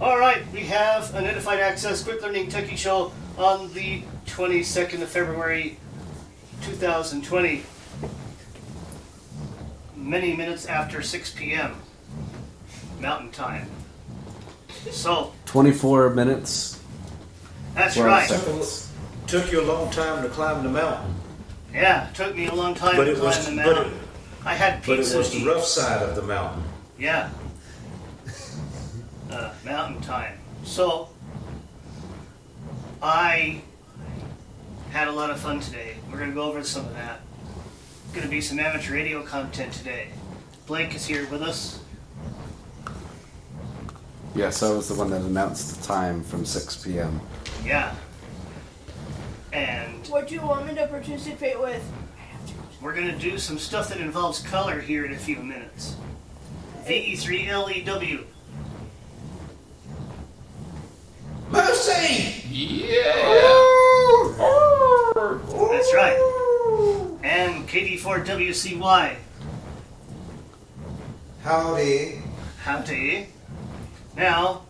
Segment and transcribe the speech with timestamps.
[0.00, 5.08] All right, we have an Edified Access Quick Learning Techie Show on the 22nd of
[5.10, 5.76] February
[6.62, 7.62] 2020.
[9.96, 11.76] Many minutes after 6 p.m.
[13.00, 13.68] Mountain Time.
[14.90, 16.80] So, 24 minutes.
[17.74, 18.28] that's 12 right.
[18.28, 18.90] seconds.
[19.26, 21.14] Took you a long time to climb the mountain,
[21.74, 23.92] Yeah, it took me a long time but to it climb was the but mountain.
[23.92, 24.02] it,
[24.46, 25.14] I had but pizza.
[25.14, 25.46] it was to the eat.
[25.46, 26.64] rough side of the mountain.
[26.98, 27.28] Yeah.
[29.70, 30.36] Mountain time.
[30.64, 31.08] So,
[33.00, 33.62] I
[34.90, 35.94] had a lot of fun today.
[36.10, 37.20] We're going to go over some of that.
[38.12, 40.08] Going to be some amateur radio content today.
[40.66, 41.78] Blake is here with us.
[44.34, 47.20] Yes, I was the one that announced the time from 6 p.m.
[47.64, 47.94] Yeah.
[49.52, 51.82] And What do you want me to participate with?
[52.82, 55.94] we're going to do some stuff that involves color here in a few minutes.
[56.88, 58.24] E VE3LEW.
[61.50, 62.44] Mercy!
[62.48, 63.12] Yeah!
[65.70, 66.18] That's right.
[67.22, 69.16] And KD4WCY.
[71.42, 72.22] Howdy.
[72.62, 73.26] Howdy.
[74.16, 74.62] Now,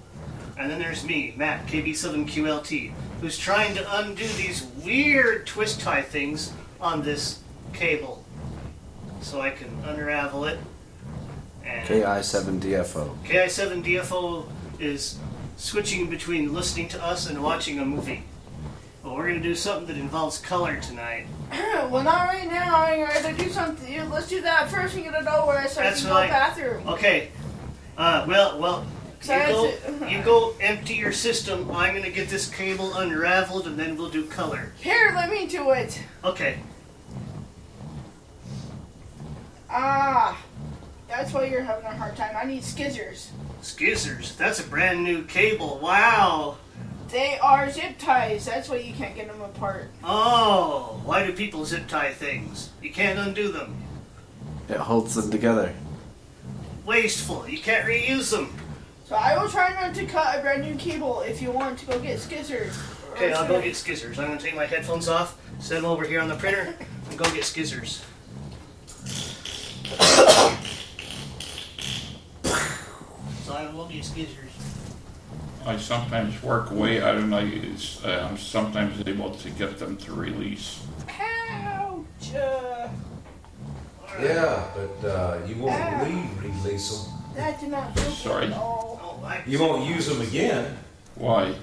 [0.59, 6.53] and then there's me, Matt, KB7QLT, who's trying to undo these weird twist tie things
[6.81, 7.41] on this
[7.73, 8.25] cable.
[9.21, 10.59] So I can unravel it.
[11.65, 13.17] And KI7DFO.
[13.25, 14.47] KI7DFO
[14.79, 15.19] is
[15.61, 18.23] switching between listening to us and watching a movie.
[19.05, 21.27] Well, we're going to do something that involves color tonight.
[21.51, 22.77] well, not right now.
[22.77, 24.11] I gotta do something.
[24.11, 26.27] Let's do that first and get it over with so That's I can go right.
[26.27, 26.89] the bathroom.
[26.89, 27.29] Okay.
[27.97, 28.87] Uh, well, well,
[29.23, 31.71] you go, to- you go empty your system.
[31.71, 34.73] I'm going to get this cable unraveled and then we'll do color.
[34.81, 36.01] Here, let me do it.
[36.25, 36.59] Okay.
[39.69, 40.43] Ah,
[41.07, 42.35] that's why you're having a hard time.
[42.37, 43.29] I need skizzers.
[43.61, 44.37] Skizzers.
[44.37, 45.79] That's a brand new cable.
[45.83, 46.57] Wow.
[47.11, 48.47] They are zip ties.
[48.47, 49.91] That's why you can't get them apart.
[50.05, 52.71] Oh, why do people zip tie things?
[52.81, 53.77] You can't undo them.
[54.69, 55.75] It holds them together.
[56.87, 57.49] Wasteful.
[57.49, 58.55] You can't reuse them.
[59.07, 61.87] So I will try not to cut a brand new cable if you want to
[61.87, 62.79] go get skizzers.
[63.13, 64.19] Okay, I'll go get skizzers.
[64.19, 66.77] I'm going to take my headphones off, set them over here on the printer,
[67.09, 68.05] and go get skizzers.
[73.51, 74.55] So I will get skizzers.
[75.67, 79.97] I sometimes work away out and I use, uh, I'm sometimes able to get them
[79.99, 80.81] to release.
[81.09, 82.35] Ouch!
[82.35, 82.89] Uh,
[84.21, 87.13] Yeah, but uh, you won't re-release them.
[87.35, 88.47] that did not feel good Sorry.
[88.47, 89.01] at all.
[89.25, 90.77] Oh, You won't use them again
[91.17, 91.55] Why?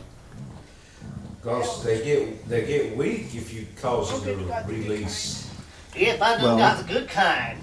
[1.41, 5.49] because they get they get weak if you cause them to the good release.
[5.95, 7.59] Yep, I done Well- got the good kind.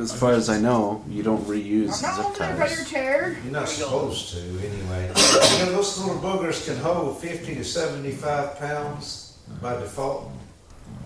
[0.00, 2.76] As far as I know, you don't reuse I'm not zip over there by your
[2.78, 2.90] ties.
[2.90, 3.36] chair.
[3.44, 4.10] You're not Here we go.
[4.10, 5.08] supposed to anyway.
[5.58, 10.30] you know those little boogers can hold 50 to 75 pounds by default.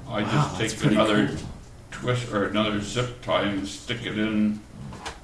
[0.09, 1.37] I Wow, just that's take pretty another cool.
[1.91, 4.61] twist or another zip tie and stick it in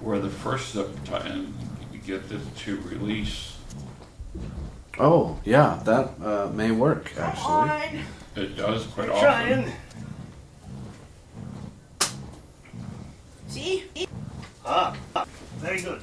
[0.00, 1.54] where the first zip tie and
[2.04, 3.56] get it to release.
[4.98, 7.98] Oh, yeah, that uh, may work, Come actually.
[7.98, 8.04] on.
[8.36, 9.62] It does quite I'm often.
[9.62, 9.72] trying.
[13.50, 13.84] See?
[14.64, 16.00] Ah, ah, very good.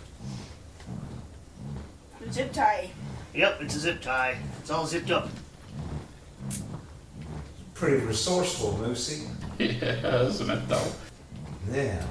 [2.29, 2.89] Zip tie.
[3.33, 4.37] Yep, it's a zip tie.
[4.59, 5.29] It's all zipped up.
[7.73, 9.29] Pretty resourceful, Moosey.
[9.59, 10.91] Yeah, isn't it though?
[11.71, 12.03] Yeah.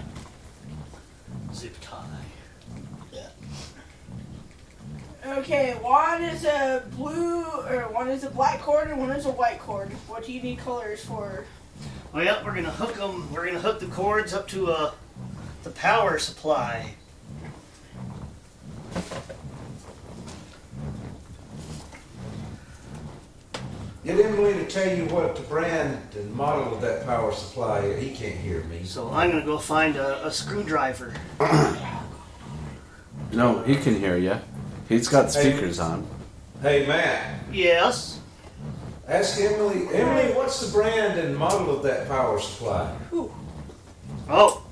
[1.54, 2.02] Zip tie.
[3.12, 3.28] Yeah.
[5.38, 9.30] Okay, one is a blue, or one is a black cord, and one is a
[9.30, 9.90] white cord.
[10.08, 11.44] What do you need colors for?
[12.12, 13.32] Well, yeah, we're gonna hook them.
[13.32, 14.90] We're gonna hook the cords up to uh,
[15.66, 16.94] the power supply.
[24.04, 28.00] Get Emily to tell you what the brand and model of that power supply is.
[28.00, 28.84] He can't hear me.
[28.84, 31.12] So I'm gonna go find a, a screwdriver.
[33.32, 34.36] No, he can hear you.
[34.88, 36.06] He's got speakers on.
[36.62, 37.40] Hey, Matt.
[37.52, 38.20] Yes.
[39.08, 39.88] Ask Emily.
[39.92, 42.96] Emily, what's the brand and model of that power supply?
[44.28, 44.65] Oh,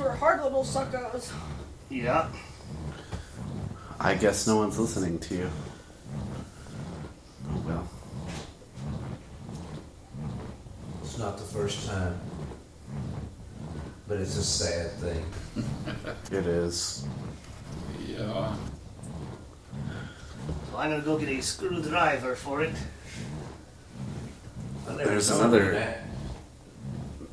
[0.00, 1.30] were hard little suckos.
[1.88, 2.28] yeah.
[4.02, 5.50] I guess no one's listening to you.
[7.50, 7.88] Oh, well.
[11.02, 12.18] It's not the first time,
[14.08, 15.24] but it's a sad thing.
[16.32, 17.04] It is.
[18.06, 18.54] Yeah.
[20.70, 22.72] So I'm gonna go get a screwdriver for it.
[24.88, 26.04] I never There's another- that.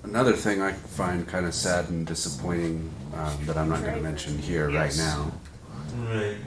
[0.08, 4.02] Another thing I find kind of sad and disappointing um, that I'm not going to
[4.02, 4.98] mention here Yes.
[4.98, 5.32] right now.
[6.10, 6.38] Right.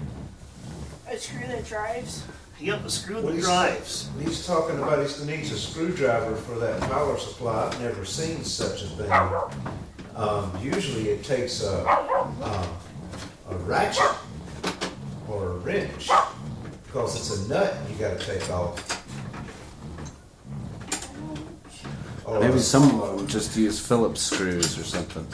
[1.09, 2.25] A screw that drives.
[2.59, 4.09] Yep, a screw Well, that he's- drives.
[4.19, 7.67] He's talking about he needs a screwdriver for that power supply.
[7.67, 9.11] I've never seen such a thing.
[10.17, 12.69] Um, usually it takes a, a,
[13.51, 14.11] a ratchet
[15.29, 16.09] or a wrench
[16.87, 19.00] because it's a nut you gotta take off.
[22.25, 25.27] Or Maybe a- some just use Phillips screws or something.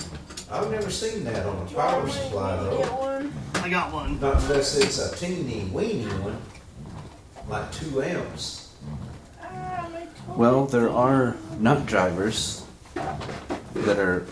[0.50, 2.96] I've never seen that on a Do you power supply me to get though.
[2.96, 3.32] one?
[3.54, 4.20] I got one.
[4.20, 6.38] Not unless it's a teeny weeny one,
[7.48, 8.74] like two amps.
[9.42, 10.06] Ah, my toe.
[10.36, 12.62] Well, there are nut drivers
[13.74, 14.24] that are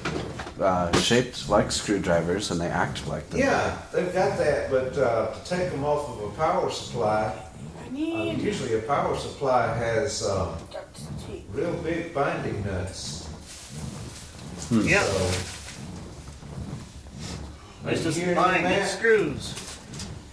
[0.60, 3.40] uh, shaped like screwdrivers and they act like them.
[3.40, 7.34] Yeah, they've got that, but uh, to take them off of a power supply,
[7.96, 11.44] I uh, usually a power supply has uh, duct tape.
[11.52, 13.29] real big binding nuts.
[14.70, 15.31] Yep, So,
[17.85, 18.64] this you doesn't hear that?
[18.82, 19.55] its screws.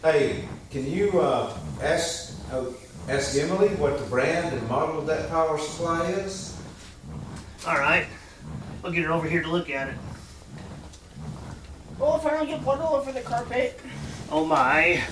[0.03, 2.65] hey, can you uh, ask uh,
[3.09, 6.57] ask Emily what the brand and model of that power supply is?
[7.67, 8.07] All right,
[8.81, 9.95] we'll get her over here to look at it.
[11.99, 13.79] Well, if I don't get blood all over the carpet.
[14.31, 15.03] Oh my.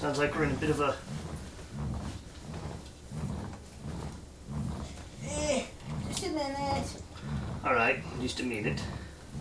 [0.00, 0.96] Sounds like we're in a bit of a.
[5.34, 5.64] Eh,
[6.08, 7.02] just a minute.
[7.64, 8.82] All right, just a minute.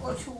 [0.01, 0.37] Or two.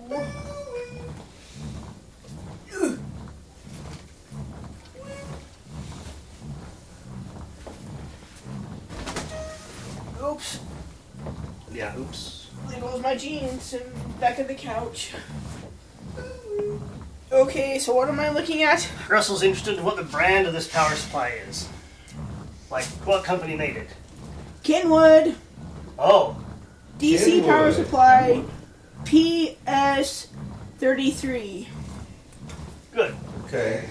[10.24, 10.60] Oops.
[11.74, 12.50] Yeah, oops.
[12.70, 15.14] There goes my jeans and back of the couch.
[17.32, 18.88] Okay, so what am I looking at?
[19.10, 21.68] Russell's interested in what the brand of this power supply is.
[22.70, 23.90] Like, what company made it?
[24.64, 25.36] Kenwood
[26.00, 26.36] Oh,
[27.00, 28.44] DC Power Supply
[29.04, 31.68] PS33.
[32.94, 33.16] good.
[33.46, 33.86] Okay,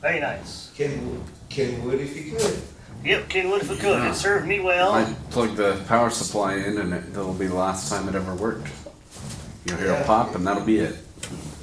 [0.00, 0.70] Very nice.
[0.76, 2.60] Kenwood, Kenwood if you could.
[3.04, 4.02] Yep, Kenwood if it could.
[4.10, 4.92] It served me well.
[4.92, 8.34] I plugged the power supply in and it, that'll be the last time it ever
[8.34, 8.68] worked.
[9.64, 10.02] You'll hear Yeah.
[10.02, 10.96] a pop and that'll be it.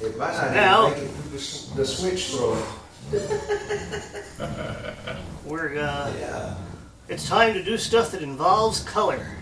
[0.02, 2.62] It might not Now- even make it through the, the switch thrower.
[5.44, 6.54] We're, uh, Yeah.
[7.08, 9.36] it's time to do stuff that involves color.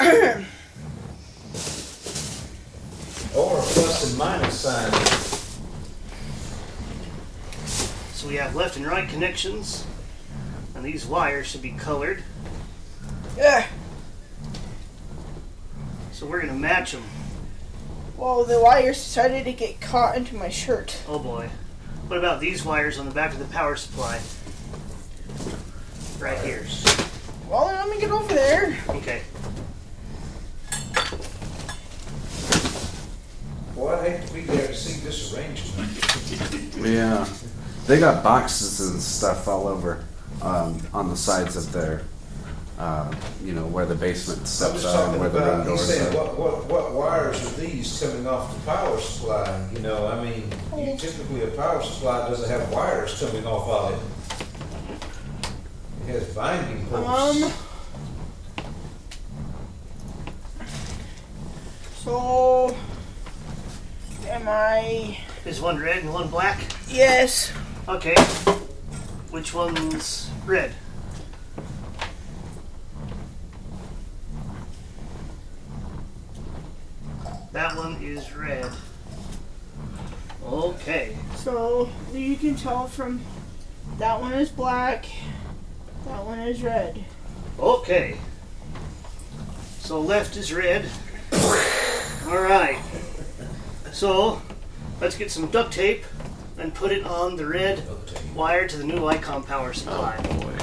[3.36, 4.90] Or a plus and minus sign.
[8.12, 9.86] So we have left and right connections,
[10.74, 12.24] and these wires should be colored.
[13.36, 13.66] Yeah.
[16.12, 17.04] So we're gonna match them.
[18.20, 20.94] Well, the wires decided to get caught into my shirt.
[21.08, 21.48] Oh boy.
[22.06, 24.20] What about these wires on the back of the power supply?
[26.18, 26.66] Right here.
[27.48, 28.76] Well, let me get over there.
[28.90, 29.22] Okay.
[33.74, 36.76] Boy, I'd hate to be there to see this arrangement.
[36.76, 37.26] Yeah.
[37.86, 40.04] They got boxes and stuff all over
[40.42, 42.02] um, on the sides of their,
[42.80, 43.12] uh,
[43.44, 45.98] you know, where the basement I'm steps just are and where the about, windows he's
[45.98, 46.24] saying, are.
[46.24, 49.68] what, what, what wires are these coming off the power supply?
[49.74, 53.92] You know, I mean, you typically a power supply doesn't have wires coming off of
[53.92, 54.00] it.
[56.08, 57.42] It has binding posts.
[57.44, 57.52] Um.
[61.96, 62.74] So,
[64.26, 65.18] am I?
[65.44, 66.58] Is one red and one black?
[66.88, 67.52] Yes.
[67.86, 68.16] Okay.
[69.30, 70.72] Which one's red?
[77.52, 78.70] That one is red.
[80.44, 81.16] Okay.
[81.36, 83.20] So you can tell from
[83.98, 85.06] that one is black,
[86.06, 87.04] that one is red.
[87.58, 88.18] Okay.
[89.80, 90.88] So left is red.
[92.26, 92.78] Alright.
[93.92, 94.40] So
[95.00, 96.04] let's get some duct tape
[96.56, 97.82] and put it on the red
[98.34, 100.16] wire to the new Icom power supply.
[100.24, 100.54] Oh, boy.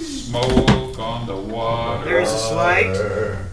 [0.00, 2.04] Smoke on the water.
[2.04, 2.88] There's a slide.
[2.88, 3.46] Water.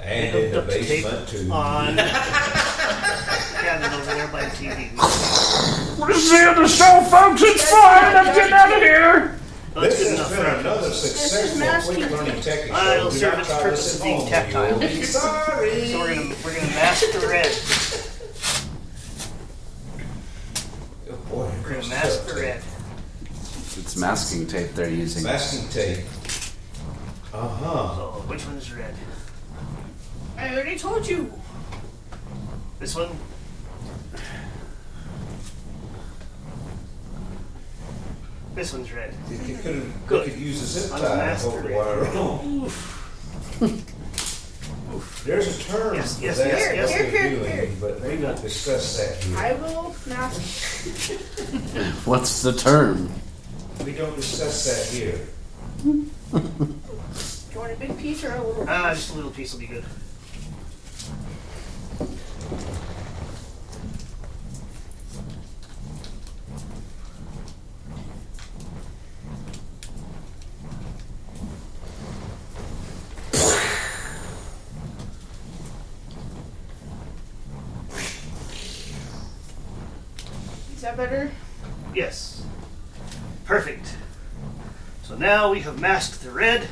[0.00, 1.50] And in the basement too.
[1.52, 1.96] on.
[3.62, 4.90] Cabin over there by the TV.
[5.98, 7.42] What is the other show, folks?
[7.42, 8.16] It's fine.
[8.16, 9.38] I'm getting out of here.
[9.74, 12.74] Well, that's This good has enough been another is successful quick learning tech show.
[12.74, 14.80] Uh, I'll Do serve not its purpose of being tactile.
[15.02, 15.86] Sorry.
[15.86, 17.52] So we're gonna we're gonna mask red.
[21.10, 22.62] Oh, boy, We're gonna master the red.
[23.78, 25.22] It's masking tape they're using.
[25.24, 26.04] Masking tape.
[27.32, 27.96] Uh huh.
[27.96, 28.94] So, which one's red?
[30.36, 31.32] I already told you.
[32.78, 33.10] This one.
[38.54, 39.14] This one's red.
[39.30, 40.26] You, could, Good.
[40.26, 42.64] You could use a zip tie to hold the wire on.
[42.64, 43.62] Oof.
[44.92, 45.24] Oof.
[45.24, 46.46] There's a term yes, yes, that.
[46.48, 47.68] Here, yes, here, here, doing, here.
[47.80, 49.38] But we won't discuss that here.
[49.38, 50.42] I will mask.
[52.04, 53.10] What's the term?
[53.84, 55.26] We don't discuss that here.
[55.82, 58.64] Do you want a big piece or a little?
[58.68, 59.84] Ah, just a little piece will be good.
[80.72, 81.32] Is that better?
[81.94, 82.31] Yes.
[83.52, 83.96] Perfect.
[85.02, 86.68] So now we have masked the red.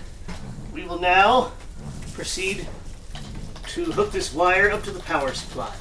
[0.72, 1.52] We will now
[2.14, 2.66] proceed
[3.74, 5.76] to hook this wire up to the power supply.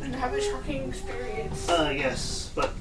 [0.00, 1.68] And have a shocking experience.
[1.68, 2.74] Uh, yes, but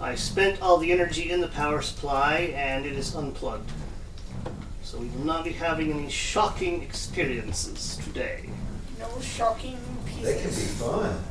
[0.00, 3.70] I spent all the energy in the power supply and it is unplugged.
[4.82, 8.48] So we will not be having any shocking experiences today.
[8.98, 9.76] No shocking
[10.22, 10.80] They can be pieces.
[10.80, 11.22] fun.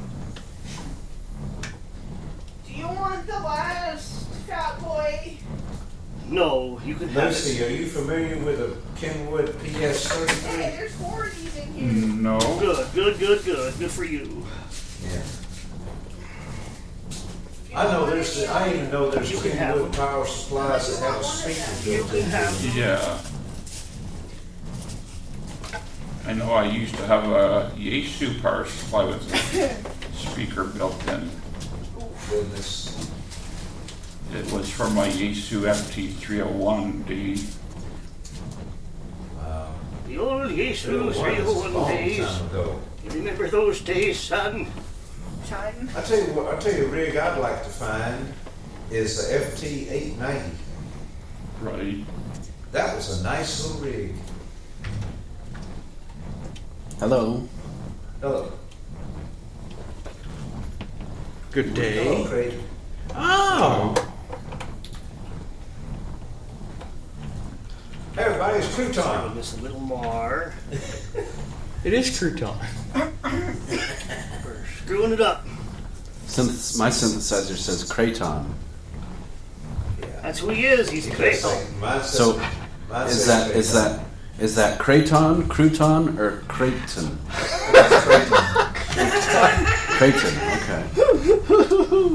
[2.76, 5.38] Do you want the last, fat boy?
[6.28, 7.68] No, you can have Lucy, it.
[7.72, 10.28] are you familiar with a Kenwood PS33?
[10.28, 10.78] Hey, 33?
[10.78, 11.92] there's four of these in here.
[11.92, 12.40] Mm, no.
[12.60, 13.78] Good, good, good, good.
[13.80, 14.44] Good for you.
[15.04, 15.22] Yeah.
[17.78, 21.22] I know there's, I even know there's You can have Kenwood power supplies that have
[21.22, 22.30] a speaker You built can in.
[22.32, 23.22] have Yeah.
[26.28, 31.30] I know I used to have a Yaesu power supply with a speaker built in.
[32.32, 33.05] Goodness.
[34.36, 37.56] It was for my Yaesu FT301D.
[39.38, 39.74] Wow.
[40.08, 42.18] the old Yaesu It was a 301 long days.
[42.26, 42.80] time ago.
[43.06, 44.68] You remember those days, son?
[45.48, 45.90] Shine.
[45.96, 48.34] I tell you what, I tell you a rig I'd like to find
[48.92, 50.58] is the FT eight ninety.
[51.62, 52.04] Right.
[52.72, 54.14] That was a nice little rig.
[57.00, 57.48] Hello.
[58.22, 58.52] Hello.
[61.52, 62.26] Good Hello, day.
[62.28, 62.54] Craig.
[63.16, 63.94] Oh,
[68.18, 70.54] everybody, it's crew Give this a little more.
[71.84, 72.56] it is crouton.
[74.44, 75.46] We're screwing it up.
[76.28, 78.46] Synth- my synthesizer says Kraton.
[80.00, 80.06] Yeah.
[80.22, 80.90] That's who he is.
[80.90, 81.48] He's a crazy.
[81.80, 82.32] Mine says- So,
[83.06, 84.00] Is that is that
[84.40, 87.18] is that Kraton, Crouton, or Creighton?
[87.72, 89.66] That's Kraton.
[89.98, 90.36] Creighton.
[90.58, 90.84] Okay.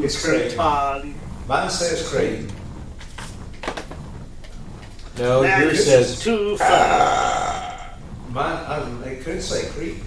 [0.05, 0.59] It's Creighton.
[0.59, 1.15] Creighton.
[1.49, 2.51] Mine says Creighton.
[5.21, 7.93] No, That yours is says too funny.
[8.31, 10.03] Mine, I, they could say Creighton.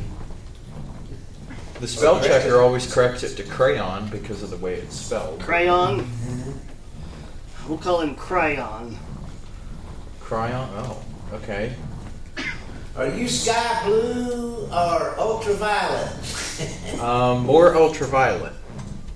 [1.79, 5.39] the spell checker always corrects it to crayon because of the way it's spelled.
[5.39, 6.09] Crayon.
[7.67, 8.97] We'll call him Crayon.
[10.19, 10.67] Crayon?
[10.73, 11.03] Oh,
[11.33, 11.75] okay.
[12.95, 16.09] Are you sky blue or ultraviolet?
[16.99, 18.53] Um, more ultraviolet.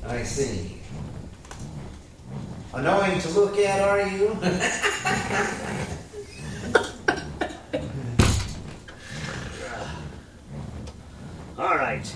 [0.05, 0.76] I see.
[2.77, 4.27] Annoying to look at, are you?
[11.57, 12.15] All right.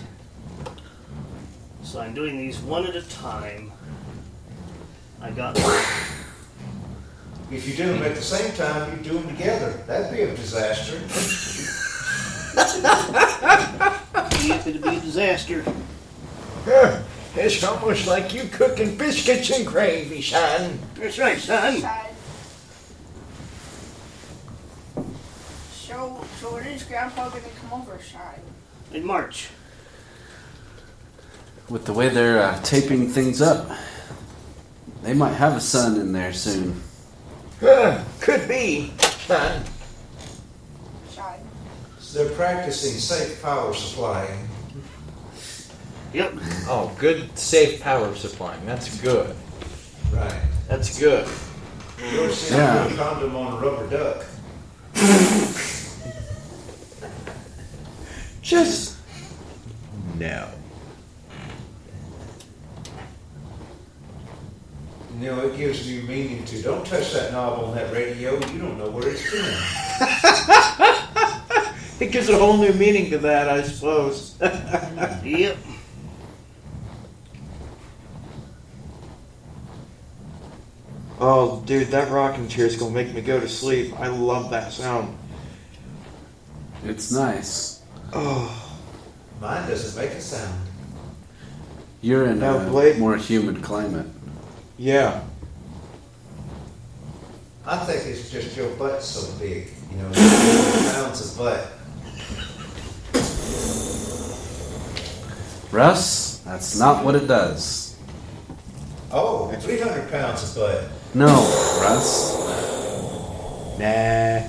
[1.82, 3.72] So I'm doing these one at a time.
[5.20, 5.58] I got.
[7.50, 9.72] If you do them at the same time, you do them together.
[9.88, 10.94] That'd be a disaster.
[14.68, 15.63] It'd be a disaster.
[17.35, 20.77] It's almost like you cooking biscuits and gravy, son.
[20.95, 21.77] That's right, son.
[25.71, 28.41] So, so when is Grandpa gonna come over, Shine?
[28.93, 29.50] In March.
[31.69, 33.69] With the way they're uh, taping things up,
[35.01, 36.81] they might have a son in there soon.
[37.61, 38.91] Uh, could be,
[39.25, 39.63] son.
[41.13, 41.39] Shine.
[42.13, 44.50] They're practicing safe power supplying.
[46.13, 46.34] Yep.
[46.68, 48.65] Oh, good, safe power supplying.
[48.65, 49.36] That's good.
[50.12, 50.41] Right.
[50.68, 51.27] That's good.
[52.00, 52.86] You ever Yeah.
[52.86, 54.25] a condom on a rubber duck?
[58.41, 58.98] Just
[60.18, 60.50] no.
[65.20, 68.34] You know, it gives you meaning to don't touch that knob on that radio.
[68.34, 69.56] You don't know where it's been.
[72.01, 74.34] It gives a whole new meaning to that, I suppose.
[75.24, 75.56] Yep.
[81.24, 83.94] Oh, dude, that rocking chair is gonna make me go to sleep.
[84.00, 85.16] I love that sound.
[86.84, 87.82] It's nice.
[88.12, 88.58] Oh,
[89.40, 90.54] Mine doesn't make a sound.
[92.01, 94.08] You're in Now, a Blake- more humid climate.
[94.78, 95.22] Yeah.
[97.68, 101.68] I think it's just your butt's so big, you know, 300 pounds of butt.
[105.72, 107.96] Russ, that's not what it does.
[109.12, 110.84] Oh, 300 pounds of butt.
[111.13, 111.27] No,
[111.82, 112.38] Russ.
[113.77, 114.48] Nah.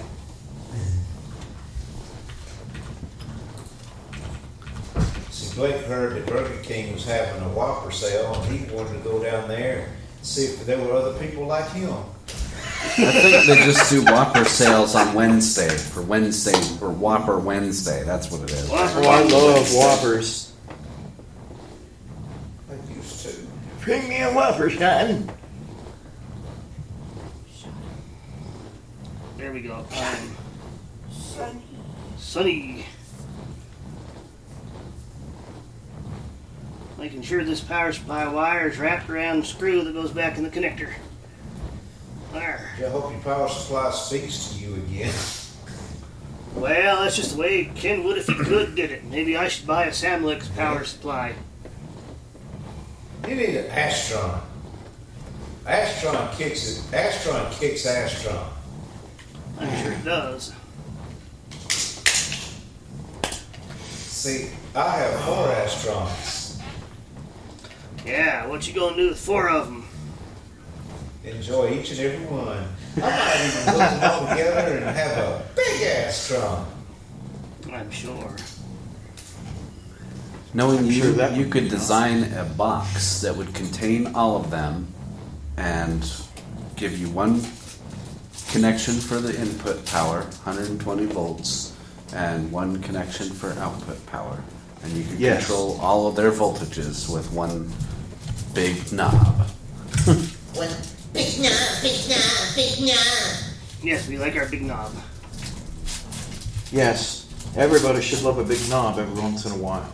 [5.30, 9.00] See, Blake heard that Burger King was having a Whopper sale, and he wanted to
[9.00, 9.88] go down there and
[10.24, 11.92] see if there were other people like him.
[11.92, 18.04] I think they just do Whopper sales on Wednesday for Wednesday for Whopper Wednesday.
[18.04, 18.68] That's what it is.
[18.68, 20.52] Whopper I love Whoppers.
[22.70, 23.34] I used to.
[23.84, 25.28] Bring me a Whopper, son.
[29.42, 29.74] There we go.
[29.74, 30.36] Um,
[31.10, 31.62] Sunny.
[32.16, 32.86] Sunny.
[36.96, 40.44] Making sure this power supply wire is wrapped around the screw that goes back in
[40.44, 40.92] the connector.
[42.32, 42.70] There.
[42.78, 45.12] I hope your power supply speaks to you again.
[46.54, 49.02] Well, that's just the way Ken would if he could did it.
[49.06, 51.34] Maybe I should buy a Samlex power supply.
[53.26, 54.40] You need an Astron.
[55.64, 56.92] Astron kicks it.
[56.92, 58.51] Astron kicks Astron.
[59.58, 60.52] I'm sure it does.
[63.90, 66.60] See, I have four Astrons.
[68.06, 69.84] Yeah, what you gonna do with four of them?
[71.24, 72.66] Enjoy each and every one.
[72.96, 76.66] I might even put them all together and have a big Astron.
[77.72, 78.36] I'm sure.
[80.52, 84.36] Knowing I'm you, sure that you could be design a box that would contain all
[84.36, 84.92] of them
[85.56, 86.04] and
[86.76, 87.40] give you one
[88.52, 91.72] connection for the input power, 120 volts,
[92.14, 94.42] and one connection for output power.
[94.82, 95.46] And you can Yes.
[95.46, 97.72] control all of their voltages with one
[98.54, 99.48] big knob.
[100.54, 100.68] One
[101.14, 103.36] big knob, big knob, big knob.
[103.82, 104.92] Yes, we like our big knob.
[106.70, 107.24] Yes.
[107.56, 109.90] Everybody should love a big knob every once in a while.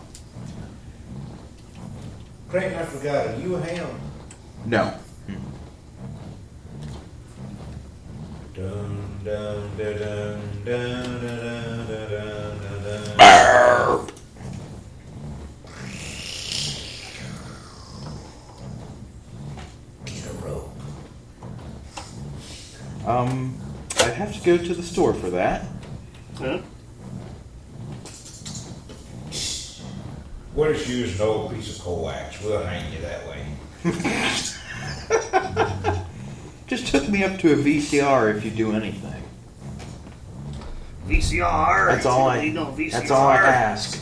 [2.49, 3.27] Creighton, I forgot.
[3.27, 3.87] Are you a ham?
[4.65, 4.93] No.
[23.09, 23.57] Um,
[24.01, 25.65] I'd have to go to the store for that.
[26.37, 26.59] Huh?
[30.53, 32.39] We'll just use an old piece of coax.
[32.43, 34.43] We'll hang you that way.
[37.19, 39.23] Just hook me up to a VCR if you do anything.
[41.07, 41.87] VCR.
[41.87, 42.41] That's all I.
[42.41, 42.91] You VCR.
[42.91, 44.01] That's all I ask.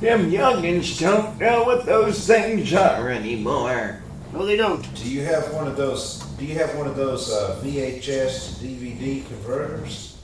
[0.00, 4.00] Them youngins don't know what those things are anymore.
[4.32, 4.82] No, they don't.
[4.94, 6.20] Do you have one of those?
[6.38, 10.20] Do you have one of those uh, VHS DVD converters?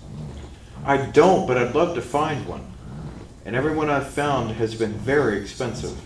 [0.85, 2.65] I don't, but I'd love to find one.
[3.45, 5.99] And everyone I've found has been very expensive.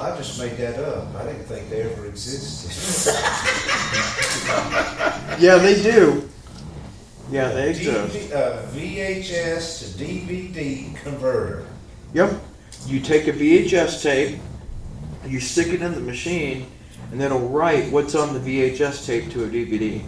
[0.00, 1.14] Well, I just made that up.
[1.14, 3.12] I didn't think they ever existed.
[5.38, 6.28] Yeah, they do.
[7.30, 8.14] Yeah, they exist.
[8.14, 11.66] DV, uh, VHS to DVD converter.
[12.12, 12.32] Yep.
[12.86, 14.38] You take a VHS tape,
[15.26, 16.66] you stick it in the machine,
[17.10, 20.02] and then it'll write what's on the VHS tape to a DVD.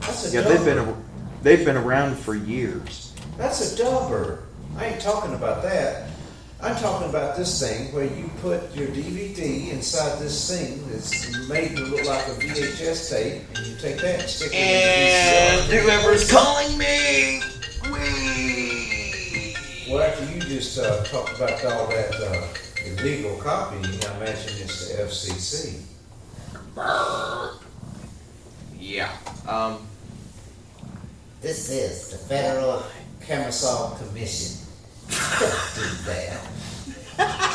[0.00, 0.64] That's a Yeah, they've dubber.
[0.64, 0.96] been a,
[1.42, 3.12] they've been around for years.
[3.36, 4.40] That's a dubber.
[4.76, 6.07] I ain't talking about that.
[6.60, 11.76] I'm talking about this thing where you put your DVD inside this thing that's made
[11.76, 15.76] to look like a VHS tape, and you take that and stick it in the
[15.76, 15.82] VCR.
[15.82, 17.42] whoever's calling me,
[17.92, 19.54] we.
[19.88, 22.48] Well, after you just uh, talked about all that uh,
[22.84, 25.82] illegal copying, I imagine it's the FCC.
[28.76, 29.12] Yeah.
[29.46, 29.86] Um.
[31.40, 32.82] This is the Federal
[33.20, 34.67] Chemical Commission.
[35.10, 37.48] Don't do that.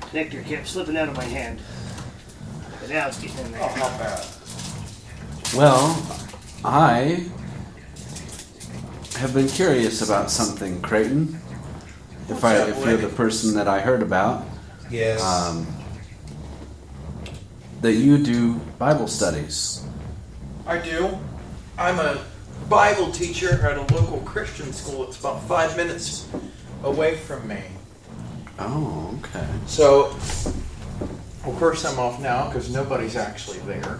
[0.00, 1.60] Connector kept slipping out of my hand.
[2.80, 3.60] But now it's getting in there.
[5.54, 6.20] Well,
[6.64, 7.26] I
[9.16, 11.38] have been curious about something, Creighton.
[12.28, 14.44] If I, if you're the person that I heard about,
[14.90, 15.22] Yes.
[15.22, 15.66] um,
[17.80, 19.82] that you do Bible studies.
[20.68, 21.18] I do.
[21.78, 22.22] I'm a
[22.68, 25.04] Bible teacher at a local Christian school.
[25.04, 26.28] It's about five minutes
[26.84, 27.62] away from me.
[28.58, 29.46] Oh, okay.
[29.66, 30.06] So,
[31.46, 33.98] of course, I'm off now because nobody's actually there.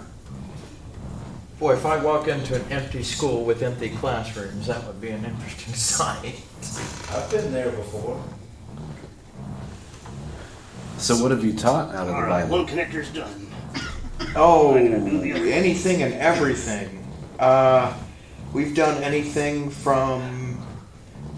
[1.59, 5.25] Boy, if I walk into an empty school with empty classrooms, that would be an
[5.25, 6.43] interesting sight.
[7.11, 8.23] I've been there before.
[10.99, 12.59] So what have you taught out of All the right, Bible?
[12.59, 13.48] one connector's done.
[14.35, 15.47] Oh, I'm gonna do the other.
[15.47, 17.05] anything and everything.
[17.39, 17.97] Uh,
[18.53, 20.61] we've done anything from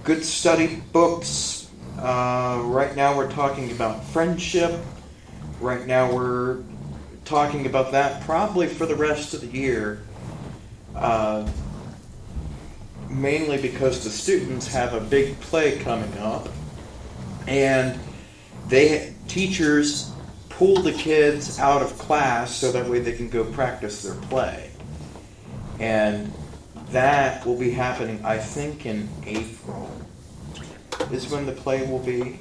[0.04, 1.70] good study books.
[1.98, 4.80] Uh, right now, we're talking about friendship.
[5.60, 6.62] Right now, we're
[7.24, 10.02] talking about that probably for the rest of the year.
[10.94, 11.48] Uh,
[13.08, 16.48] mainly because the students have a big play coming up,
[17.46, 17.98] and
[18.68, 20.12] they teachers
[20.60, 24.70] pull the kids out of class so that way they can go practice their play.
[25.78, 26.30] And
[26.90, 29.90] that will be happening, I think, in April.
[31.10, 32.40] Is when the play will be.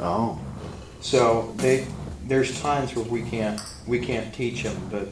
[0.00, 0.40] Oh,
[1.00, 1.86] So they
[2.24, 5.06] there's times where we can't we can't teach them, but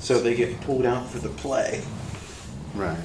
[0.00, 1.80] so they get pulled out for the play.
[2.74, 2.98] right.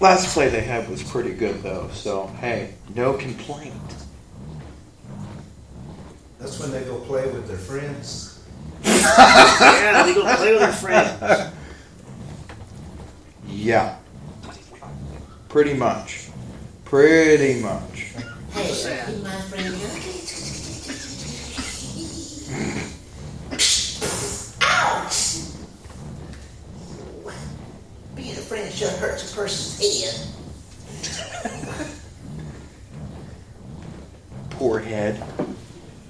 [0.00, 4.07] Last play they had was pretty good though, so hey, no complaint.
[6.58, 8.42] That's when they go play with their friends.
[8.82, 11.52] yeah, they go play with their friends.
[13.46, 13.96] Yeah.
[15.48, 16.30] Pretty much.
[16.84, 18.12] Pretty much.
[18.52, 19.06] Hey, Sad.
[19.06, 19.74] be my friend.
[24.62, 25.38] Ouch!
[28.16, 30.26] Being a friend sure hurt a person's head.
[34.50, 35.22] Poor head.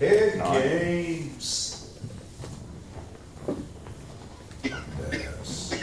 [0.01, 1.99] Head games.
[4.63, 5.75] Yes.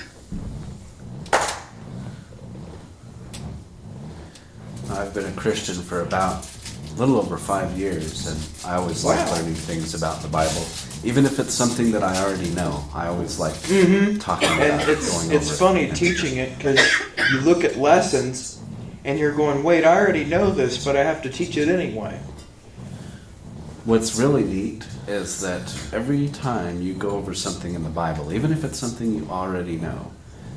[4.91, 6.47] I've been a Christian for about
[6.91, 10.63] a little over five years, and I always like learning things about the Bible,
[11.04, 12.84] even if it's something that I already know.
[12.93, 14.19] I always like Mm-hmm.
[14.19, 15.95] talking about And it, it's going it's funny it.
[15.95, 16.80] teaching it because
[17.32, 18.62] you look at lessons
[19.04, 22.17] and you're going, wait, I already know this, but I have to teach it anyway.
[23.86, 25.62] What's really neat is that
[25.93, 29.78] every time you go over something in the Bible, even if it's something you already
[29.78, 30.12] know,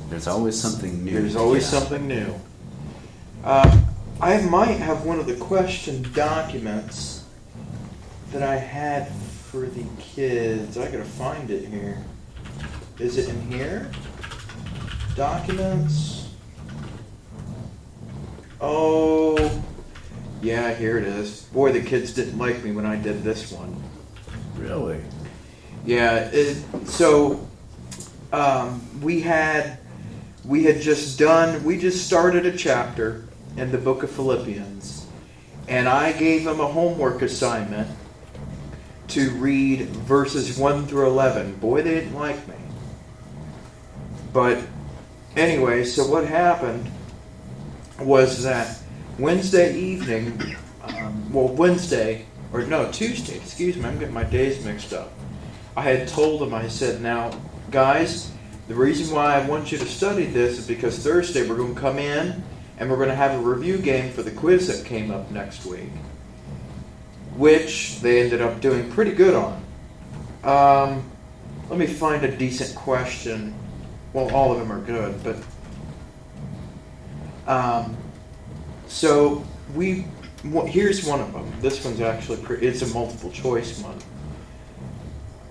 [0.09, 1.11] there's always something new.
[1.11, 1.79] There's always get.
[1.79, 2.33] something new.
[3.43, 3.81] Uh,
[4.19, 7.23] I might have one of the question documents
[8.31, 10.79] that I had for the kids.
[10.79, 12.03] I gotta find it here.
[12.97, 13.91] Is it in here?
[15.15, 16.29] Documents.
[18.59, 19.63] Oh,
[20.41, 21.41] yeah, here it is.
[21.43, 23.81] Boy, the kids didn't like me when I did this one.
[24.55, 25.01] Really?
[25.85, 26.29] Yeah.
[26.31, 27.47] It, so
[28.31, 29.79] um, we had
[30.45, 33.25] we had just done we just started a chapter
[33.57, 35.05] in the book of Philippians,
[35.67, 37.89] and I gave them a homework assignment
[39.09, 41.55] to read verses one through eleven.
[41.55, 42.55] Boy, they didn't like me.
[44.31, 44.59] But
[45.35, 46.89] anyway, so what happened
[47.99, 48.78] was that
[49.19, 54.93] Wednesday evening, um, well, Wednesday, or no, Tuesday, excuse me, I'm getting my days mixed
[54.93, 55.11] up.
[55.75, 57.31] I had told them, I said, now,
[57.69, 58.31] guys,
[58.69, 61.81] the reason why I want you to study this is because Thursday we're going to
[61.81, 62.41] come in
[62.77, 65.65] and we're going to have a review game for the quiz that came up next
[65.65, 65.89] week,
[67.35, 69.61] which they ended up doing pretty good on.
[70.45, 71.11] Um,
[71.69, 73.53] let me find a decent question.
[74.13, 75.35] Well, all of them are good, but
[77.47, 77.97] um,
[78.89, 80.05] so we
[80.65, 81.49] here's one of them.
[81.61, 83.97] This one's actually pretty, it's a multiple choice one.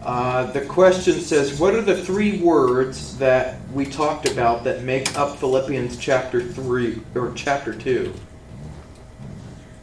[0.03, 5.17] Uh, the question says, "What are the three words that we talked about that make
[5.19, 8.13] up Philippians chapter three or chapter two?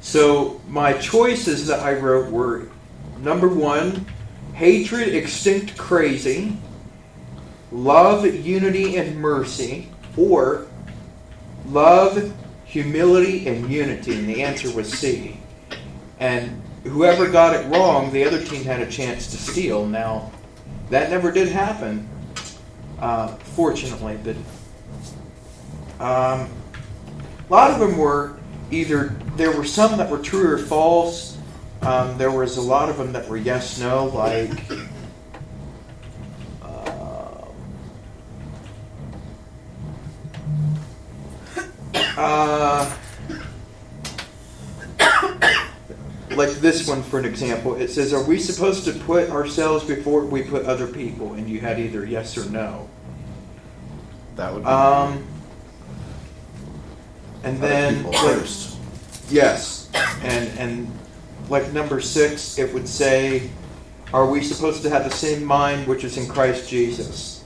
[0.02, 2.70] So my choices that I wrote were
[3.20, 4.06] number one,
[4.54, 6.58] hatred, extinct, crazy,
[7.72, 10.68] love, unity, and mercy, or
[11.68, 12.34] love,
[12.76, 14.20] humility, and unity.
[14.20, 15.40] And the answer was C.
[16.20, 19.88] And whoever got it wrong, the other team had a chance to steal.
[19.88, 20.30] Now,
[20.90, 22.10] that never did happen,
[23.00, 24.20] uh, fortunately.
[24.22, 24.36] But
[26.04, 26.50] um,
[27.50, 28.38] a lot of them were
[28.72, 31.38] either there were some that were true or false.
[31.82, 34.52] Um, there was a lot of them that were yes no, like.
[42.26, 42.92] Uh,
[46.32, 50.26] like this one, for an example, it says, "Are we supposed to put ourselves before
[50.26, 52.90] we put other people?" And you had either yes or no.
[54.38, 55.24] That would be Um,
[57.44, 58.78] and then like, first.
[59.30, 59.90] yes,
[60.24, 60.92] and and
[61.48, 63.52] like number six, it would say,
[64.16, 67.44] "Are we supposed to have the same mind which is in Christ Jesus?"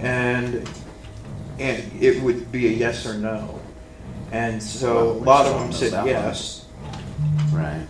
[0.00, 0.68] And
[1.60, 3.60] and it would be a yes or no.
[4.32, 6.66] And so a lot of them said yes.
[7.52, 7.86] Right.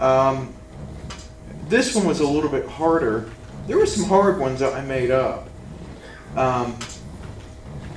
[0.00, 0.52] Um,
[1.68, 3.30] this one was a little bit harder.
[3.66, 5.48] There were some hard ones that I made up.
[6.36, 6.76] Um,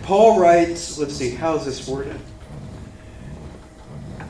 [0.04, 2.20] Paul writes, let's see, how's this worded?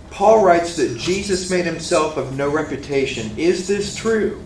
[0.10, 3.38] Paul writes that Jesus made himself of no reputation.
[3.38, 4.42] Is this true?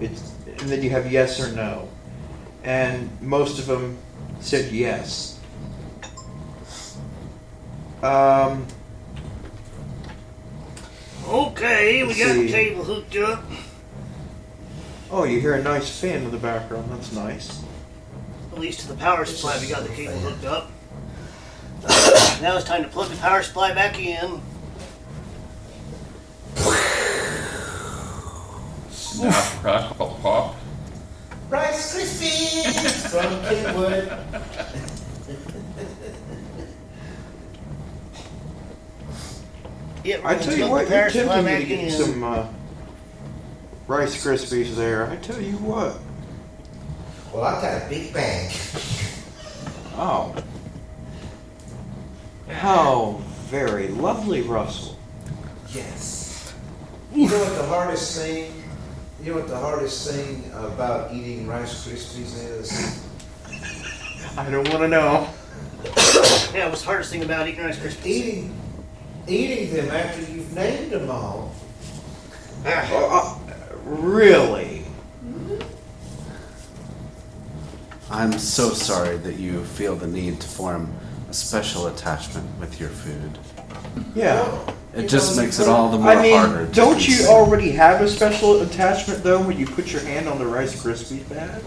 [0.00, 1.90] It's, and then you have yes or no.
[2.64, 3.98] And most of them
[4.40, 5.38] said yes.
[8.02, 8.66] Um,
[11.28, 12.52] Okay, we Let's got the see.
[12.52, 13.42] cable hooked up.
[15.10, 16.88] oh, you hear a nice fan in the background.
[16.90, 17.64] That's nice.
[18.52, 20.70] At least to the power supply, we got the cable hooked up.
[22.40, 24.40] now it's time to plug the power supply back in.
[28.90, 30.54] Snap, crackle, pop.
[31.48, 34.12] Rice Krispies from Kenwood.
[40.02, 41.90] Yeah, I gonna tell you plug what, the power you're tempting me to get in.
[41.90, 42.46] some uh,
[43.86, 45.08] Rice Krispies there.
[45.08, 45.98] I tell you what.
[47.32, 48.52] Well, I've got a big bag.
[49.94, 50.34] Oh.
[52.48, 54.96] How very lovely, Russell.
[55.72, 56.54] Yes.
[57.14, 58.55] You know what the hardest thing?
[59.26, 63.04] You know what the hardest thing about eating Rice Krispies is?
[64.38, 65.28] I don't want to know.
[66.54, 68.06] Yeah, what's the hardest thing about eating Rice Krispies?
[68.06, 68.56] Eating,
[69.26, 71.52] eating them after you've named them all.
[72.64, 73.36] Uh,
[73.82, 74.84] really?
[78.08, 80.94] I'm so sorry that you feel the need to form
[81.28, 83.40] a special attachment with your food.
[84.14, 84.58] Yeah.
[84.94, 86.66] It just makes it all the more I mean, harder.
[86.66, 87.34] to don't you consume.
[87.34, 91.28] already have a special attachment though when you put your hand on the Rice Krispies
[91.28, 91.62] bag?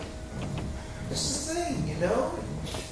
[1.10, 2.32] This is the thing, you know.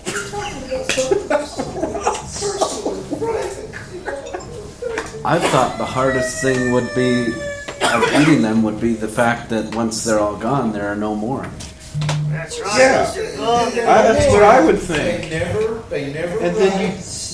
[0.05, 5.21] We're talking about something personal and private, you know.
[5.25, 7.33] I thought the hardest thing would be
[7.81, 11.15] of eating them would be the fact that once they're all gone, there are no
[11.15, 11.47] more.
[12.29, 12.77] That's right.
[12.77, 13.03] Yeah.
[13.03, 15.29] once they're gone, they're I- that's what I would think.
[15.29, 15.53] They think.
[15.53, 16.39] never, they never.
[16.39, 16.97] And then you, write.
[16.97, 17.26] s-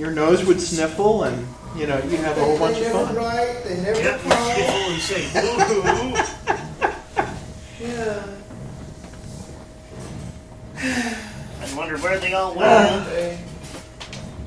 [0.00, 3.06] your nose would sniffle, and you know you have a whole bunch they of never
[3.06, 3.14] fun.
[3.16, 3.64] write.
[3.64, 4.54] They never Yep, you cry.
[4.54, 6.16] sniffle and say, boo-hoo.
[7.80, 8.22] Yeah.
[10.76, 12.90] I wonder where they all One went.
[12.90, 13.38] Ah, day,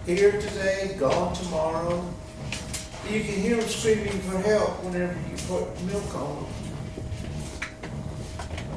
[0.05, 2.03] here today, gone tomorrow.
[3.09, 6.47] You can hear them screaming for help whenever you put milk on them.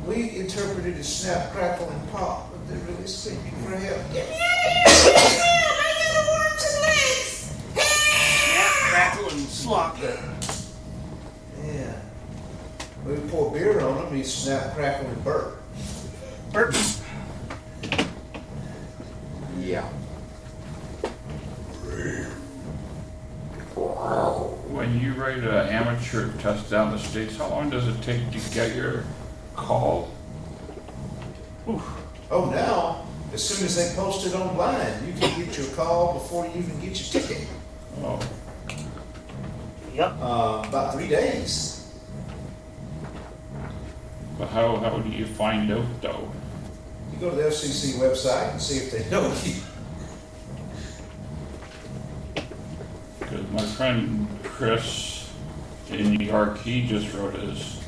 [0.06, 4.00] We interpret it as snap, crackle, and pop, but they're really screaming for help.
[8.52, 9.98] Snap, crackle, and slop.
[11.64, 11.92] Yeah.
[13.04, 15.62] We pour beer on them, he snap, crackle, and burp.
[16.52, 16.74] Burp.
[19.60, 19.88] Yeah.
[24.68, 28.38] When you write an amateur test down the states, how long does it take to
[28.54, 29.04] get your
[29.54, 30.10] call?
[31.66, 36.46] Oh, now, as soon as they post it online, you can get your call before
[36.46, 37.46] you even get your ticket.
[38.02, 38.20] Oh,
[39.94, 40.16] Yep.
[40.20, 41.90] Uh, about three days.
[44.38, 46.30] but how, how do you find out though?
[47.12, 49.54] You go to the FCC website and see if they know you.
[53.18, 55.32] Because my friend Chris
[55.90, 57.80] in New York, he just wrote his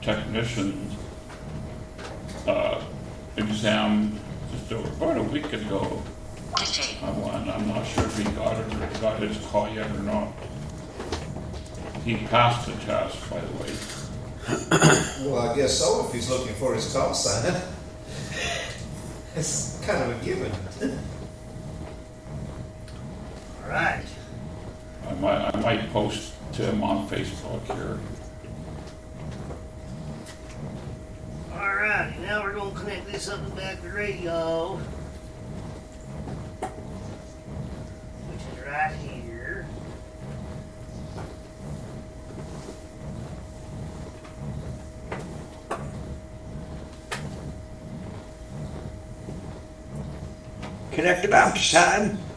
[0.00, 0.88] technician
[2.46, 2.80] uh,
[3.36, 4.17] exam
[4.50, 6.02] just about a week ago.
[7.02, 10.32] I'm, I'm not sure if he got it or got his call yet or not.
[12.04, 13.72] He passed the test, by the way.
[15.20, 17.54] Well, I guess so if he's looking for his call sign.
[19.36, 20.52] it's kind of a given.
[23.62, 24.04] All right.
[25.06, 27.98] I might, I might post to him on Facebook here.
[31.68, 32.18] All right.
[32.22, 34.80] Now we're going to connect this up to the back of the radio.
[38.30, 39.66] Which is right here.
[50.92, 52.12] Connected up, son.
[52.12, 52.27] Next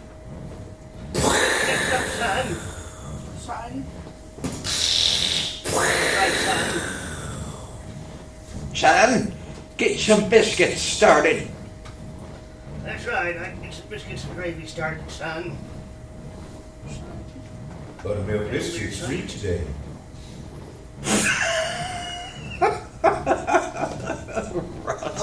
[8.81, 9.31] son.
[9.77, 11.47] Get some biscuits started.
[12.83, 13.37] That's right.
[13.37, 15.55] I can get some biscuits and gravy started, son.
[18.01, 19.61] Got a milk biscuit free today.
[21.03, 21.19] oh,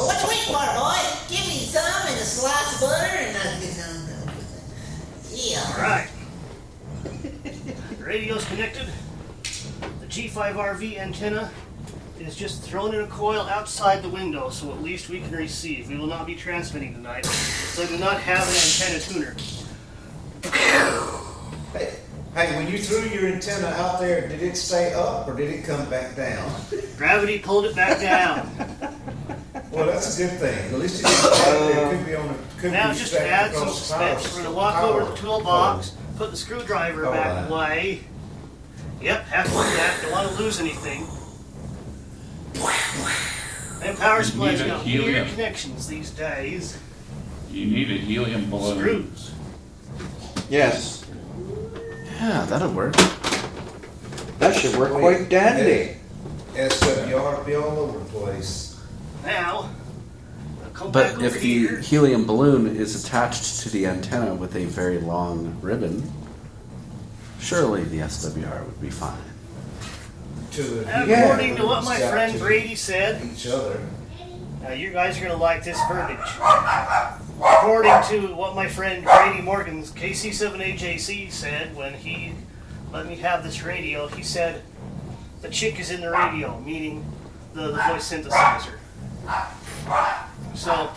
[0.06, 1.02] what's wait for, boy?
[1.28, 3.98] Give me some and a slice of butter and I'll get some.
[5.34, 5.72] Yeah.
[5.74, 6.08] All right.
[7.98, 8.86] Radio's connected.
[10.00, 11.50] The G5RV antenna
[12.20, 15.88] is just thrown in a coil outside the window, so at least we can receive.
[15.88, 19.36] We will not be transmitting tonight, so I do not have an antenna tuner.
[21.72, 21.94] Hey,
[22.34, 25.64] hey, when you threw your antenna out there, did it stay up or did it
[25.64, 26.50] come back down?
[26.96, 28.50] Gravity pulled it back down.
[29.70, 30.72] Well, that's a good thing.
[30.72, 31.86] At least it didn't stay there.
[31.92, 34.54] It could be on a, could Now be just to add some suspense, we're gonna
[34.54, 38.00] walk over to the toolbox, put the screwdriver back away.
[39.00, 39.98] Yep, have to do that.
[40.02, 41.06] Don't want to lose anything.
[43.82, 46.78] And power You supply's need a got weird connections these days.
[47.50, 48.78] You need a helium balloon.
[48.78, 49.32] Screws.
[50.50, 51.04] Yes,
[52.20, 52.94] Yeah, that'll work.
[54.38, 55.96] that should work Wait, quite dandy.
[56.54, 58.80] SWR will be all over the place.
[59.24, 59.70] Now,
[60.64, 61.78] I'll come back But over if the here.
[61.80, 66.10] helium balloon is attached to the antenna with a very long ribbon,
[67.38, 69.16] surely the SWR would be fine.
[70.58, 73.78] To the According to what my friend Brady said, Each other.
[74.60, 76.18] now you guys are gonna like this verbiage.
[77.40, 82.32] According to what my friend Brady Morgan's KC7AJC said when he
[82.92, 84.62] let me have this radio, he said
[85.42, 87.06] the chick is in the radio, meaning
[87.54, 88.78] the, the voice synthesizer.
[90.56, 90.90] So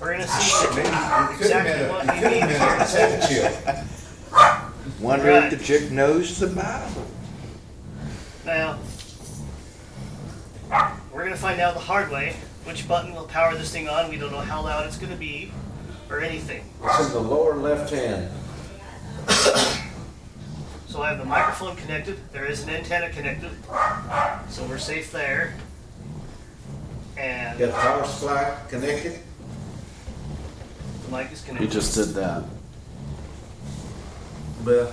[0.00, 0.66] we're gonna see.
[0.74, 3.62] Maybe it could have Exactly a, what he could have been a means.
[3.62, 5.00] potato.
[5.00, 5.52] Wonder Right.
[5.52, 7.04] if the chick knows the Bible.
[8.44, 8.87] Now, we're going
[11.38, 14.10] to find out the hard way which button will power this thing on.
[14.10, 15.52] We don't know how loud it's going to be
[16.10, 16.64] or anything.
[16.82, 18.30] It's in the lower left hand.
[20.88, 22.18] So I have the microphone connected.
[22.32, 23.50] There is an antenna connected.
[24.48, 25.54] So we're safe there.
[27.16, 29.18] And Got the power supply connected.
[31.04, 31.68] the mic is connected.
[31.68, 32.44] He just did that.
[34.64, 34.92] But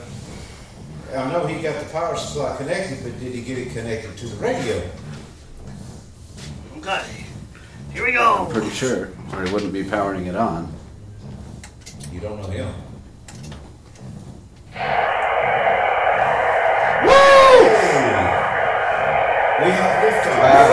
[1.16, 4.28] I know he got the power supply connected, but did he get it connected to
[4.28, 4.82] the radio?
[6.88, 7.26] Okay.
[7.94, 8.48] Here we go.
[8.52, 10.72] Pretty sure, or he wouldn't be powering it on.
[12.12, 12.68] You don't know him.
[17.02, 17.64] Woo!
[19.62, 20.70] We have liftoff.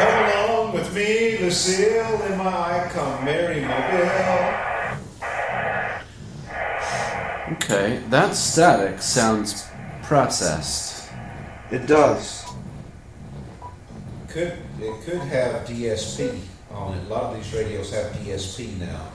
[0.00, 4.54] Come along with me, Lucille, in my Camry mobile.
[7.52, 9.68] Okay, that static sounds
[10.02, 11.12] processed.
[11.70, 12.45] It does.
[14.36, 16.38] Could it could have DSP
[16.70, 17.06] on it?
[17.06, 19.08] A lot of these radios have DSP now.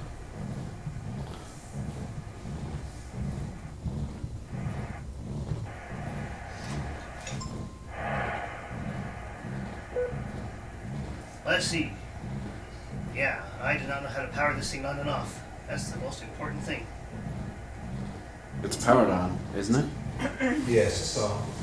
[11.45, 11.91] Let's see.
[13.15, 15.39] Yeah, I do not know how to power this thing on and off.
[15.69, 16.87] That's the most important thing.
[18.63, 20.57] It's powered on, isn't it?
[20.67, 21.60] Yes, it's on.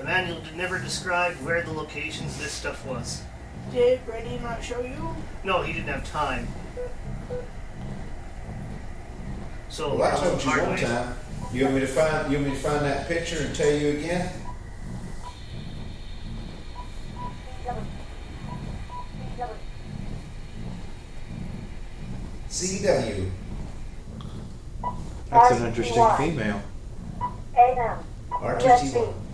[0.00, 3.22] The manual never described where the locations this stuff was.
[3.70, 5.14] Did Brady not show you?
[5.44, 6.48] No, he didn't have time.
[9.68, 11.16] So Well, I told you one time.
[11.52, 12.32] You want me to find?
[12.32, 14.32] You want me to find that picture and tell you again?
[22.48, 23.30] CW.
[25.30, 26.62] That's an interesting female.
[27.54, 27.98] AM.
[28.30, 29.29] RTT1.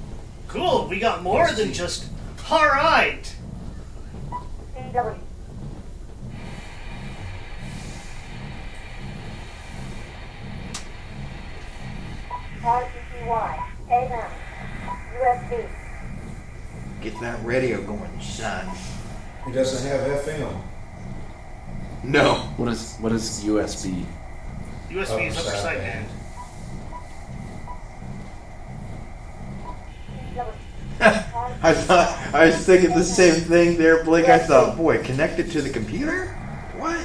[0.49, 2.09] Cool, we got more than just.
[2.51, 3.35] Alright!
[4.77, 5.19] CW.
[12.63, 13.67] RTTY.
[13.91, 14.31] AM.
[15.21, 15.69] USB.
[17.01, 18.69] Get that radio going, son.
[19.47, 20.63] He doesn't have FM.
[22.03, 22.35] No.
[22.57, 24.05] What is what is USB?
[24.89, 26.07] USB is oh, upper Upper side band.
[31.01, 34.29] I thought I was thinking the same thing there, Blake.
[34.29, 36.27] I thought, boy, connected to the computer?
[36.79, 37.01] What?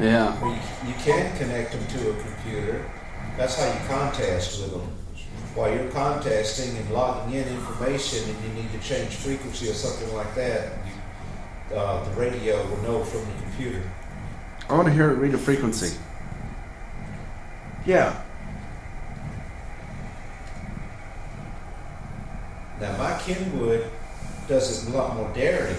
[0.00, 0.40] Yeah.
[0.40, 2.90] Well, you, you can connect them to a computer.
[3.36, 4.90] That's how you contest with them.
[5.54, 10.12] While you're contesting and logging in information and you need to change frequency or something
[10.14, 10.72] like that,
[11.70, 13.82] you, uh, the radio will know from the computer.
[14.68, 15.96] I want to hear it read a frequency.
[17.86, 18.20] Yeah.
[22.80, 23.90] Now, my Kenwood
[24.48, 25.76] does it a lot more daring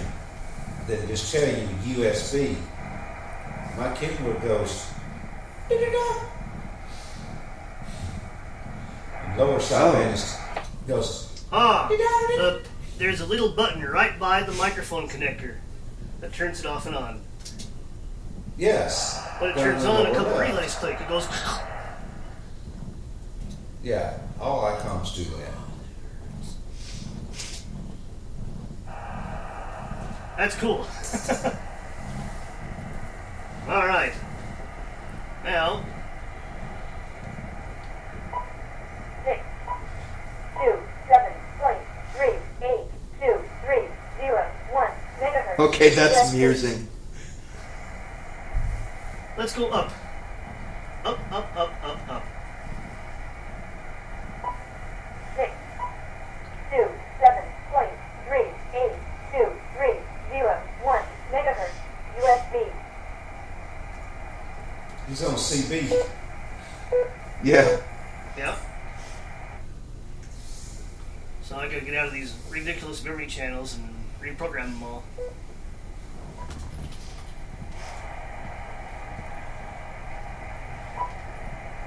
[0.86, 2.56] than just telling you USB.
[3.76, 4.86] My Kenwood goes.
[5.68, 6.24] "Da-da-da."
[9.26, 10.36] And Lower sideband is-
[10.88, 11.44] goes.
[11.52, 11.86] Ah!
[11.88, 12.62] The,
[12.98, 15.54] there's a little button right by the microphone connector
[16.20, 17.20] that turns it off and on.
[18.56, 19.22] Yes.
[19.38, 20.50] When it Down turns on, a couple left.
[20.50, 21.00] relays click.
[21.00, 21.26] It goes.
[23.82, 25.52] Yeah, all ICOMs do that.
[30.36, 30.86] That's cool.
[33.68, 34.12] All right.
[35.44, 35.82] Now,
[39.24, 39.40] Six,
[40.60, 40.74] two,
[41.08, 41.78] seven, point,
[42.14, 42.34] three,
[42.66, 42.86] eight,
[43.20, 43.88] two, three,
[44.20, 45.58] zero, one megahertz.
[45.58, 46.34] Okay, that's USB.
[46.34, 46.88] amusing.
[49.38, 49.90] let's go up.
[51.04, 52.24] Up, up, up, up, up.
[55.36, 55.50] Six,
[56.70, 56.88] two,
[57.20, 57.92] seven, point,
[58.28, 58.92] three, eight,
[59.32, 59.96] two, three,
[60.30, 61.74] zero, one megahertz.
[62.26, 62.68] USB.
[65.08, 66.06] He's on CB.
[67.44, 67.80] Yeah.
[68.36, 68.58] Yep.
[71.42, 75.04] So I gotta get out of these ridiculous memory channels and reprogram them all.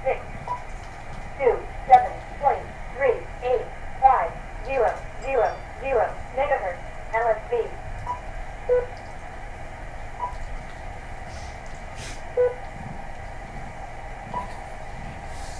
[0.02, 0.20] Six,
[1.38, 2.66] two, seven, point,
[2.96, 3.66] three, eight,
[4.00, 4.32] five,
[4.64, 6.90] zero, zero, zero megahertz.
[7.12, 7.68] LSB.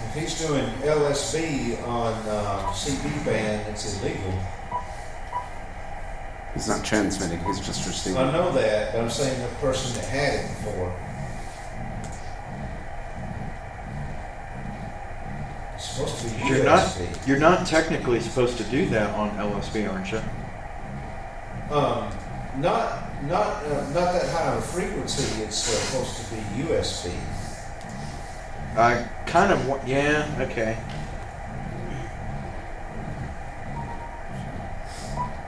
[0.13, 4.33] he's doing LSB on uh, CB band, it's illegal.
[6.53, 8.17] He's not transmitting, he's just receiving.
[8.19, 10.93] I know that, but I'm saying the person that had it before.
[15.75, 19.91] It's supposed to be You're not you're not technically supposed to do that on LSB,
[19.91, 20.21] aren't you?
[21.73, 22.11] Um,
[22.59, 25.41] not not uh, not that high of a frequency.
[25.41, 27.11] It's uh, supposed to be USB.
[28.77, 30.77] I kind of wa- yeah, okay.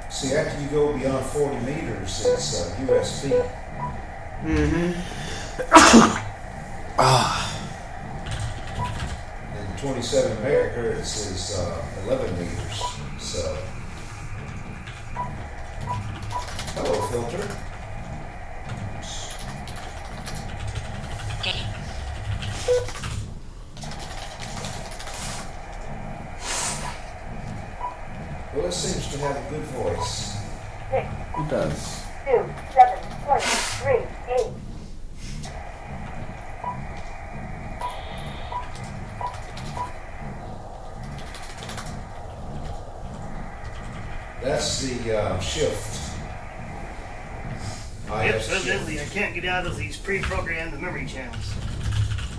[0.09, 3.31] See, after you go beyond 40 meters, it's uh, USB.
[4.43, 4.95] Mhm.
[6.99, 7.49] ah.
[9.57, 12.83] And 27 megahertz is uh, 11 meters.
[13.19, 13.57] So,
[16.75, 17.47] hello, filter.
[22.67, 23.02] Well,
[28.55, 30.37] it seems to have a good voice.
[30.91, 32.03] Six, It does.
[32.25, 34.53] two, seven, point, three, eight.
[44.41, 45.99] That's the uh, shift.
[48.11, 48.67] I Yep, have so shift.
[48.67, 51.51] evidently I can't get out of these pre-programmed memory channels.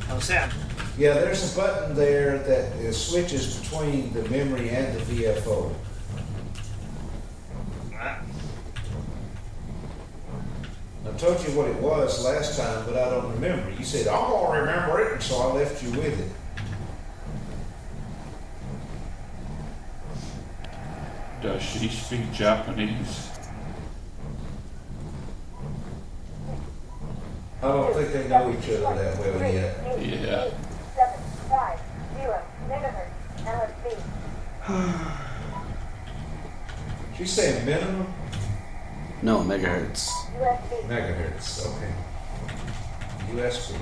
[0.07, 0.53] How sad.
[0.99, 5.75] Yeah, there's a button there that uh, switches between the memory and the VFO.
[11.07, 13.71] I told you what it was last time, but I don't remember.
[13.79, 16.31] You said, I'm going to remember it, and so I left you with it.
[21.43, 23.31] Does she speak Japanese?
[27.63, 29.79] I don't think they know each other that well yet.
[29.99, 30.45] eight, Yeah.
[30.45, 30.53] eight,
[30.95, 31.79] seven, five,
[32.19, 33.11] zero megahertz.
[33.45, 33.87] LSB.
[37.25, 38.13] She's saying minimum
[39.23, 40.11] No, megahertz.
[40.37, 40.85] USB.
[40.85, 41.65] megahertz.
[41.65, 41.93] Okay.
[43.33, 43.77] USB.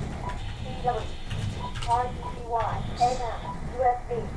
[3.75, 4.27] USB.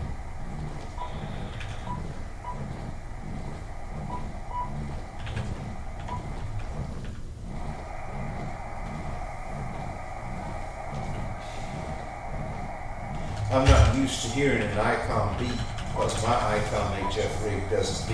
[13.53, 15.49] I'm not used to hearing an ICOM beep
[15.93, 18.13] because my ICOM HF rig doesn't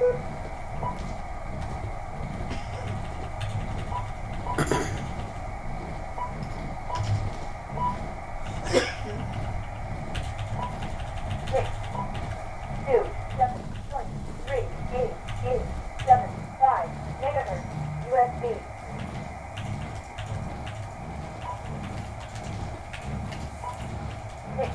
[0.00, 0.14] beep.
[11.50, 11.68] Six,
[12.86, 13.02] two,
[13.36, 14.08] seven, point,
[14.46, 14.64] three,
[14.98, 15.12] eight,
[15.44, 15.62] eight,
[16.06, 16.30] seven,
[16.60, 16.88] five
[17.20, 17.80] megahertz.
[18.10, 18.56] USB.
[24.56, 24.70] Six,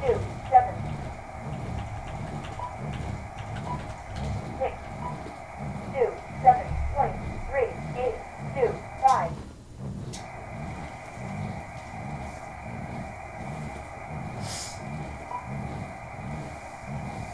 [0.00, 0.16] two,
[0.50, 0.74] seven.
[4.58, 4.74] Six,
[5.94, 6.08] two,
[6.42, 7.16] seven, point,
[7.50, 7.70] three,
[8.02, 8.14] eight,
[8.54, 8.70] two,
[9.06, 9.32] five.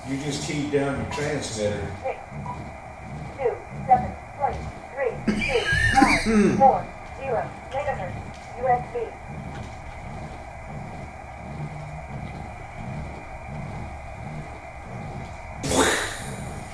[0.08, 1.88] You just keyed down your transmitter.
[2.02, 2.18] six,
[3.38, 3.56] two,
[3.86, 4.56] seven, point,
[4.92, 5.60] three, two,
[5.94, 6.86] five, four,
[7.18, 8.12] zero, megahertz,
[8.60, 9.12] USB.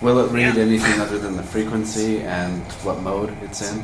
[0.03, 3.79] Will it read anything other than the frequency and what mode it's in?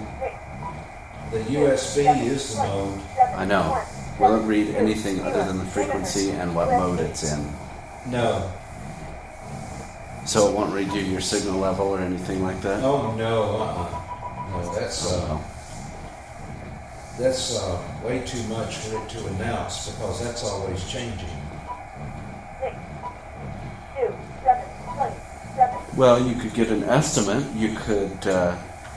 [1.30, 3.00] The USB is the mode.
[3.36, 3.80] I know.
[4.18, 7.48] Will it read anything other than the frequency and what mode it's in?
[8.09, 8.52] No.
[10.29, 12.85] So it won't read you your signal level or anything like that?
[12.85, 14.61] Oh, no, uh-uh.
[14.62, 15.39] No, that's, uh,
[17.18, 21.31] that's, uh, way too much for it to announce because that's always changing.
[22.61, 22.76] Six,
[23.97, 24.14] two,
[24.45, 24.64] seven,
[24.95, 25.16] twenty,
[25.57, 27.47] seven, Well, you could get an estimate.
[27.57, 28.55] You could uh,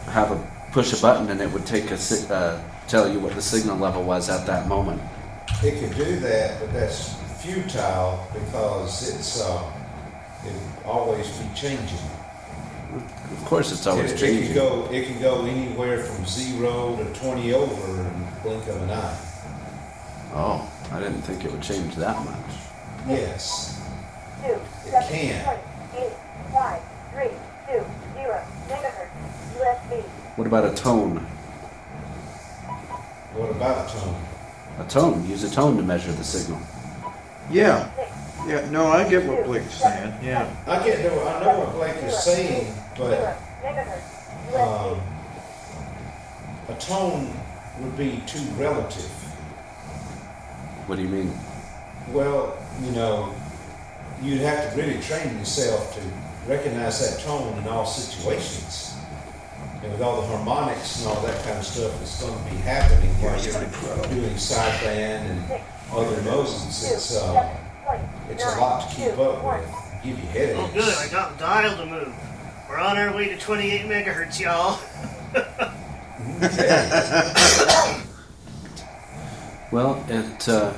[0.07, 2.59] have a push a button and it would take a si- uh,
[2.89, 5.01] tell you what the signal level was at that moment.
[5.63, 9.70] It could do that, but that's futile because it's, uh, it'll
[10.85, 11.99] always be changing.
[12.93, 14.53] Of course, it's always It, it changing.
[14.55, 18.91] go, it can go anywhere from zero to twenty over in the blink of an
[18.91, 19.17] eye.
[20.33, 22.35] Oh, I didn't think it would change that much.
[23.07, 23.81] Yes.
[24.43, 24.61] two, It
[24.91, 25.43] seven, can.
[25.43, 26.13] twenty, eight,
[26.53, 26.81] five,
[27.13, 27.29] three,
[27.67, 29.09] two, zero, megahertz,
[29.57, 30.01] USB.
[30.37, 31.17] What about a tone?
[33.35, 34.21] What about a tone?
[34.79, 35.29] A tone.
[35.29, 36.59] Use a tone to measure the signal.
[37.49, 37.89] Yeah.
[37.95, 38.11] Six,
[38.47, 38.67] Yeah.
[38.71, 40.13] No, I get what Blake's saying.
[40.23, 40.49] Yeah.
[40.67, 44.91] I get, no, I know what Blake is saying, but zero, megahertz, USB.
[44.93, 45.01] um,
[46.75, 47.33] a tone
[47.79, 49.09] would be too relative.
[50.87, 51.31] What do you mean?
[52.09, 53.33] Well, you know,
[54.21, 56.01] you'd have to really train yourself to
[56.51, 58.95] recognize that tone in all situations.
[59.83, 62.57] And with all the harmonics and all that kind of stuff that's going to be
[62.57, 65.61] happening while you're doing sideband and
[65.91, 67.60] other modes, it's, uh, seven, twenty,
[68.29, 70.03] it's a lot to keep up with.
[70.03, 70.59] Give you headaches.
[70.59, 70.97] Oh, good.
[70.97, 72.13] I got the dial to move.
[72.69, 74.79] We're on our way to 28 megahertz, y'all.
[79.71, 80.73] Well, it uh,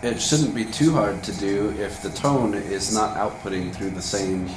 [0.00, 4.00] it shouldn't be too hard to do if the tone is not outputting through the
[4.00, 4.48] same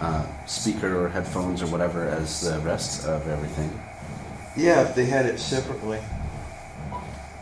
[0.00, 3.70] uh, speaker or headphones or whatever as the rest of everything.
[4.56, 4.88] Yeah.
[4.88, 6.00] If they had it separately.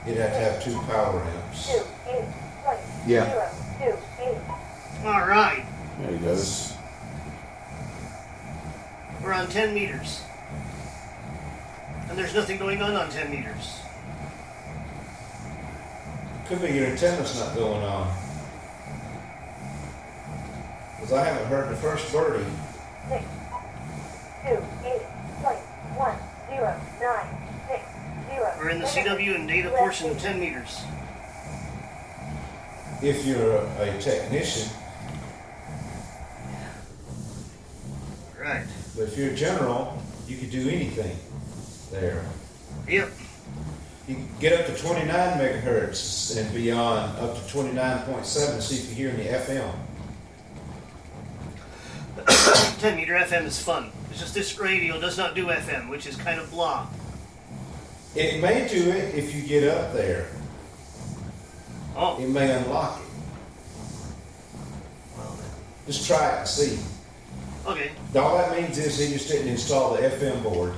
[0.07, 1.71] You'd have to have two power amps.
[3.09, 3.31] Two, eight, twenty, Yeah.
[3.79, 5.07] zero, two, eight.
[5.07, 5.65] All right.
[6.01, 6.75] There he goes.
[9.23, 10.23] We're on 10 meters.
[12.09, 13.81] And there's nothing going on on 10 meters.
[16.47, 18.15] Could be your antenna's not going on.
[20.97, 22.45] Because I haven't heard the first birdie.
[23.09, 23.25] six,
[24.45, 25.03] two, eight,
[25.41, 25.61] twenty,
[25.97, 26.17] one,
[26.49, 27.27] zero, nine,
[27.69, 27.83] six,
[28.31, 28.55] zero.
[28.59, 29.79] We're in the megahertz, CW and data USB.
[29.79, 30.81] portion of 10 meters.
[33.03, 34.69] If you're a, a technician,
[38.41, 38.67] Right.
[38.97, 41.17] but if you're a general, you could do anything
[41.91, 42.25] there.
[42.89, 43.11] Yep.
[44.09, 45.07] You can get up to 29
[45.39, 49.75] megahertz and beyond, up to 29.7, see if you hear any FM.
[52.81, 53.91] 10 meter FM is fun.
[54.11, 56.87] It's just this radio does not do FM, which is kind of blah.
[58.15, 60.29] It may do it if you get up there.
[62.01, 63.07] Oh, It may unlock it.
[65.17, 65.37] well.
[65.87, 66.79] Just try it and see.
[67.67, 67.91] Okay.
[68.17, 70.75] All that means is he just didn't install the FM board.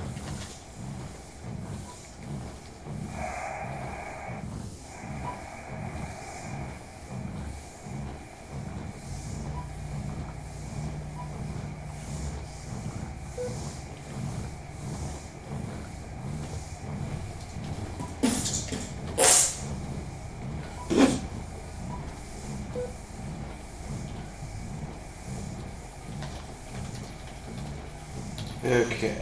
[28.63, 29.17] Okay.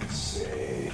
[0.00, 0.90] Let's see.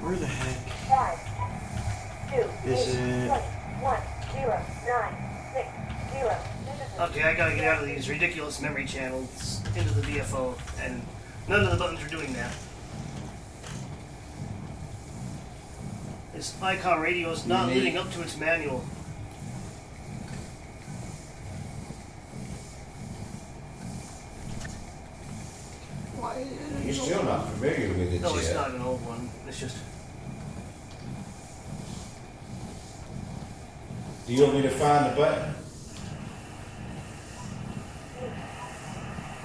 [0.00, 0.56] Where the heck?
[0.88, 1.18] Five,
[2.30, 3.44] two, Is eight, it- twenty,
[3.84, 4.00] one,
[4.32, 5.68] zero, nine, six,
[6.12, 7.10] zero, megahertz.
[7.10, 11.02] Okay, I gotta get out of these ridiculous memory channels into the VFO, and
[11.46, 12.54] none of the buttons are doing that.
[16.34, 16.54] This
[17.44, 18.84] ICOM radio is not You living up to its manual.
[26.84, 28.54] You're still not familiar with it No, it's yet.
[28.56, 29.28] not an old one.
[29.46, 29.76] It's just
[34.26, 35.54] Do you want me to find the button?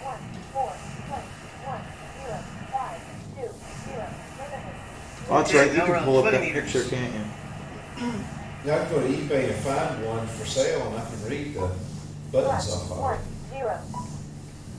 [0.04, 0.20] One,
[0.52, 0.74] four,
[1.08, 1.28] twenty,
[1.64, 1.84] one,
[2.20, 2.40] zero,
[2.72, 3.00] five,
[3.36, 3.50] two,
[3.88, 4.08] zero,
[4.40, 5.30] megahertz.
[5.30, 5.72] Oh, that's right.
[5.74, 6.74] You can pull up 20 that meters.
[6.74, 7.22] picture, can't you?
[7.98, 11.54] Yeah, I can go to eBay and find one for sale and I can read
[11.54, 11.70] the
[12.32, 13.58] buttons off of One, it.
[13.58, 13.76] zero,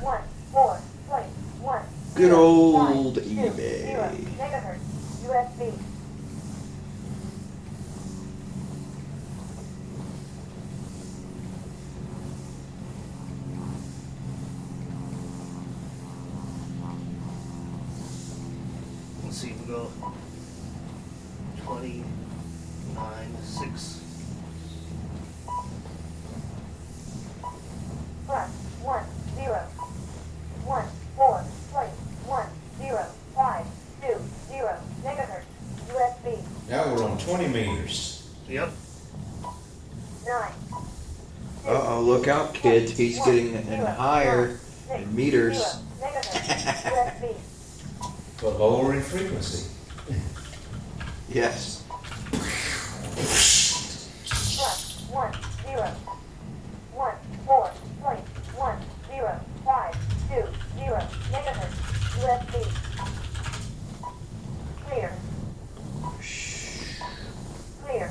[0.00, 1.28] one, four, twenty,
[1.60, 1.82] one.
[2.14, 3.86] Good zero, old five, two, eBay.
[3.86, 4.80] zero, Megahertz,
[5.26, 5.78] USB.
[19.22, 20.12] let's see, we'll go
[21.64, 22.04] 20,
[22.94, 24.00] nine, six.
[28.26, 28.48] plus
[28.82, 29.04] one
[29.36, 29.58] zero
[30.64, 31.90] one four point
[32.26, 32.46] one
[32.80, 33.66] zero five
[34.00, 34.16] two
[34.48, 35.44] zero megahertz
[35.88, 36.38] USB
[36.70, 38.26] Now we're on 20 meters.
[38.48, 38.72] Yep.
[40.26, 40.52] nine.
[41.66, 42.92] Uh oh, look out, kids.
[42.92, 44.58] He's getting in higher
[44.94, 45.56] in meters.
[45.58, 47.34] Zero megahertz USB
[48.40, 49.70] But lower in frequency.
[51.28, 51.82] Yes.
[54.56, 55.32] plus one
[55.66, 55.88] zero
[56.94, 57.14] one
[57.44, 57.70] four
[58.00, 58.20] point
[58.56, 58.78] one
[59.10, 59.94] zero five
[60.28, 60.44] two
[60.78, 61.00] zero
[61.30, 61.76] megahertz
[62.20, 62.54] USB
[64.86, 65.12] clear
[67.84, 68.10] clear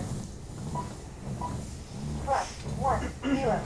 [2.26, 2.48] plus
[2.80, 3.02] one
[3.36, 3.60] zero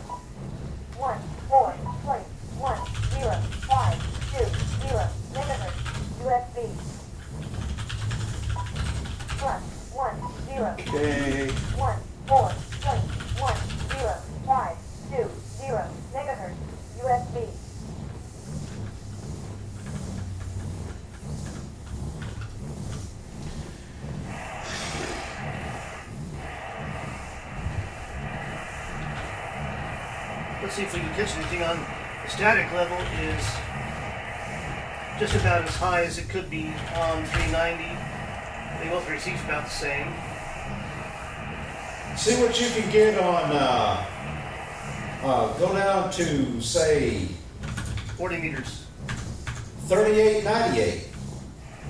[0.98, 1.74] one four
[2.04, 2.24] point
[2.58, 2.80] one
[3.14, 3.36] zero
[3.70, 3.98] five
[4.34, 4.46] two
[4.82, 5.78] zero megahertz
[6.26, 6.70] USB
[9.38, 9.62] plus
[9.94, 10.18] one
[10.48, 11.52] zero Okay.
[11.78, 12.50] one four
[12.82, 13.04] point
[13.40, 13.58] one
[13.94, 14.78] zero five
[15.12, 15.30] two
[15.62, 16.56] zero megahertz
[17.00, 17.48] USB.
[31.18, 31.84] Let's see if we can catch anything on
[32.24, 32.96] the static level
[33.26, 33.44] is
[35.20, 37.84] just about as high as it could be on 390.
[38.80, 40.14] They both receive about the same.
[42.16, 44.06] See what you can get on, uh,
[45.24, 47.30] uh, go down to, say,
[48.18, 48.86] 40 meters.
[49.88, 51.08] 3898.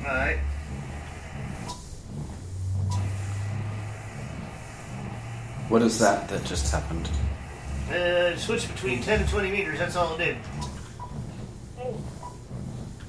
[0.06, 0.38] Alright.
[5.68, 7.10] What is that that just happened?
[7.90, 10.38] Uh, switch between 10 and 20 meters, that's all it did.
[11.80, 11.96] Eight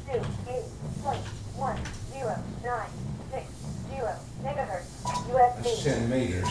[0.07, 0.65] two eight
[1.03, 1.19] point
[1.57, 1.77] one
[2.13, 2.89] zero nine
[3.33, 3.45] six
[3.91, 4.15] zero
[4.45, 4.87] megahertz
[5.35, 5.85] That's USB.
[5.85, 6.47] 10 meters.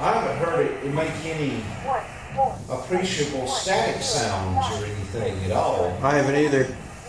[0.00, 1.60] I haven't heard it make any
[2.70, 5.86] appreciable static sounds or anything at all.
[6.02, 6.67] I haven't either.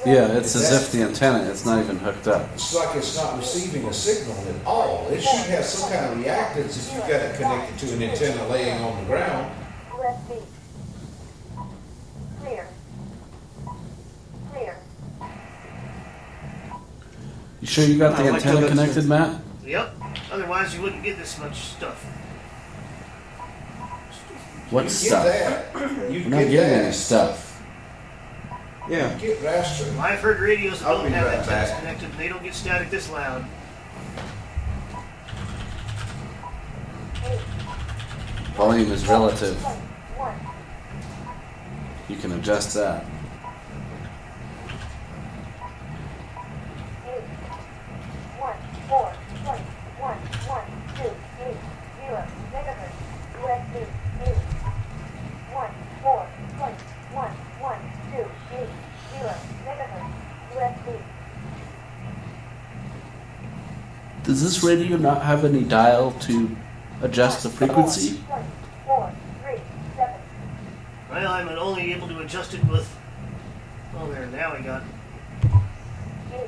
[0.09, 2.49] Yeah, it's as if the antenna it's not even hooked up.
[2.55, 5.07] It's like it's not receiving a signal at all.
[5.09, 8.47] It should have some kind of reactance if you've got it connected to an antenna
[8.47, 9.55] laying on the ground.
[9.91, 10.41] USB.
[12.41, 12.67] Clear.
[14.51, 14.77] Clear.
[17.61, 19.41] You sure you got the I like antenna that's connected, Matt?
[19.63, 19.95] Yep.
[20.31, 22.03] Otherwise, you wouldn't get this much stuff.
[24.71, 25.23] What You stuff?
[25.25, 26.11] Get that.
[26.11, 26.93] You We're can not get getting any that.
[26.93, 27.48] stuff.
[28.89, 29.15] Yeah.
[29.19, 29.95] Get raster.
[29.99, 31.79] I've heard radios that I'll don't have right antennas back.
[31.79, 32.11] connected.
[32.17, 33.45] They don't get static this loud.
[38.55, 39.63] Volume is relative.
[40.17, 40.35] point
[42.09, 43.05] You can adjust that.
[47.05, 47.23] eight
[48.39, 48.57] one
[48.89, 49.13] four
[49.45, 49.61] point
[49.99, 50.17] one
[50.49, 50.65] one
[50.97, 51.11] two
[51.45, 51.61] eight
[52.01, 52.97] zero megahertz
[53.37, 53.75] USB
[54.25, 54.41] eight
[55.53, 55.71] one
[56.01, 56.27] four
[56.57, 56.81] point
[57.13, 57.31] one
[57.61, 57.81] one
[58.11, 58.25] two
[58.57, 58.69] eight
[59.13, 60.11] zero megahertz
[60.53, 60.99] USB
[64.29, 66.55] Does this radio not have any dial to
[67.01, 68.19] adjust the frequency?
[68.29, 68.45] Point
[68.85, 69.11] four
[69.41, 69.59] three
[69.95, 70.21] seven
[71.09, 72.87] Well, I'm only able to adjust it with.
[73.97, 74.27] Oh, there.
[74.27, 74.83] Now I got.
[76.31, 76.45] eight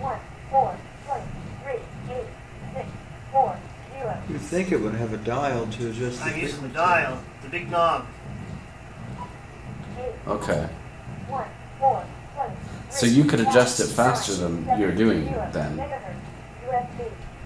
[0.00, 0.18] one
[0.50, 0.74] four
[1.06, 1.24] point
[1.62, 2.26] three eight
[2.74, 2.86] six
[3.30, 3.58] four
[3.92, 6.34] zero You'd think it would have a dial to adjust the frequency.
[6.34, 6.74] I'm using the frequency.
[6.76, 8.06] dial, the big knob.
[9.98, 10.66] eight Okay.
[11.28, 11.46] one
[11.78, 12.02] four
[12.34, 12.52] point
[12.90, 15.76] So you could adjust it faster than you're doing it then.
[15.76, 16.13] megahertz USB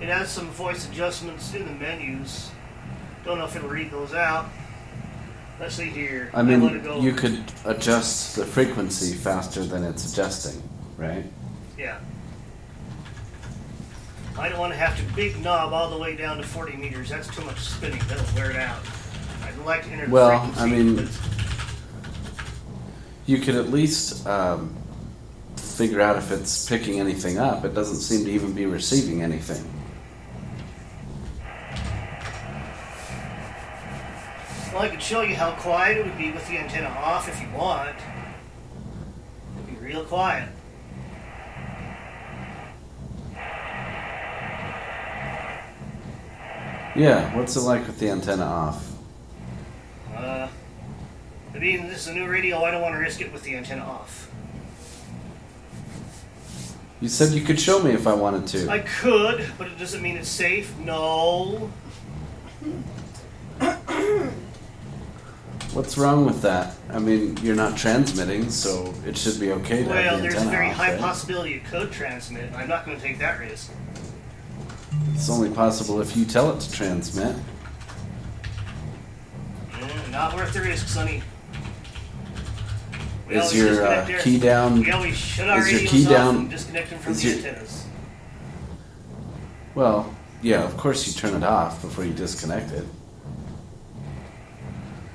[0.00, 2.50] It has some voice adjustments in the menus.
[3.24, 4.46] Don't know if it'll read those out.
[5.60, 6.30] Let's see here.
[6.34, 6.62] I mean,
[7.02, 10.62] you could adjust the frequency faster than it's adjusting,
[10.96, 11.24] right?
[11.76, 11.98] Yeah.
[14.38, 17.08] I don't want to have to big knob all the way down to 40 meters.
[17.08, 18.00] That's too much spinning.
[18.06, 18.80] That'll wear it out.
[19.42, 20.54] I'd like to enter the Well.
[20.56, 21.08] I mean-
[23.26, 24.74] You could at least um,
[25.56, 27.64] figure out if it's picking anything up.
[27.64, 29.68] It doesn't seem to even be receiving anything.
[34.78, 37.42] Well, I could show you how quiet it would be with the antenna off if
[37.42, 37.96] you want.
[39.56, 40.48] It'd be real quiet.
[46.94, 48.92] Yeah, what's it like with the antenna off?
[50.14, 50.48] Uh,
[51.50, 53.56] but being this is a new radio, I don't want to risk it with the
[53.56, 54.30] antenna off.
[57.00, 58.70] You said you could show me if I wanted to.
[58.70, 60.76] I could, but it doesn't mean it's safe.
[60.78, 61.68] No.
[65.72, 66.74] What What's wrong with that?
[66.90, 70.34] I mean, you're not transmitting, so it should be okay to Well, have the there's
[70.34, 71.00] a antenna very off, high right?
[71.00, 72.44] possibility it could transmit.
[72.44, 73.70] and I'm not going to take that risk.
[75.14, 77.36] It's only possible if you tell it to transmit.
[79.74, 81.22] Eh, not worth the risk, Sonny.
[83.28, 84.80] We Is always your disconnect uh, key down?
[84.80, 87.22] We always shut our is your radios key off down- and disconnect them from is
[87.22, 87.84] the your- antennas.
[89.74, 92.86] Well, yeah, of course you turn it off before you disconnect it.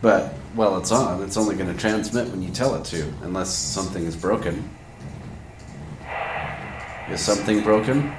[0.02, 3.54] But while it's on, it's only going to transmit when you tell it to, unless
[3.54, 4.70] something is broken.
[7.10, 8.14] Is something broken?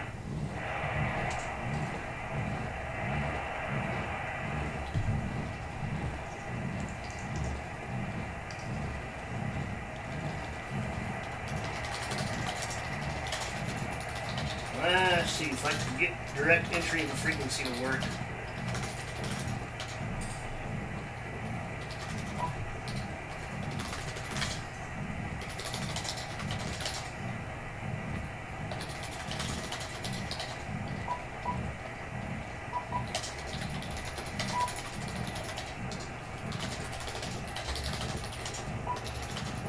[14.87, 18.03] Ah, see, if I could get direct entry of the frequency to work.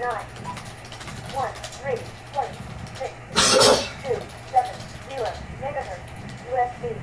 [0.05, 0.26] nine,
[1.34, 1.51] one,
[1.82, 1.97] three,
[2.32, 2.57] twenty,
[2.93, 3.11] six,
[4.03, 4.76] two, seven,
[5.09, 5.99] zero, megahertz,
[6.51, 6.95] USB.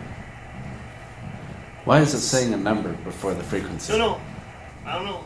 [1.84, 3.92] Why is it saying a number before the frequency?
[3.92, 4.20] No, no.
[4.84, 5.24] I don't know.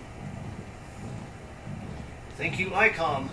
[2.36, 3.28] Thank you, ICOM.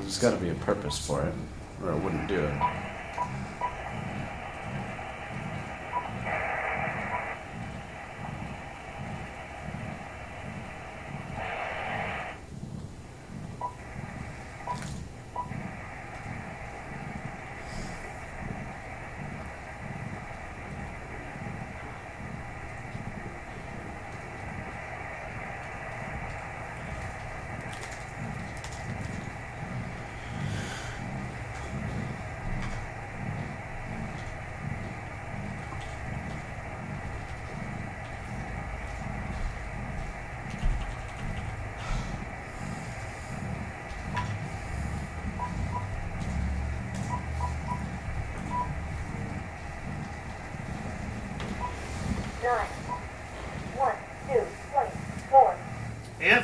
[0.00, 1.34] There's got to be a purpose for it,
[1.82, 2.85] or it wouldn't do it.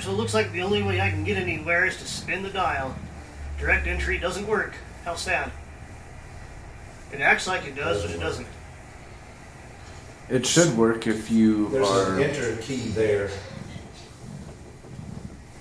[0.03, 2.51] So it looks like the only way I can get anywhere is to spin the
[2.51, 2.95] dial.
[3.59, 4.75] Direct entry doesn't work.
[5.05, 5.51] How sad.
[7.13, 8.47] It acts like it does, but it doesn't.
[10.29, 12.17] It should work if you There's are.
[12.17, 13.31] an enter key there.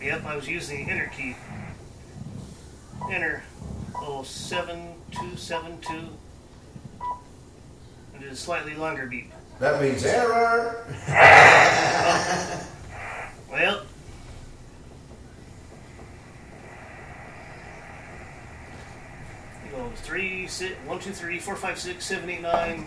[0.02, 1.36] Yep, I was using the enter key.
[3.12, 3.44] Enter.
[3.96, 6.08] oh, Oh, seven two seven two.
[8.16, 9.32] It is a slightly longer beep.
[9.60, 10.86] That means error.
[13.52, 13.82] Well.
[13.86, 13.86] Oh.
[19.66, 22.86] You go three, six, one, two, three, four, five, six, seven, eight, nine.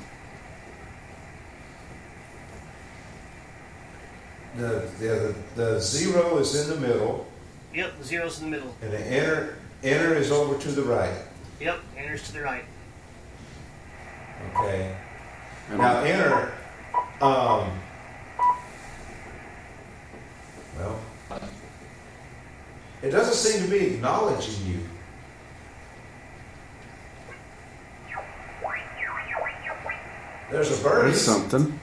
[4.56, 7.26] The, the, the zero is in the middle,
[7.74, 8.72] Yep, the zero's in the middle.
[8.82, 11.12] and the enter enter is over to the right.
[11.60, 12.64] Yep, enters to the right.
[14.54, 14.96] Okay.
[15.70, 16.52] and- Now enter.
[17.20, 17.80] Um.
[20.78, 21.00] Well,
[23.02, 24.80] it doesn't seem to be acknowledging you.
[30.54, 31.10] There's a birdie.
[31.10, 31.80] There's something.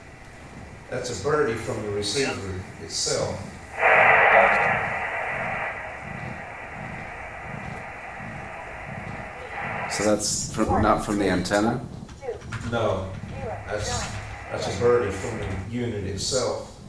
[0.88, 3.38] That's a birdie from the receiver itself.
[9.90, 11.84] So that's from, not from the antenna.
[12.70, 13.10] No,
[13.66, 14.10] that's
[14.50, 16.80] that's a birdie from the unit itself.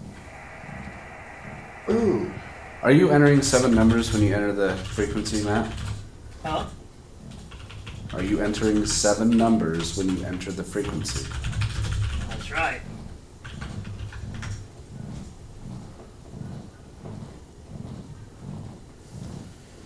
[1.89, 2.31] Ooh.
[2.81, 5.69] Are you entering seven numbers when you enter the frequency map?
[6.45, 6.65] Huh?
[8.13, 11.29] Are you entering seven numbers when you enter the frequency?
[12.53, 12.81] Right.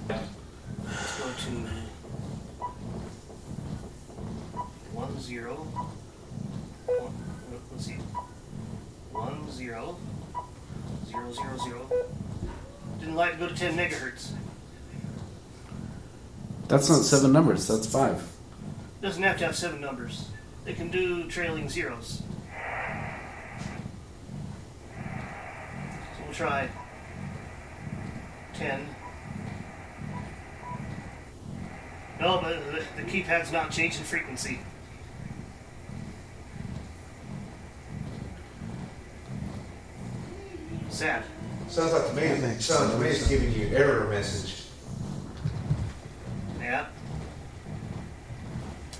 [0.09, 1.51] Let's go to
[4.93, 5.55] one zero.
[6.87, 7.13] One,
[7.71, 7.93] let's see.
[9.13, 9.97] One zero.
[11.07, 11.89] Zero zero zero.
[12.99, 14.31] Didn't like to go to ten megahertz.
[16.67, 17.65] That's not seven numbers.
[17.65, 18.29] That's five.
[19.01, 20.27] Doesn't have to have seven numbers.
[20.65, 22.23] It can do trailing zeros.
[26.37, 26.69] So try
[28.53, 28.85] 10.
[32.19, 34.59] No, but the, the keypad's not changing frequency.
[40.89, 41.23] Sad.
[41.67, 43.21] Sounds like to me, That makes sounds to me sense.
[43.21, 44.65] it's giving you an error message.
[46.59, 46.85] Yeah.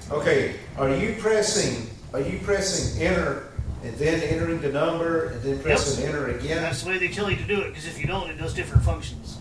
[0.10, 3.47] Okay, are you pressing, are you pressing enter
[3.84, 6.62] and then entering the number and then pressing enter again?
[6.62, 8.54] that's the way they tell you to do it, because if you don't, it does
[8.54, 9.38] different functions.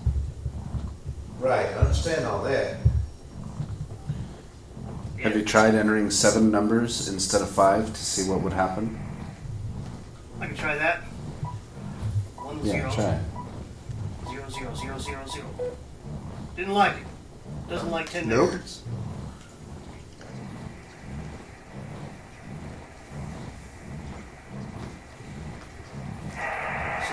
[1.41, 2.77] Right, I understand all that.
[5.23, 8.99] Have you tried entering seven numbers instead of five to see what would happen?
[10.41, 11.01] I can try that.
[12.37, 13.21] One Yeah, zero, try.
[14.31, 15.47] zero, zero, zero, zero, zero.
[16.57, 17.69] Didn't like it.
[17.69, 18.51] Doesn't like 10 Nope.
[18.51, 18.79] megahertz.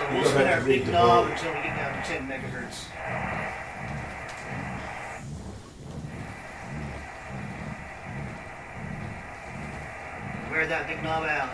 [0.04, 2.28] So You're we'll gonna spin our read big knob until we get down to 10
[2.28, 2.88] megahertz.
[10.52, 11.50] Wear that big knob out.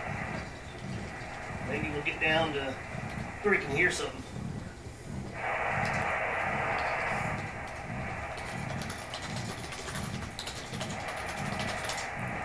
[1.68, 2.74] Maybe we'll get down to
[3.42, 4.22] where we can hear something.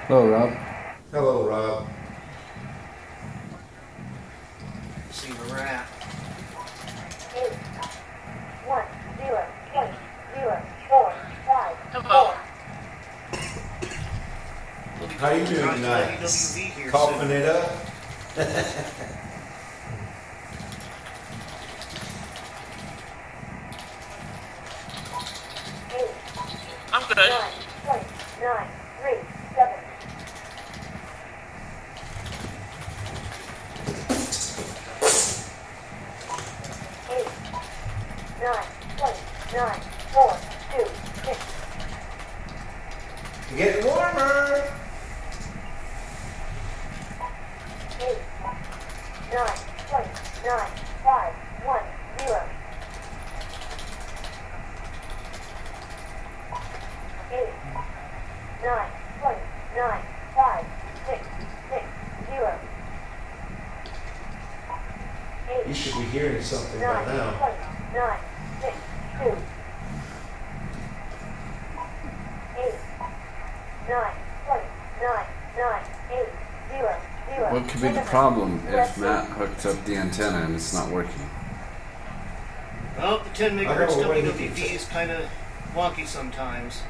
[0.08, 0.53] Hello, Rob.
[1.12, 1.88] Hello, Rob.
[5.12, 5.88] See where we're at.
[7.36, 7.53] eight,
[8.66, 8.86] one,
[9.18, 9.97] zero, twenty,
[10.36, 11.14] zero, four,
[11.47, 12.26] five, Hello.
[12.26, 12.38] four.
[14.99, 15.82] We'll be How you doing
[16.28, 17.32] to here Coughing soon.
[17.32, 17.71] it up?
[25.95, 26.09] eight,
[26.93, 27.17] I'm good.
[27.17, 27.51] nine,
[27.86, 28.05] twenty,
[28.41, 28.67] nine,
[29.01, 29.19] three,
[29.55, 29.80] seven.
[37.09, 37.28] Eight,
[38.41, 38.65] nine,
[38.97, 39.19] twenty,
[39.55, 40.38] nine, four,
[40.73, 40.86] two,
[41.23, 41.39] six.
[43.51, 44.63] You're getting warmer.
[48.01, 48.17] eight,
[49.32, 49.57] nine,
[49.88, 50.09] twenty,
[50.45, 50.71] nine,
[51.03, 51.84] five, one,
[52.19, 52.41] zero.
[57.32, 57.53] Eight,
[58.63, 59.41] nine, twenty,
[59.78, 60.03] nine,
[60.36, 60.65] five,
[61.07, 61.28] six,
[61.69, 61.86] six,
[62.30, 62.59] zero.
[65.47, 67.32] You Eight, should be hearing something by nine, now.
[67.38, 67.57] twenty,
[67.93, 68.19] nine,
[68.61, 68.76] six,
[69.19, 69.38] two.
[72.57, 72.76] Eight,
[73.89, 74.15] nine,
[74.45, 74.67] twenty,
[75.01, 75.26] nine,
[75.57, 76.30] nine, eight,
[76.71, 77.53] zero, zero.
[77.53, 79.30] What could be the problem if Matt
[79.66, 81.30] hooked up the antenna and it's not working?
[82.99, 85.26] Oh, the 10 megahertz know a way to WWV is kind of
[85.74, 86.82] wonky sometimes.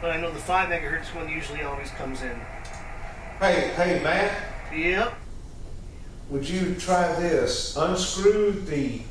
[0.00, 2.40] But I know the 5 megahertz one usually always comes in.
[3.38, 4.32] Hey, hey, Matt,
[4.74, 5.12] Yep.
[6.30, 7.76] would you try this?
[7.76, 9.02] Unscrew the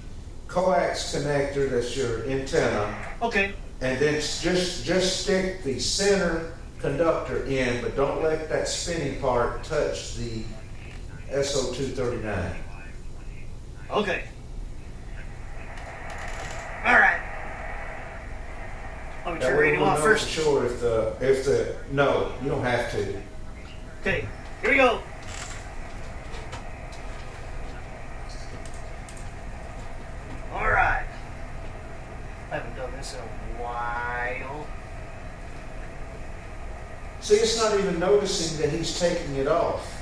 [0.47, 3.53] coax connector that's your antenna, Okay.
[3.81, 9.63] and then just just stick the center conductor in, but don't let that spinning part
[9.63, 10.43] touch the
[11.31, 12.55] SO239.
[13.99, 14.23] Okay.
[16.85, 17.19] Alright.
[19.25, 20.23] I'll be That turn radio off first.
[20.23, 23.21] for sure if the if the no, you don't have to.
[23.99, 24.25] Okay.
[24.61, 25.01] Here we go.
[30.53, 31.05] Alright.
[32.51, 34.65] I haven't done this in a while.
[37.19, 39.97] See, it's not even noticing that he's taking it off.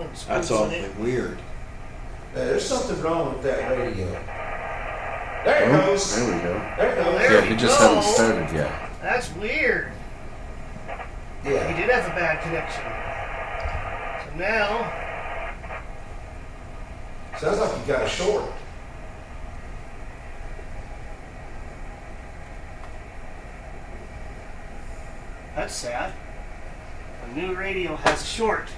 [0.00, 0.96] Oh, the That's awfully it.
[0.98, 1.38] weird.
[2.34, 4.06] Uh, there's something wrong with that radio.
[5.44, 6.14] There it Oh, goes.
[6.16, 6.52] there we go.
[6.76, 7.18] There it goes.
[7.18, 7.88] There Yeah, we he just go.
[7.88, 8.90] hadn't started yet.
[9.00, 9.92] That's weird.
[11.44, 11.68] Yeah.
[11.72, 12.84] He did have a bad connection.
[14.32, 14.92] So now,
[17.38, 18.44] Sounds like you got a short.
[25.54, 26.12] that's sad.
[27.24, 28.68] A new radio has a short.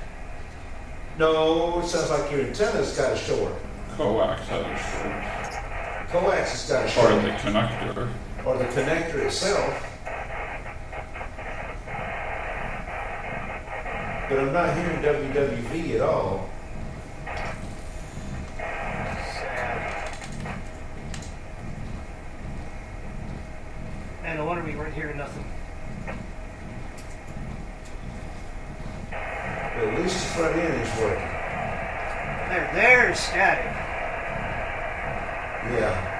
[1.20, 3.52] No, it sounds like your antenna's got a short.
[3.90, 6.08] Coax has a short.
[6.08, 8.10] Coax has got a short, or the connector.
[8.46, 9.86] Or the connector itself.
[14.30, 16.48] But I'm not hearing WWV at all.
[19.34, 20.12] Sad.
[24.24, 25.44] And no wonder we weren't hearing nothing.
[29.10, 31.28] But at least front end is working.
[32.48, 33.64] There, there's static.
[35.70, 36.16] Yeah.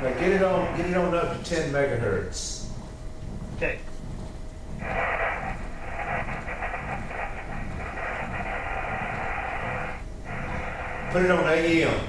[0.00, 2.68] Now get it on get it on up to 10 megahertz.
[3.56, 3.80] Okay.
[11.10, 12.08] Put it on AM.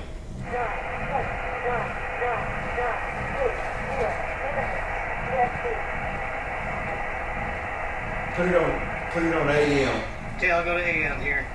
[8.35, 8.82] Put it on,
[9.13, 10.03] put it on AM.
[10.37, 11.45] Okay, I'll go to AM here.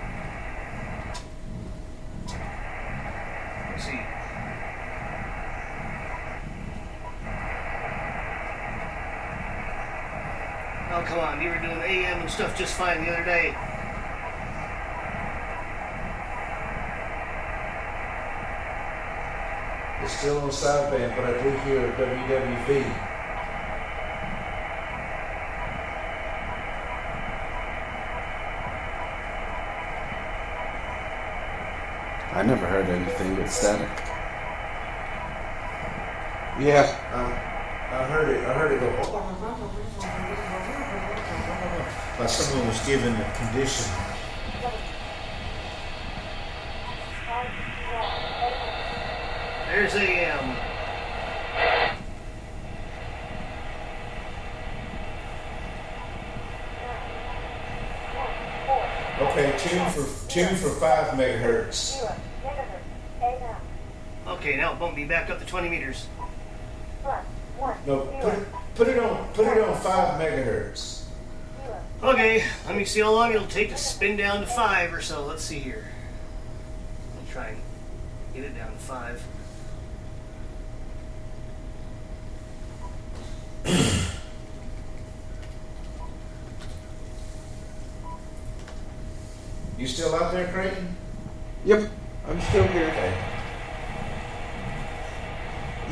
[3.73, 4.01] Let's see.
[10.93, 11.43] Oh, come on.
[11.43, 13.57] You were doing AM and stuff just fine the other day.
[20.05, 23.09] It's still on sideband, but I do hear WWV.
[32.39, 33.89] I never heard anything but static.
[36.61, 36.87] Yeah.
[37.13, 38.45] I, I heard it.
[38.45, 38.87] I heard it go.
[42.21, 43.87] Like someone was given a condition.
[49.67, 50.39] There's AM.
[50.39, 50.57] Um,
[59.29, 61.99] okay, tune for tune for five megahertz.
[61.99, 62.28] Zero megahertz.
[64.39, 64.47] AM.
[64.49, 66.07] Okay, now bump me back up to 20 meters.
[67.03, 67.25] Plus
[67.59, 67.77] one.
[67.87, 71.05] No, put it put it on put it on five megahertz.
[72.03, 75.25] Okay, let me see how long it'll take to spin down to five or so.
[75.27, 75.85] Let's see here.
[77.15, 77.61] Let me try and
[78.35, 79.23] get it down to five.
[89.79, 90.97] You still out there, Creighton?
[91.65, 91.89] Yep.
[92.27, 92.91] I'm still here.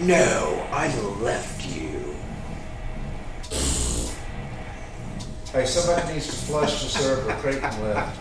[0.07, 0.87] No, I
[1.21, 2.15] left you.
[5.51, 7.33] Hey, somebody needs to flush the server.
[7.41, 8.17] Creighton left.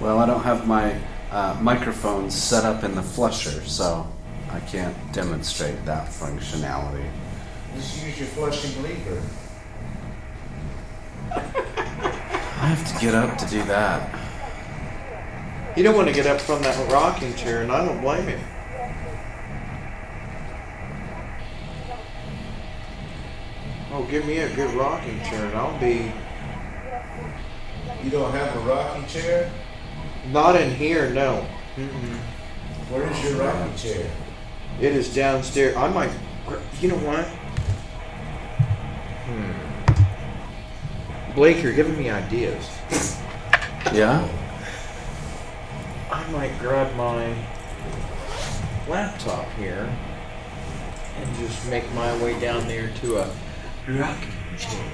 [0.00, 1.00] Well, I don't have my
[1.30, 4.04] uh, microphone set up in the flusher, so
[4.50, 7.08] I can't demonstrate that functionality.
[7.76, 9.22] Just use your flushing lever.
[11.30, 14.18] I have to get up to do that.
[15.76, 18.40] You don't want to get up from that rocking chair, and I don't blame you.
[24.12, 26.12] Give me a good rocking chair, and I'll be
[28.04, 29.50] You don't have a rocking chair?
[30.30, 31.08] not in here.
[31.08, 31.46] No,
[31.76, 32.18] Mm-mm.
[32.90, 34.10] Where is your rocking chair?
[34.82, 35.74] it is downstairs.
[35.76, 36.10] I might.
[36.82, 37.24] You know what?
[39.24, 39.52] Hmm.
[41.34, 42.68] Blake, you're giving me ideas.
[43.94, 44.28] Yeah?
[46.10, 47.34] I might grab my
[48.88, 49.90] laptop here
[51.16, 53.30] and just make my way down there to a
[53.88, 54.92] rocking chair.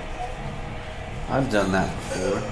[1.28, 2.42] I've done that before.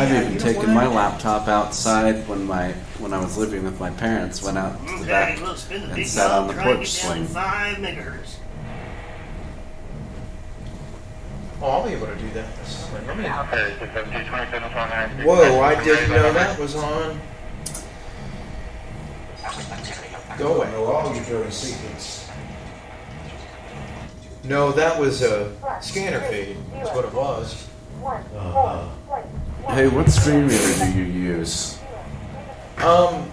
[0.00, 0.74] I've even taken what?
[0.74, 4.42] my laptop outside when my when I was living with my parents.
[4.42, 7.26] Went out to the back we'll the and sat on the try and porch swing.
[7.26, 8.36] five megahertz.
[11.62, 13.02] Oh, I'll be able to do that this summer.
[13.06, 15.26] Let me- Okay, so 1727 on there.
[15.26, 17.20] Whoa, I didn't know that was on.
[20.38, 20.70] Go I away.
[20.70, 22.29] know all your dirty secrets.
[24.44, 26.56] No, that was a scanner feed.
[26.72, 27.66] That's what it was.
[28.02, 28.52] Uh-huh.
[28.52, 28.92] Four.
[29.06, 29.24] Place.
[29.62, 29.74] One.
[29.74, 31.78] Hey, what screen reader do you use?
[32.78, 33.30] Um,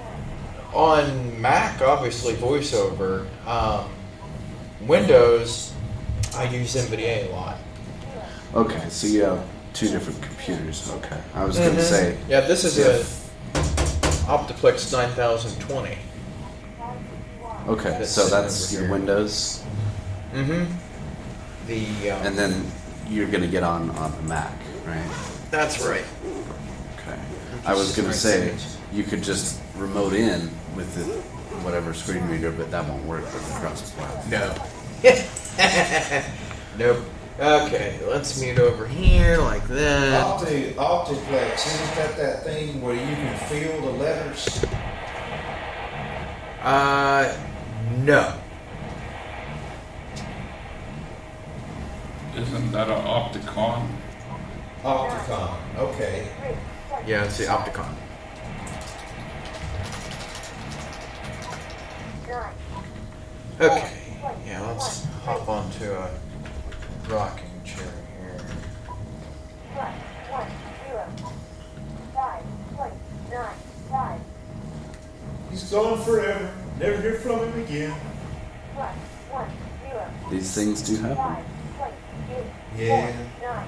[0.73, 3.25] on Mac, obviously voiceover.
[3.47, 3.89] Um,
[4.81, 5.73] Windows,
[6.35, 7.57] I use NVDA a lot.
[8.53, 10.91] Okay, so you have two different computers.
[10.95, 12.99] Okay, I was gonna say Yeah, this is a
[14.27, 15.97] Optiplex 9020.
[17.69, 18.89] okay, That's so that's your.
[18.91, 19.63] Windows,
[20.33, 20.65] Mm-hmm.
[21.67, 22.65] The um, and then
[23.09, 25.09] you're gonna get on on the Mac, right?
[25.51, 26.05] that's right.
[26.99, 27.19] Okay.
[27.65, 28.55] I was gonna say
[28.93, 31.03] you could just remote in with the
[31.63, 34.31] whatever screen reader, but that won't work with the cross platform.
[34.31, 34.55] No.
[36.77, 37.05] nope.
[37.39, 40.25] Okay, let's mute over here like that.
[40.25, 44.65] Opti, Optiplex, isn't that that thing where you can feel the letters?
[46.63, 47.37] Uh,
[47.97, 48.33] no.
[52.37, 53.87] Isn't that an Opticon?
[54.83, 56.27] Opticon, okay.
[57.07, 57.91] Yeah, it's the Opticon.
[63.59, 63.91] Okay.
[64.45, 66.11] Yeah, let's hop onto a
[67.09, 68.39] rocking chair here.
[69.73, 69.95] Plus.
[70.29, 70.47] One.
[70.85, 71.07] Zero.
[72.13, 72.43] Five.
[72.75, 72.93] Place.
[73.31, 73.55] Nine.
[73.89, 74.21] Five.
[75.49, 76.53] He's gone forever.
[76.79, 77.99] Never hear from him again.
[78.75, 78.95] Plus.
[79.31, 79.49] One.
[80.29, 81.56] These things do happen.
[82.27, 82.45] Five.
[82.75, 82.79] Place.
[82.79, 83.15] Eight.
[83.41, 83.63] Yeah.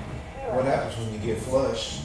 [0.53, 2.01] What happens when you get flushed?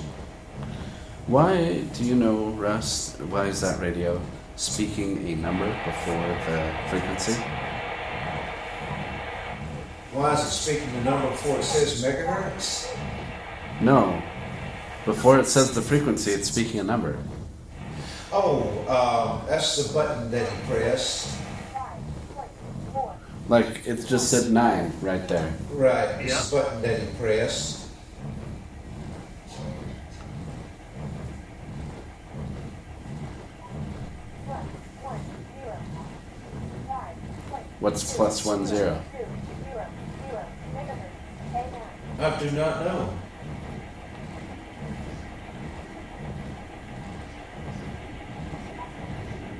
[1.26, 3.16] Why do you know, Russ?
[3.30, 4.20] Why is that radio
[4.56, 7.32] speaking a number before the frequency?
[10.12, 12.94] Why is it speaking the number before it says megahertz?
[13.80, 14.22] No.
[15.04, 17.18] Before it says the frequency, it's speaking a number.
[18.32, 21.36] Oh, um, that's the button that he pressed.
[23.48, 25.52] Like it just said nine right there.
[25.72, 26.60] Right, it's Yeah.
[26.60, 27.80] button that he pressed.
[37.80, 38.98] What's plus one zero?
[42.18, 43.14] I do not know.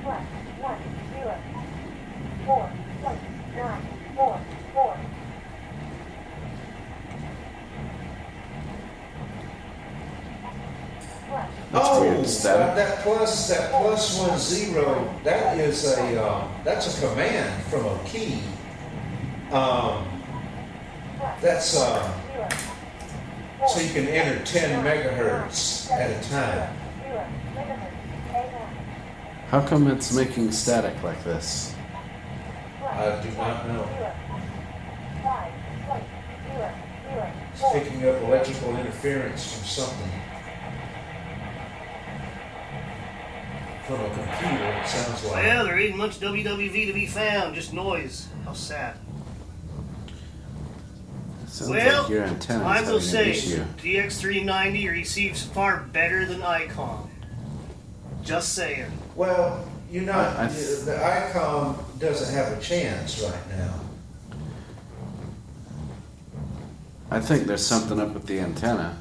[0.01, 0.23] Plus
[0.59, 0.79] one
[1.13, 1.37] zero
[2.45, 2.84] four point
[3.65, 3.81] nine
[4.15, 4.39] four
[4.73, 4.97] four.
[11.73, 12.23] Oh.
[12.23, 12.75] Static.
[12.75, 15.13] that plus that plus one zero.
[15.23, 18.39] That is a um, that's a command from a key.
[19.51, 20.07] Um,
[21.41, 22.47] that's uh,
[23.67, 26.75] so you can enter ten megahertz at a time.
[27.03, 27.91] zero megahertz.
[28.29, 28.77] Amen.
[29.49, 31.75] How come it's making static like this?
[32.95, 33.85] I do not know.
[33.85, 34.13] Zero
[35.21, 35.51] five
[35.85, 36.03] point
[36.47, 36.71] zero
[37.09, 40.11] zero It's picking up electrical interference from something.
[43.85, 45.43] From a computer, it sounds like.
[45.43, 48.27] Well, there ain't much WWV to be found, just noise.
[48.45, 48.97] How sad.
[51.47, 53.31] Sounds well, like your antenna I is will say.
[53.31, 57.09] DX390 receives far better than ICOM.
[58.23, 58.91] Just saying.
[59.15, 60.97] Well, you know, I- I- the
[61.33, 63.73] ICOM doesn't have a chance right now.
[67.11, 68.97] I think there's something up with the antenna.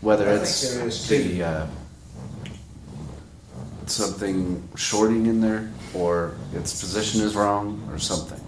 [0.00, 1.18] Whether I it's there is, too.
[1.18, 1.66] the uh,
[3.86, 8.40] something shorting in there, or its position is wrong, or something.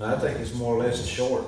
[0.00, 1.44] I think it's more or less a short.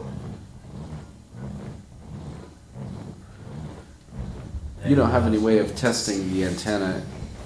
[4.87, 7.03] You don't have any way of testing the antenna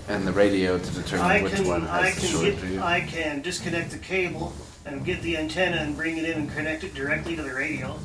[0.08, 2.82] and the radio to determine I which can one I the can short get to.
[2.82, 4.52] I can disconnect the cable
[4.84, 7.98] and get the antenna and bring it in and connect it directly to the radio.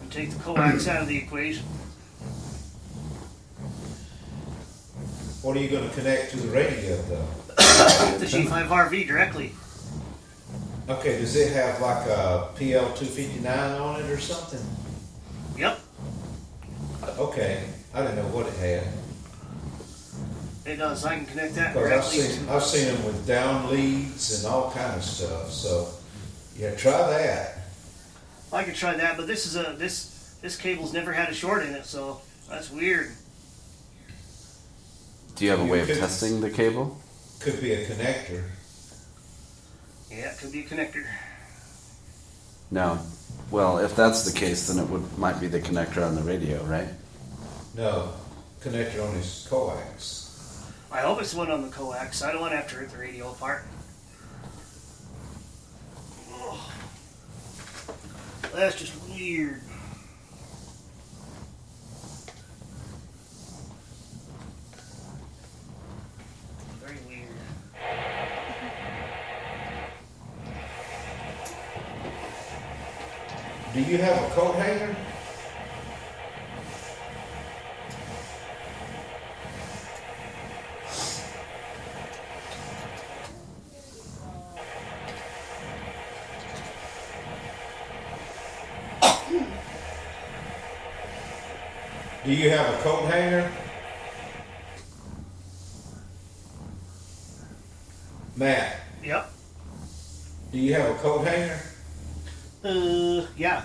[0.00, 1.64] And take the coax out of the equation.
[5.42, 7.26] What are you going to connect to the radio though?
[8.18, 9.52] The G5RV directly.
[10.88, 14.60] Okay, does it have like a PL259 on it or something?
[17.02, 18.86] Yep, Okay, I didn't know what it had.
[20.64, 21.04] it does.
[21.04, 22.20] I can connect that Because I've directly.
[22.20, 25.88] seen, I've seen them with down leads and all kind of stuff, so,
[26.56, 27.58] yeah, try that.
[28.52, 31.62] I could try that, but this is a this this cable's never had a short
[31.64, 33.12] in it, so that's weird.
[35.36, 36.98] Do you have a You way of could- testing the cable?
[37.40, 38.44] Could be a connector.
[40.10, 41.04] Yeah, it could be a connector.
[42.70, 42.98] No.
[43.52, 46.64] Well, if that's the case, then it would might be the connector on the radio,
[46.64, 46.88] right?
[47.76, 48.14] No,
[48.62, 50.64] connector on his coax.
[50.90, 52.22] I hope it's one on the coax.
[52.22, 53.64] I don't want to have to rip the radio apart.
[56.34, 56.58] Ugh.
[58.54, 59.60] That's just weird.
[66.80, 68.21] Very weird.
[73.72, 74.94] Do you have a coat hanger?
[92.24, 93.50] Do you have a coat hanger?
[98.36, 99.30] Matt, Yep.
[100.52, 101.58] do you have a coat hanger?
[102.64, 103.64] Uh, yeah.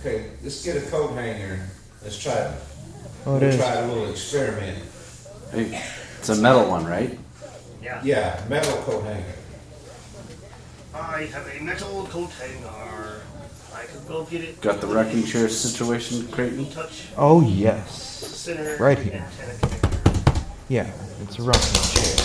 [0.00, 1.60] Okay, let's get a coat hanger.
[2.02, 2.60] Let's try it.
[3.26, 3.56] Oh, it We'll is.
[3.56, 4.78] try a little experiment.
[5.50, 5.82] Hey,
[6.18, 7.18] it's a metal one, right?
[7.82, 8.00] Yeah.
[8.02, 9.34] Yeah, metal coat hanger.
[10.94, 13.20] I have a metal coat hanger.
[13.74, 14.60] I could go get it.
[14.60, 16.70] Got the rocking chair situation, Creighton?
[16.70, 17.90] Touch Oh yes.
[17.92, 19.24] center Right here.
[20.68, 20.90] Yeah,
[21.22, 22.16] it's a rocking chair.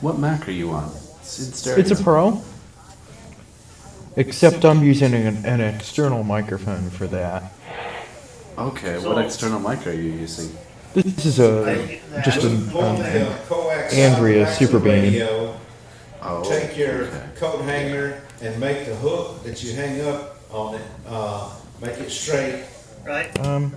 [0.00, 0.90] What Mac are you on?
[1.20, 1.78] It's in stereo.
[1.80, 2.42] It's a pro.
[4.16, 7.52] Except I'm using an, an external microphone for that.
[8.56, 10.56] Okay, what external mic are you using?
[10.94, 14.78] This is a just an um, the coax out Andrea the back of the Super
[14.78, 15.22] Beam.
[16.22, 17.28] Oh, Take your okay.
[17.36, 22.10] coat hanger and make the hook that you hang up on it, uh, make it
[22.10, 22.64] straight,
[23.04, 23.36] Right?
[23.40, 23.74] um.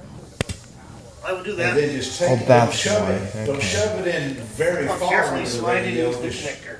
[1.26, 1.72] I will do that.
[1.72, 1.88] and that.
[1.88, 2.48] then just Oh, take it.
[2.48, 3.46] Don't shove why, it.
[3.48, 6.08] Don't shove it in very I'll far into the slide it radio.
[6.08, 6.78] into the connector.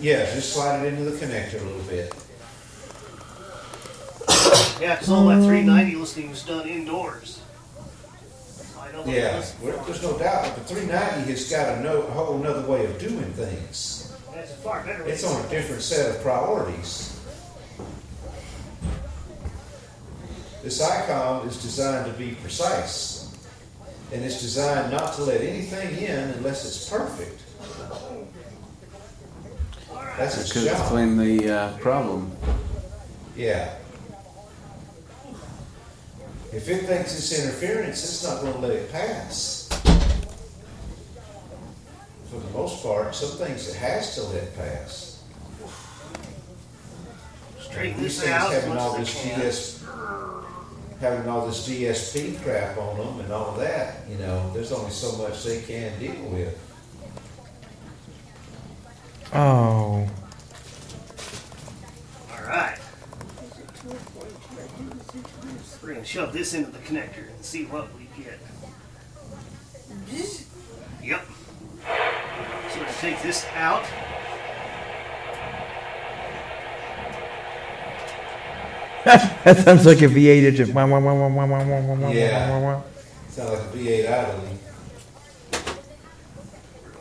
[0.00, 2.12] Yeah, just slide it into the connector a little bit.
[4.80, 7.40] Yeah, because all that 390 listening was done indoors.
[8.78, 9.54] I know what it Yeah, was.
[9.62, 12.86] well, there's no doubt, but the 390 has got a, no, a whole nother way
[12.86, 14.12] of doing things.
[14.34, 17.18] That's a far better way It's to on a different set of priorities.
[20.62, 23.34] This ICOM is designed to be precise,
[24.12, 27.42] and it's designed not to let anything in unless it's perfect.
[30.18, 30.80] That's That its could job.
[30.80, 32.30] explain the uh, problem.
[33.36, 33.74] Yeah.
[36.52, 39.68] If it thinks it's interference, it's not going to let it pass.
[42.28, 45.22] For the most part, some things it has to let pass.
[47.60, 49.48] straighten These things out having all this they.
[49.48, 49.84] GS,
[51.00, 54.90] having all this DSP crap on them and all of that, you know, there's only
[54.90, 56.58] so much they can deal with.
[59.32, 60.08] Oh.
[65.90, 68.38] We're gonna shove this into the connector and see what we get.
[71.02, 71.26] Yep.
[71.82, 73.82] So we're gonna take this out.
[79.04, 80.68] that sounds like a V8 engine.
[82.14, 82.82] Yeah.
[83.28, 84.58] Sounds like a V8 out of me.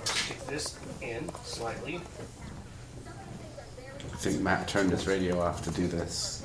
[0.03, 2.01] Stick this in slightly.
[3.07, 6.43] I think Matt turned his radio off to do this.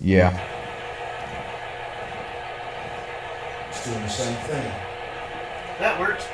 [0.00, 0.64] Yeah.
[3.86, 4.72] Doing the same thing.
[5.78, 6.28] That worked.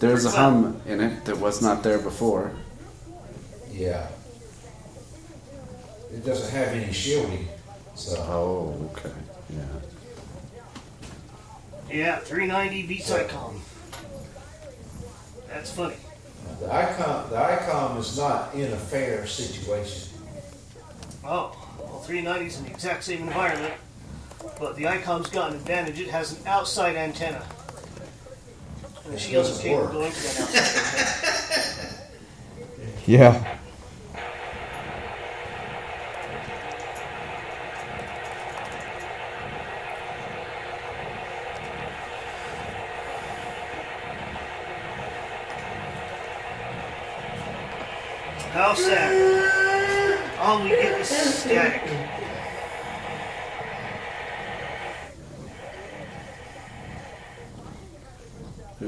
[0.00, 2.52] There's a hum in it that was not there before.
[3.70, 4.08] Yeah.
[6.12, 7.48] It doesn't have any shielding,
[7.94, 8.16] so.
[8.28, 9.12] Oh, okay.
[9.50, 9.64] Yeah.
[11.90, 13.60] Yeah, 390 beats ICOM.
[15.48, 15.96] That's funny.
[16.60, 20.08] The ICOM, the ICOM is not in a fair situation.
[21.24, 23.74] Oh, well, 390's in the exact same environment,
[24.58, 26.00] but the ICOM's got an advantage.
[26.00, 27.44] It has an outside antenna.
[29.04, 31.94] And the It shield's doesn't capable of going to that outside antenna.
[33.06, 33.58] Yeah.
[48.52, 50.38] How sad.
[50.38, 52.17] All we get is static.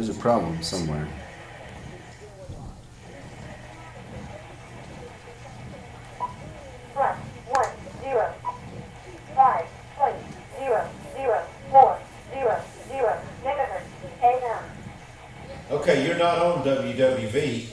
[0.00, 1.06] There's a problem somewhere.
[6.94, 7.18] Plus
[7.50, 7.68] one
[8.02, 8.34] zero
[9.36, 9.66] five
[9.98, 10.16] point
[10.58, 11.98] zero zero four
[12.32, 14.64] zero zero megahertz AM.
[15.70, 17.68] Okay, you're not on WWV.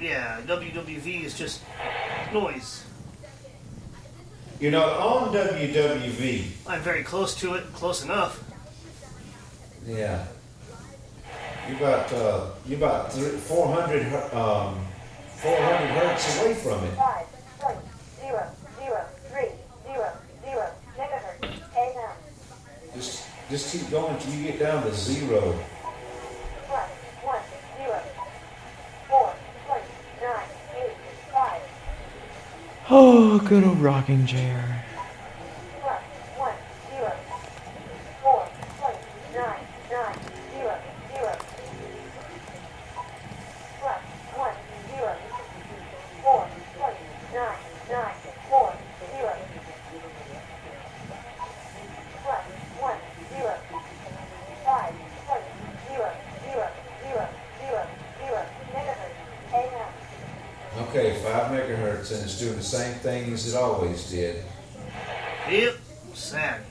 [0.00, 1.62] Yeah, WWV is just
[2.32, 2.82] noise.
[4.58, 6.46] You're not on WWV.
[6.66, 8.49] I'm very close to it, close enough.
[9.90, 10.24] Yeah.
[11.68, 14.86] You're about, uh, you're about three, 400, um,
[15.36, 16.94] 400 hertz away from it.
[16.94, 17.26] Five
[17.58, 17.78] point
[18.20, 19.50] zero zero three
[19.86, 20.12] zero
[20.44, 22.14] zero megahertz AM.
[22.94, 25.58] Just, just keep going till you get down to zero.
[26.66, 26.90] Plus
[27.22, 27.42] one
[27.76, 28.00] zero
[29.08, 29.34] four
[29.66, 29.84] point
[30.22, 30.96] nine eight
[31.32, 31.62] five.
[32.90, 34.84] Oh, good old rocking chair.
[35.80, 36.02] Plus
[36.38, 36.54] one
[36.90, 37.12] zero
[38.22, 38.48] four
[38.78, 38.98] point
[39.34, 40.18] nine nine
[40.52, 40.78] zero
[41.14, 41.36] zero.
[43.80, 44.00] Plus
[44.36, 44.56] one
[44.90, 45.14] zero
[46.22, 46.48] four
[46.78, 46.96] point
[47.34, 47.58] nine
[47.90, 48.14] nine
[48.50, 48.72] four
[49.14, 49.34] zero.
[52.24, 52.44] Plus
[52.80, 52.98] one
[53.30, 53.54] zero
[54.64, 54.94] five
[55.26, 55.44] point
[55.88, 56.10] zero
[56.44, 56.68] zero
[57.04, 57.28] zero
[57.60, 57.82] zero
[58.18, 58.42] zero
[58.74, 59.92] megahertz AM.
[60.88, 64.44] Okay, 5 megahertz, and it's doing the same thing as it always did.
[65.50, 65.76] Yep,
[66.14, 66.60] sad.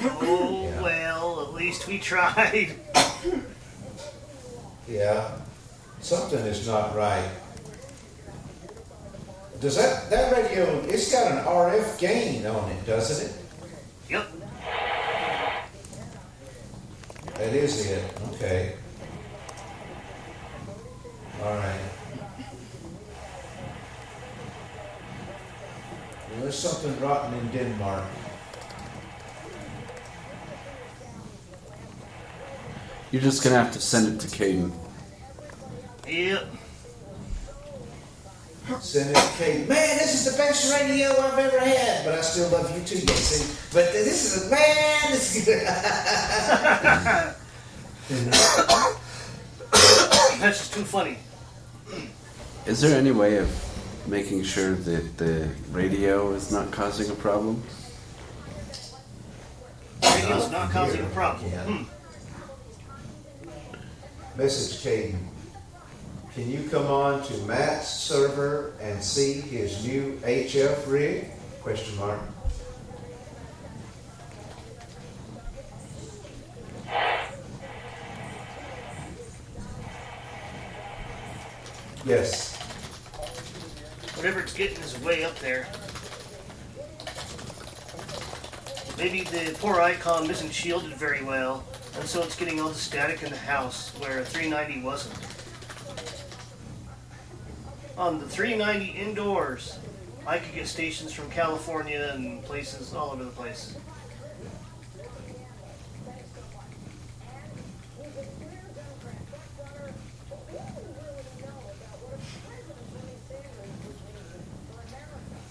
[0.00, 0.80] Oh, Yeah.
[0.82, 2.74] well, at least we tried.
[4.88, 5.32] Yeah,
[6.00, 7.28] something is not right.
[9.60, 13.36] Does that, that radio, it's got an RF gain on it, doesn't it?
[14.08, 14.26] Yep.
[17.34, 18.02] That is it,
[18.32, 18.76] okay.
[21.44, 21.80] All right.
[26.10, 28.04] Well, there's something rotten in Denmark.
[33.10, 34.70] You're just gonna have to send it to Caden.
[36.06, 36.44] Yep.
[38.80, 39.68] Send it to Caden.
[39.68, 42.04] Man, this is the best radio I've ever had.
[42.04, 43.56] But I still love you too, you see.
[43.72, 45.46] But this is, a man, this is
[50.40, 51.18] That's just too funny.
[52.66, 53.67] Is there any way of
[54.08, 57.62] making sure that the radio is not causing a problem?
[60.02, 61.50] Radio's not causing a problem.
[61.50, 61.64] Yeah.
[61.64, 61.84] Hmm.
[64.38, 65.18] Message Caden.
[66.34, 71.30] Can you come on to Matt's server and see his new HF rig?
[71.60, 72.20] Question mark.
[82.06, 82.57] Yes.
[84.18, 85.68] Whatever it's getting is way up there.
[88.98, 91.64] Maybe the poor ICOM isn't shielded very well,
[91.94, 95.16] and so it's getting all the static in the house where a 390 wasn't.
[97.96, 99.78] On the 390 indoors,
[100.26, 103.76] I could get stations from California and places all over the place.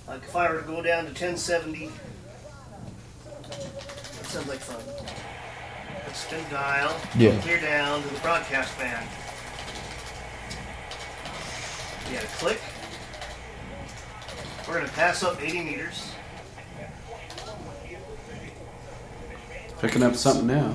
[0.07, 1.91] Like if I were to go down to 1070,
[3.23, 4.81] that sounds like fun.
[6.05, 7.39] Let's spin dial, Yeah.
[7.41, 9.07] clear down to the broadcast band.
[12.07, 12.61] You gotta click.
[14.67, 16.11] We're gonna pass up 80 meters.
[19.81, 20.73] Picking up something now.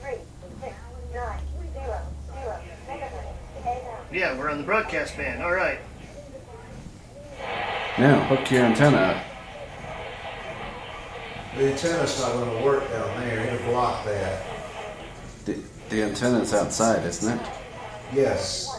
[0.00, 0.18] Three,
[0.60, 0.74] six,
[1.14, 1.40] nine,
[1.72, 2.00] zero,
[2.34, 3.34] zero, megahertz.
[3.60, 3.97] Stay down.
[4.12, 5.42] Yeah, we're on the broadcast band.
[5.42, 5.78] All right.
[7.98, 9.24] Now, hook your antenna up.
[11.56, 13.40] The antenna's not going to work down there.
[13.40, 14.46] It'll block that.
[15.44, 15.58] The,
[15.90, 17.46] the antenna's outside, isn't it?
[18.14, 18.77] Yes.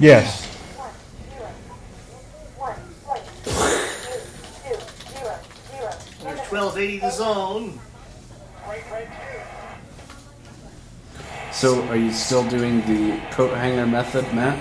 [0.00, 0.46] Yes.
[2.56, 2.74] One,
[3.04, 4.80] point, two, two,
[5.12, 5.36] zero,
[5.76, 7.78] zero, There's 1280 the zone.
[11.52, 14.56] So, are you still doing the coat hanger method, Matt?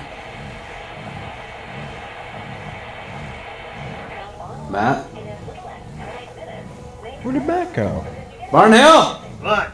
[4.70, 5.06] Matt?
[7.24, 8.06] Where did Matt go?
[8.52, 9.22] Barnhill!
[9.42, 9.72] But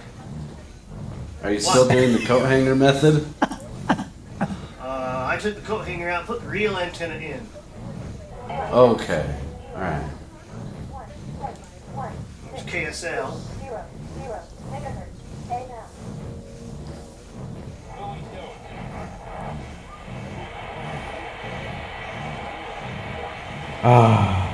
[1.42, 3.26] Are you still doing the coat hanger method?
[5.46, 7.48] Took the coat hanger out, put the real antenna in.
[8.50, 9.36] Okay.
[9.76, 10.12] Alright.
[12.56, 13.40] It's KSL.
[13.60, 13.86] zero,
[14.18, 14.40] zero,
[14.72, 15.06] megahertz.
[15.46, 15.86] Stay down.
[23.84, 24.52] Ah.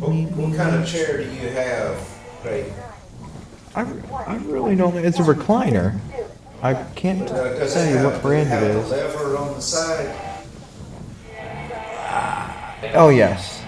[0.00, 1.96] What, what kind of chair do you have,
[2.42, 2.70] Craig?
[3.74, 3.86] I,
[4.26, 5.98] I really don't think it's a recliner.
[6.64, 8.90] I can't Uh, does tell it you have, what brand does it it have is.
[8.90, 10.14] a lever on the side?
[12.94, 13.62] Oh yes.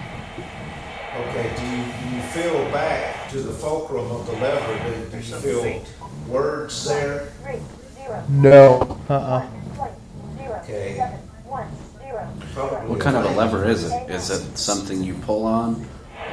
[1.19, 4.89] Okay, do you, do you feel back to the fulcrum of the lever?
[4.89, 5.83] Do, do you feel
[6.27, 7.29] words there?
[7.43, 7.59] Three,
[8.01, 8.99] zero, No.
[9.09, 9.47] Uh-uh.
[9.75, 9.91] point,
[10.39, 10.95] zero, Okay.
[10.97, 11.67] seven, one,
[12.01, 12.27] zero.
[12.55, 14.09] Probably What kind of a lever is it?
[14.09, 15.85] Is it something you pull on?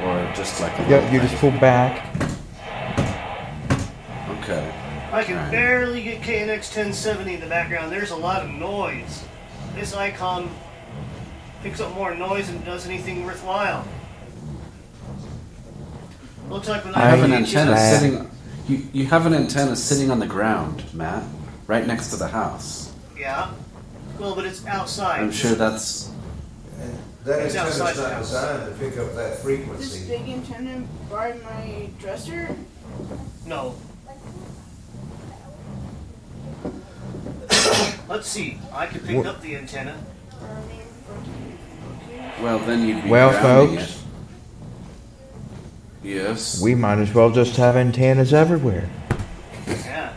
[0.03, 2.05] Or just like a Yep, you just pull back.
[4.41, 4.73] Okay.
[5.15, 5.51] I can Right.
[5.51, 7.91] barely get KNX 1070 in the background.
[7.91, 9.23] There's a lot of noise.
[9.75, 10.49] This ICOM
[11.63, 13.85] picks up more noise than does anything worthwhile.
[16.49, 17.99] Looks like when I I, have an antenna Matt.
[18.01, 18.29] sitting.
[18.67, 21.23] You, you have an antenna sitting on the ground, Matt,
[21.67, 22.91] right next to the house.
[23.17, 23.49] Yeah.
[24.19, 25.21] Well, but it's outside.
[25.21, 26.11] I'm sure that's.
[26.81, 28.29] And that It's antenna's outside not house.
[28.29, 29.77] designed to pick up that frequency.
[29.83, 30.23] This frequency.
[30.25, 32.55] big antenna by my dresser.
[33.45, 33.75] No.
[38.07, 38.59] Let's see.
[38.73, 39.95] I could pick What- up the antenna.
[42.41, 43.09] Well, then you'd be.
[43.09, 43.91] Well, grounding folks.
[46.03, 46.07] it.
[46.07, 46.61] Yes.
[46.61, 48.89] We might as well just have antennas everywhere.
[49.67, 50.13] Yeah.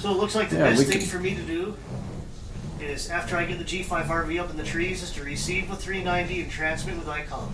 [0.00, 1.76] So it looks like the Yeah, best we thing could- for me to do
[2.80, 6.42] is after I get the G5RV up in the trees is to receive with 390
[6.42, 7.48] and transmit with ICOM.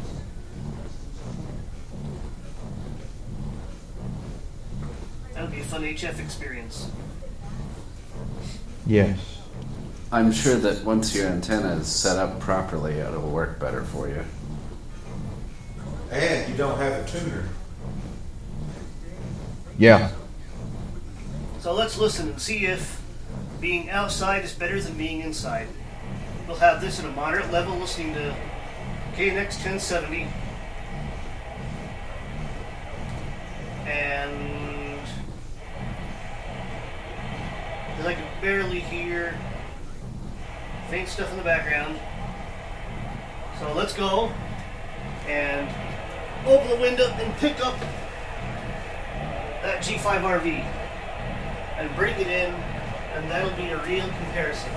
[5.35, 6.89] That would be a fun HF experience.
[8.87, 9.19] Yes.
[10.13, 14.25] I'm sure that once your antenna is set up properly, it'll work better for you.
[16.11, 17.49] And you don't have a tuner.
[19.79, 20.13] Yeah.
[21.61, 23.03] So let's listen and see if
[23.61, 25.67] being outside is better than being inside.
[26.47, 28.37] We'll have this at a moderate level, listening to
[29.17, 30.29] KNX 1070.
[33.87, 34.64] And
[38.03, 39.35] I can barely hear
[40.91, 41.99] faint stuff in the background.
[43.59, 44.31] So let's go
[45.27, 45.69] and
[46.47, 47.79] open the window and pick up
[49.63, 50.47] that G5RV
[51.79, 54.71] and bring it in, and that'll be a real comparison.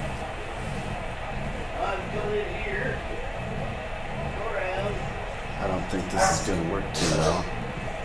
[1.81, 2.97] I'm going in here,
[4.37, 4.95] go around.
[5.59, 7.45] I don't think this is going to work too well.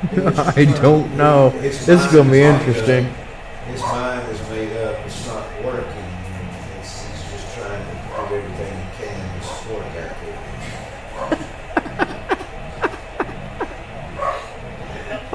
[0.57, 1.51] I don't know.
[1.51, 3.15] His This is gonna be mind is not interesting.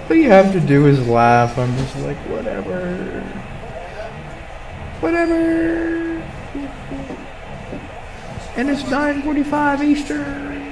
[0.09, 1.57] All you have to do is laugh.
[1.57, 3.21] I'm just like, whatever.
[5.01, 6.21] Whatever.
[8.55, 10.63] And it's 9:45 Eastern.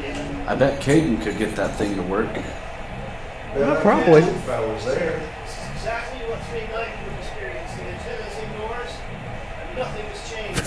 [0.48, 2.34] I bet Caden could get that thing to work.
[3.56, 4.22] Well, probably.
[4.22, 7.72] If I was there, This is exactly what 390 would experience.
[7.76, 8.92] The antennas ignores,
[9.62, 10.66] and nothing has changed.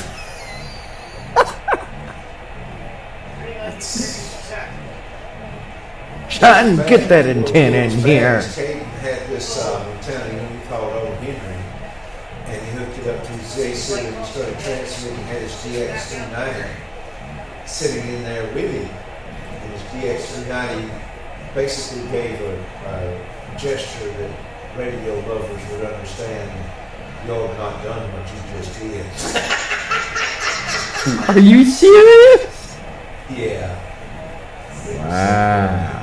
[3.41, 4.85] 390 experience exactly.
[6.39, 8.39] Son, get that antenna in here.
[8.39, 11.57] Caden had this uh, antenna, you know, we call Old Henry,
[12.47, 16.71] and he hooked it up to his AC and he started transmitting, had his GX290
[17.67, 18.87] sitting in there with him.
[18.87, 20.89] And his GX290
[21.57, 22.55] basically gave a,
[22.87, 23.19] a
[23.59, 24.31] gesture that
[24.79, 26.53] radio lovers would understand.
[27.27, 29.05] Y'all have not done what you just did.
[31.37, 32.77] Are you serious?
[33.29, 33.75] Yeah.
[34.99, 35.98] Wow.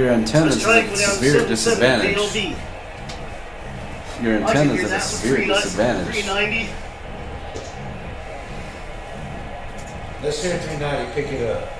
[0.00, 2.16] Your antenna's Let's at a severe disadvantage.
[4.22, 6.24] Your I can antenna's at a severe disadvantage.
[6.24, 6.70] 390.
[10.22, 11.79] Let's hear 390 pick it up.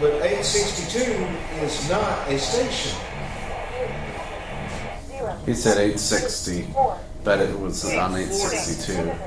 [0.00, 0.98] But 862
[1.62, 2.98] is not a station.
[5.44, 6.68] He said 860,
[7.22, 8.94] but it was on 862.
[8.94, 9.20] AM.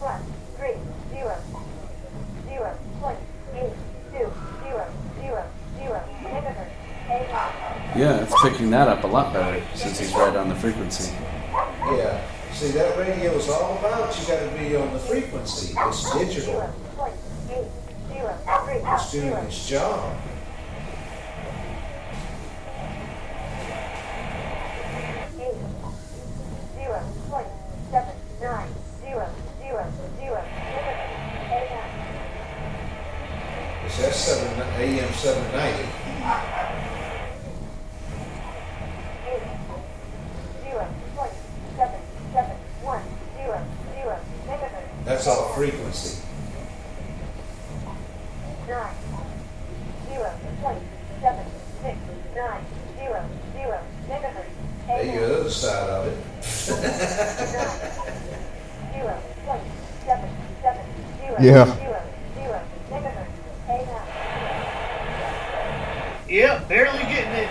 [0.00, 0.22] Plus,
[0.56, 0.74] three,
[1.12, 1.36] zero,
[2.48, 3.18] zero, point,
[3.54, 3.72] eight,
[4.10, 4.32] two,
[4.64, 5.44] zero, zero,
[5.78, 6.70] zero, megahertz,
[7.10, 7.96] AM.
[7.96, 11.14] Yeah, it's picking that up a lot better since he's right on the frequency.
[11.52, 12.20] Yeah.
[12.60, 15.72] See, that radio is all about you got to be on the frequency.
[15.78, 16.52] It's digital.
[16.52, 17.14] Zero, point,
[17.48, 17.68] eight,
[18.12, 20.14] zero, three, It's doing its job.
[25.40, 25.54] eight,
[26.76, 27.00] zero,
[27.30, 27.46] point,
[27.90, 28.68] seven, nine,
[29.00, 29.28] zero,
[29.60, 30.42] zero, zero,
[30.74, 31.88] megahertz, AM.
[33.86, 35.82] It's that 7, AM 790.
[39.26, 39.42] eight,
[40.62, 40.84] zero,
[41.16, 41.32] point,
[41.76, 42.00] seven,
[42.32, 43.02] seven, one,
[43.36, 43.58] zero,
[43.94, 46.22] zero, megahertz, That's all frequency.
[48.68, 48.94] nine,
[50.08, 50.30] zero,
[50.62, 50.82] point,
[51.20, 51.44] seven,
[51.82, 51.96] six,
[52.36, 52.64] nine,
[52.96, 54.46] zero, zero, megahertz,
[54.86, 56.16] There you go, the other side of it.
[58.94, 59.14] zero,
[59.44, 59.62] point,
[60.04, 60.30] seven,
[60.62, 60.84] seven,
[61.18, 61.64] zero, Yeah.
[61.76, 62.00] zero,
[62.36, 62.60] zero,
[62.90, 63.34] megahertz,
[63.68, 64.04] AM.
[66.28, 67.48] Yep, barely getting it.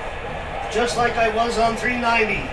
[0.72, 2.48] Just like I was on 390.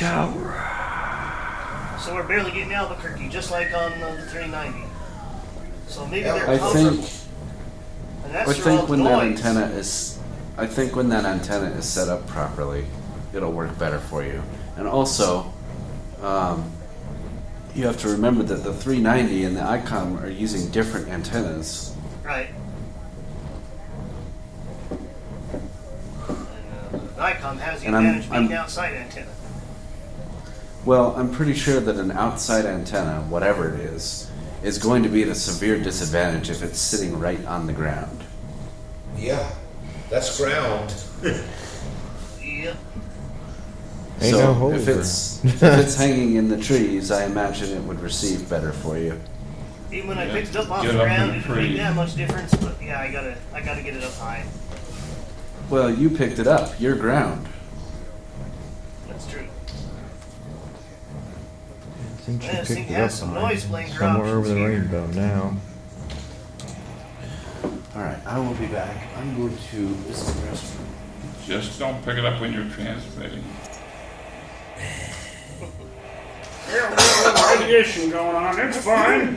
[0.00, 2.00] Everybody shout.
[2.00, 4.84] So we're barely getting Albuquerque, just like on uh, the 390.
[5.88, 6.88] So maybe Yeah, they're I comfort- think
[8.24, 9.36] And And that's I think old when that noise.
[9.38, 10.18] antenna is,
[10.56, 12.86] I think when that antenna is set up properly,
[13.34, 14.42] it'll work better for you.
[14.76, 15.52] And also,
[16.22, 16.70] um,
[17.74, 21.94] you have to remember that the 390 and the ICOM are using different antennas.
[22.24, 22.48] Right.
[24.90, 24.98] And,
[26.92, 29.26] uh, Nikon has the And I'm- being I'm- outside antenna.
[30.84, 34.28] Well, I'm pretty sure that an outside antenna, whatever it is,
[34.62, 38.24] is going to be at a severe disadvantage if it's sitting right on the ground.
[39.16, 39.48] Yeah,
[40.10, 40.94] that's ground.
[42.42, 42.74] yeah.
[44.20, 47.82] Ain't so no holes if it's if it's hanging in the trees, I imagine it
[47.82, 49.20] would receive better for you.
[49.92, 51.56] Even when I Yeah, picked it up off get the up ground, the it didn't
[51.56, 52.54] make that much difference.
[52.54, 54.44] But yeah, I gotta, I gotta get it up high.
[55.70, 56.80] Well, you picked it up.
[56.80, 57.46] You're ground.
[59.08, 59.46] That's true.
[62.40, 64.68] Since you Yeah, this thing picked it up some noise blanker somewhere over the here.
[64.68, 65.56] rainbow now.
[67.94, 68.96] All right, I will be back.
[69.18, 71.46] I'm going to visit the restroom.
[71.46, 73.44] Just don't pick it up when you're transmitting.
[76.70, 78.58] Yeah, we got a radiation going on.
[78.60, 79.36] It's fine.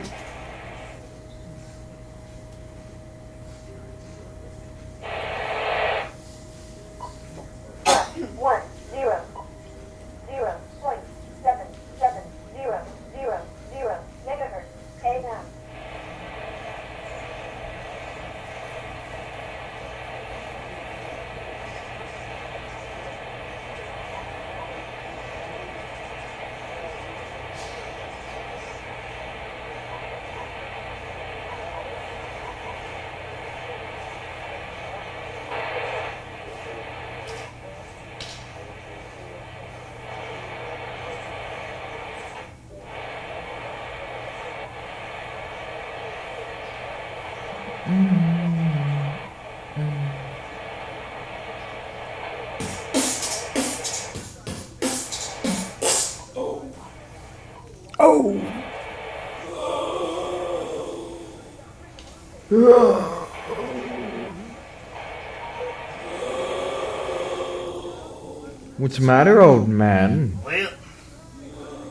[68.78, 70.38] What's the matter, old man?
[70.44, 70.70] Well,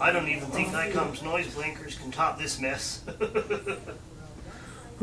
[0.01, 3.01] I don't even think ICOM's noise blankers can top this mess.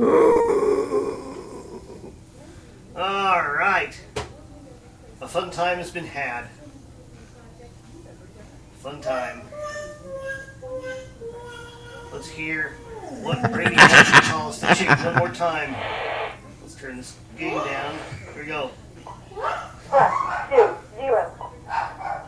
[2.96, 3.98] All right.
[5.20, 6.48] A fun time has been had.
[8.80, 9.41] Fun time.
[12.22, 12.76] Let's hear
[13.20, 15.74] what radiation calls the chick one more time.
[16.60, 17.98] Let's turn this game down.
[18.32, 18.70] Here we go.
[19.34, 20.12] Plus,
[20.48, 20.70] two,
[21.00, 21.32] zero,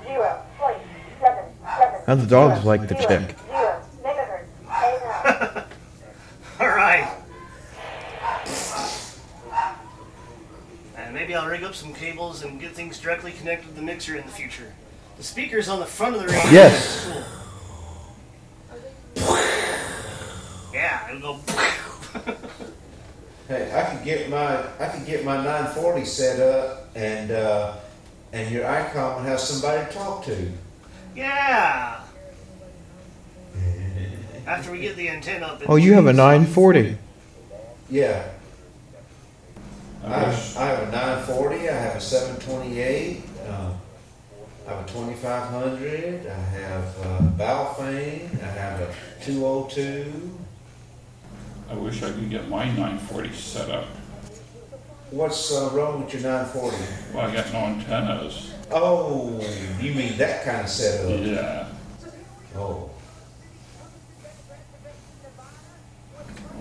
[0.03, 0.79] zero, point,
[1.21, 1.45] seven,
[1.79, 2.01] seven.
[2.09, 3.37] How the dogs zero, like the zero, chick.
[3.47, 5.65] Zero, megahertz,
[6.59, 7.09] All right.
[10.97, 14.17] And maybe I'll rig up some cables and get things directly connected to the mixer
[14.17, 14.73] in the future.
[15.19, 16.51] The speakers on the front of the radio.
[16.51, 17.05] Yes.
[17.05, 17.23] Cool.
[20.75, 21.41] Yeah, it'll go.
[23.47, 27.77] Hey, I could get my I could get my 940 set up, and uh,
[28.33, 30.51] and your ICOM would have somebody to talk to.
[31.15, 32.01] yeah.
[34.47, 35.63] After we get the antenna up.
[35.69, 36.99] Oh, you have a 940.
[37.89, 38.29] Yeah,
[40.05, 41.69] I I have, a 940.
[41.69, 43.23] I have a 728.
[43.49, 43.73] Uh,
[44.67, 46.27] I have a 2500.
[46.27, 48.43] I have uh, Baofeng.
[48.43, 48.95] I have a
[49.25, 50.39] 202.
[51.71, 53.87] I wish I could get my 940 set up.
[55.11, 56.77] What's uh, wrong with your 940?
[57.15, 58.53] Well, I got no antennas.
[58.71, 59.39] Oh,
[59.81, 61.25] you mean that kind of setup?
[61.25, 61.69] Yeah.
[62.57, 62.91] Oh,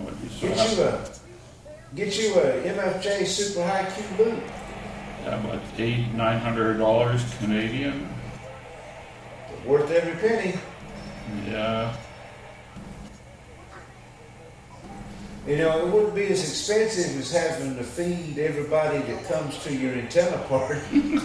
[0.00, 1.10] Would be so get you a
[1.94, 4.42] get you a MFJ Super High Q Loop.
[5.22, 8.08] Yeah, but eight, nine hundred dollars Canadian.
[9.64, 10.58] Worth every penny.
[11.48, 11.96] Yeah.
[15.46, 19.74] You know, it wouldn't be as expensive as having to feed everybody that comes to
[19.74, 20.80] your antenna party.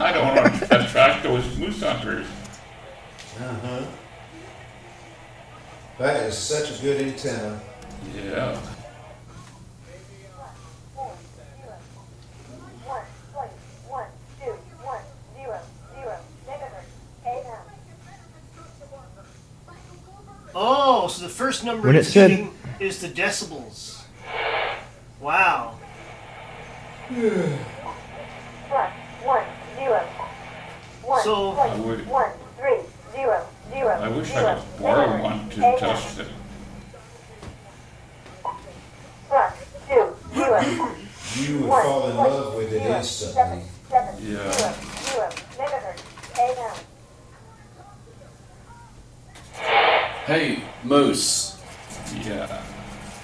[0.00, 2.26] I don't want to attract those moose hunters.
[3.38, 3.84] Uh-huh.
[5.98, 7.60] That is such a good antenna.
[8.14, 8.58] Yeah.
[12.84, 13.02] One,
[13.32, 13.50] point,
[13.88, 14.06] one,
[14.40, 14.50] two,
[14.82, 15.00] one,
[15.36, 15.60] zero,
[15.94, 16.90] zero, megahertz,
[17.26, 17.58] AM.
[20.54, 22.48] Oh, so the first number When it it's said-
[22.80, 24.02] is the decibels.
[25.20, 25.74] Wow.
[27.08, 28.90] Plus,
[29.22, 29.44] one,
[29.76, 30.00] zero,
[31.02, 32.78] one, So- point, I would- one, three,
[33.14, 35.22] zero, zero, zero, I wish zero, I could borrow megahertz.
[35.22, 35.78] one to AM.
[35.78, 36.28] test it.
[39.28, 39.52] Plus
[39.88, 40.60] two, zero,
[41.36, 43.34] You would one, fall in point love with it zero, instantly.
[43.34, 44.52] seven, seven, Yeah.
[44.52, 44.72] zero,
[45.04, 45.28] zero,
[45.58, 46.02] megahertz.
[46.38, 46.74] AM.
[50.26, 51.60] Hey, Moose.
[52.24, 52.62] Yeah.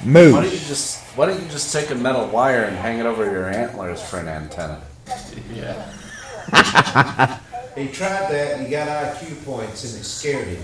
[0.05, 0.33] Moose.
[0.35, 3.07] Why don't you just Why don't you just take a metal wire and hang it
[3.07, 4.81] over your antlers for an antenna?
[5.53, 5.91] Yeah.
[7.77, 10.63] He tried that and he got IQ points and it scared him.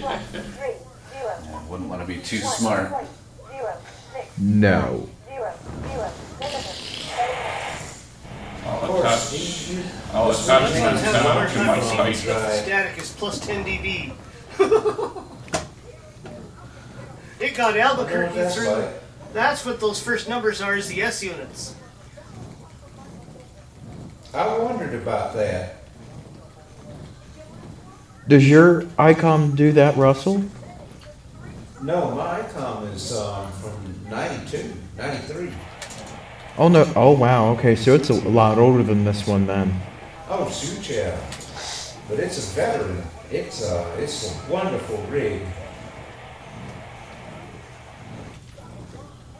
[0.00, 2.90] Plus three, zero, Yeah, wouldn't want to be too smart.
[2.90, 3.08] point
[3.50, 3.74] zero,
[4.12, 5.08] six, No.
[5.28, 5.52] zero,
[5.88, 6.10] zero,
[6.40, 7.18] megahertz.
[7.18, 8.66] AM.
[8.66, 11.76] I'll Of course, attach, I'll attach one an has Have a hard antenna to my
[11.78, 12.16] receiving site.
[12.16, 12.42] stuff.
[12.48, 12.62] Right.
[12.62, 14.12] Static is plus 10 dB.
[17.42, 18.68] it got I know what Albuquerque that's through.
[18.68, 19.32] like.
[19.32, 21.74] That's what those first numbers are, is the S units.
[24.34, 25.76] I wondered about that.
[28.28, 30.44] Does your ICOM do that, Russell?
[31.82, 33.74] No, my ICOM is um, from
[34.08, 35.52] 92, 93.
[36.58, 36.90] Oh no.
[36.94, 37.48] Oh wow.
[37.52, 39.74] Okay, so it's a lot older than this one then.
[40.28, 41.18] Oh, shoot, yeah.
[42.08, 43.02] But it's a veteran.
[43.30, 45.42] It's a, it's a wonderful rig.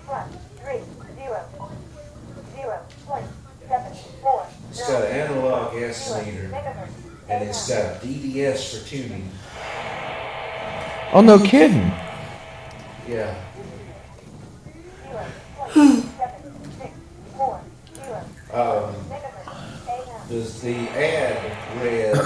[0.07, 0.81] Plus three,
[1.16, 1.45] zero,
[2.57, 3.27] zero, point
[3.69, 6.51] seven, four, It's got an analog zero, S meter
[7.28, 9.31] and it's got DDS for tuning.
[11.14, 11.90] Oh no, kidding.
[13.09, 13.35] Yeah.
[15.02, 16.93] Zero, point seven, six,
[17.36, 17.60] four,
[17.94, 18.94] zero, Um,
[20.28, 22.16] does the ad read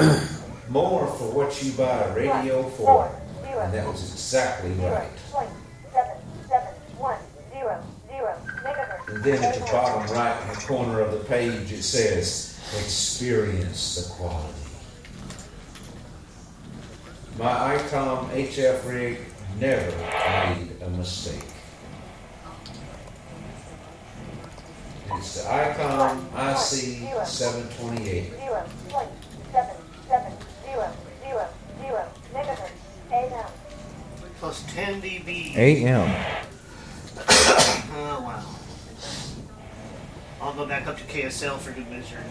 [0.68, 3.08] more for what you buy a radio for?
[3.44, 5.08] And that was exactly right.
[5.30, 5.50] Point
[5.92, 6.16] seven,
[6.48, 7.18] seven, one,
[7.52, 9.14] zero, zero, megahertz.
[9.14, 14.12] And then at the bottom right hand corner of the page, it says, experience the
[14.14, 14.52] quality.
[17.38, 19.20] My ICOM HF rig
[19.58, 21.44] never made a mistake.
[25.14, 28.30] It's the ICOM IC 728.
[28.30, 29.08] Zero, point
[29.52, 29.76] seven,
[30.08, 30.32] seven,
[30.64, 31.48] zero, zero,
[31.80, 32.70] zero, megahertz.
[33.12, 33.50] AM.
[34.40, 35.56] Plus 10 dB.
[35.56, 36.10] AM.
[37.98, 38.44] Oh, wow.
[40.42, 42.22] I'll go back up to KSL for good measure.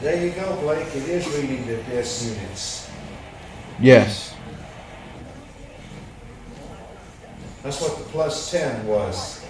[0.00, 0.86] There you go, Blake.
[0.96, 2.90] It is reading the desk units.
[3.78, 4.34] Yes.
[7.62, 9.42] That's what the plus 10 was.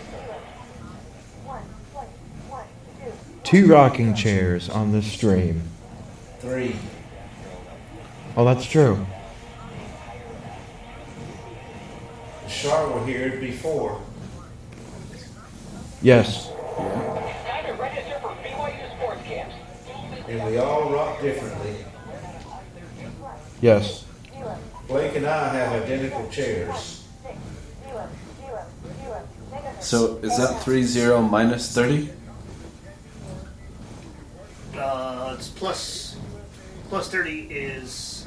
[1.45, 1.63] One,
[1.95, 2.09] point
[2.49, 2.65] one,
[2.99, 3.13] two.
[3.45, 5.63] Two rocking chairs on the stream.
[6.41, 6.75] Three.
[8.37, 9.07] Oh, that's true.
[12.49, 14.03] Char were here before.
[16.03, 16.49] Yes.
[16.49, 17.31] Time
[20.31, 21.75] And we all rock differently.
[23.61, 24.05] Yes.
[24.87, 27.05] Blake and I have identical chairs.
[29.81, 32.11] So is that three zero minus thirty?
[34.79, 36.17] Uh, it's plus
[36.89, 38.27] plus 30 is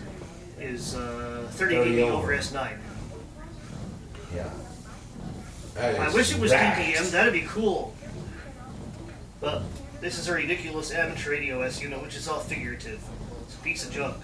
[0.59, 2.34] is uh, 30 30 dB over.
[2.34, 2.77] over S9.
[4.35, 4.49] Yeah.
[5.80, 6.95] I wish it was right.
[6.95, 7.11] DBM.
[7.11, 7.95] That'd be cool.
[9.39, 9.63] But
[10.03, 13.01] this is a ridiculous amateur radio S unit, which is all figurative.
[13.43, 14.17] It's a piece of junk.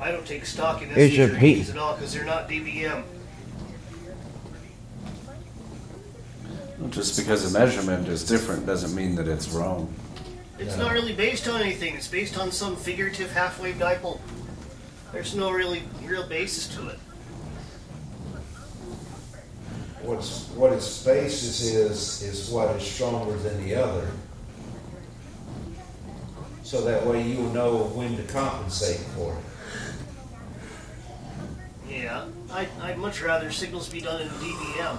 [0.00, 2.48] I don't take stock in It's a S pe- units at all because they're not
[2.48, 3.02] DBM.
[6.90, 9.92] Just because a measurement is different doesn't mean that it's wrong.
[10.58, 10.82] It's Yeah.
[10.82, 11.96] not really based on anything.
[11.96, 14.20] It's based on some figurative half-wave dipole.
[15.12, 16.98] There's no really real basis to it.
[20.04, 24.06] What's, what its basis is, is what is stronger than the other.
[26.62, 29.44] So that way you'll know when to compensate for it.
[31.88, 34.98] Yeah, I, I'd much rather signals be done in DBM.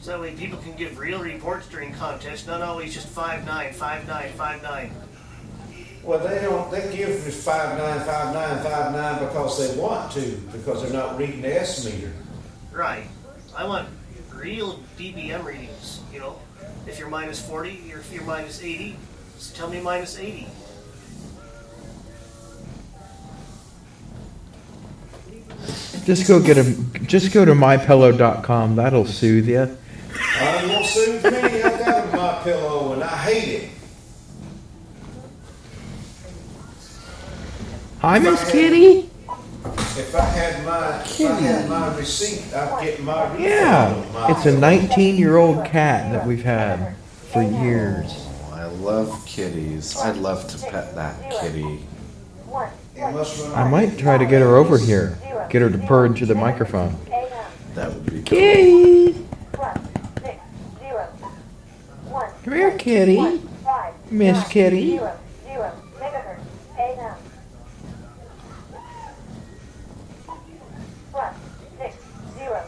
[0.00, 3.72] So that way people can give real reports during contests, not always just 5 9,
[3.72, 4.90] 5 9, 5 9.
[6.02, 10.12] Well, they don't, they give us five nine, five nine, five nine because they want
[10.12, 12.12] to, because they're not reading the S meter.
[12.72, 13.06] Right.
[13.56, 13.88] I want
[14.32, 16.38] real DBM readings, you know.
[16.86, 18.96] If you're minus 40, or if you're minus 80,
[19.36, 20.48] just tell me minus 80.
[26.04, 26.64] Just go get a.
[27.02, 28.76] Just go to mypillow.com.
[28.76, 29.58] That'll soothe you.
[29.58, 31.62] Uh, it won't soothe me.
[31.62, 33.70] I got a my pillow and I hate it.
[38.00, 39.10] Hi, Miss Kitty.
[39.96, 43.42] If I had my, if I had my receipt, I'd get my refund.
[43.42, 46.94] Yeah, my it's a 19-year-old cat that we've had
[47.32, 48.26] for years.
[48.52, 49.96] I love kitties.
[49.98, 51.80] I'd love to pet that kitty.
[52.94, 53.54] It must run.
[53.54, 55.18] I might try to get her over here.
[55.50, 56.96] Get her to purr into the microphone.
[57.74, 58.24] That would be cool.
[58.24, 59.14] Kitty!
[59.52, 59.78] Plus
[60.22, 60.40] six
[60.80, 61.08] zero.
[62.44, 63.40] Come here, kitty.
[64.10, 64.90] Miss Kitty.
[64.98, 65.18] Zero.
[65.44, 65.72] Zero.
[66.00, 66.40] Megahertz.
[66.78, 67.14] AM.
[71.12, 71.34] Plus
[71.78, 71.96] six
[72.36, 72.60] zero.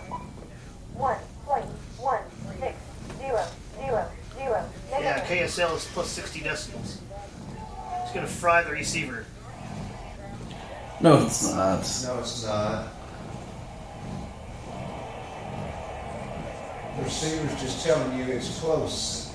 [0.95, 1.67] One point
[1.99, 2.23] one
[2.61, 2.75] six
[3.19, 3.45] zero
[3.81, 4.69] zero zero.
[4.91, 5.20] Yeah, Megahertz.
[5.31, 6.97] KSL is plus 60 decibels.
[8.03, 9.25] It's gonna fry the receiver.
[11.01, 11.79] No, it's not.
[12.03, 12.89] No, it's not.
[16.97, 19.33] The receiver's just telling you it's close.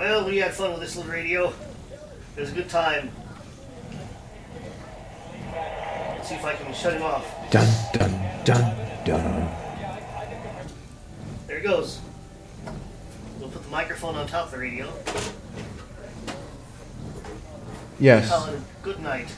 [0.00, 1.52] Well, we had fun with this little radio.
[2.34, 3.10] It was a good time.
[5.52, 7.26] Let's see if I can shut him off.
[7.50, 8.10] Dun dun
[8.42, 9.50] dun dun.
[11.46, 12.00] There he goes.
[13.38, 14.90] We'll put the microphone on top of the radio.
[17.98, 18.30] Yes.
[18.32, 19.28] A good night.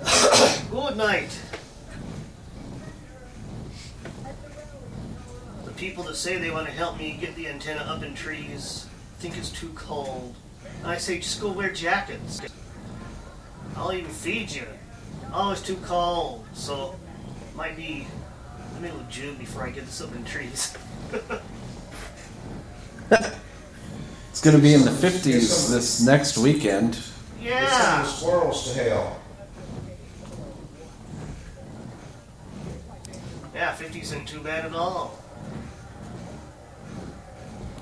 [0.70, 1.38] good night.
[5.82, 8.86] People that say they want to help me get the antenna up in trees
[9.18, 10.36] think it's too cold.
[10.82, 12.40] And I say just go wear jackets.
[13.74, 14.66] I'll even feed you.
[15.34, 16.94] Oh, it's too cold, so
[17.56, 18.06] might be
[18.74, 20.76] the middle of June before I get this up in trees.
[24.30, 26.92] It's going to be in the 50s this next weekend.
[27.42, 28.00] Get some yeah.
[28.00, 29.20] of squirrels to hell.
[33.54, 35.21] Yeah, 50 isn't too bad at all.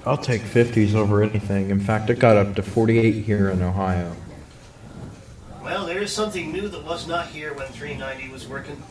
[0.06, 1.70] I'll take 50s over anything.
[1.70, 4.16] In fact, it got up to 48 here in Ohio.
[5.62, 8.82] Well, there is something new that was not here when 390 was working.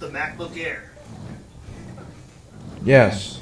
[0.00, 0.90] The MacBook Air.
[2.84, 3.40] Yes.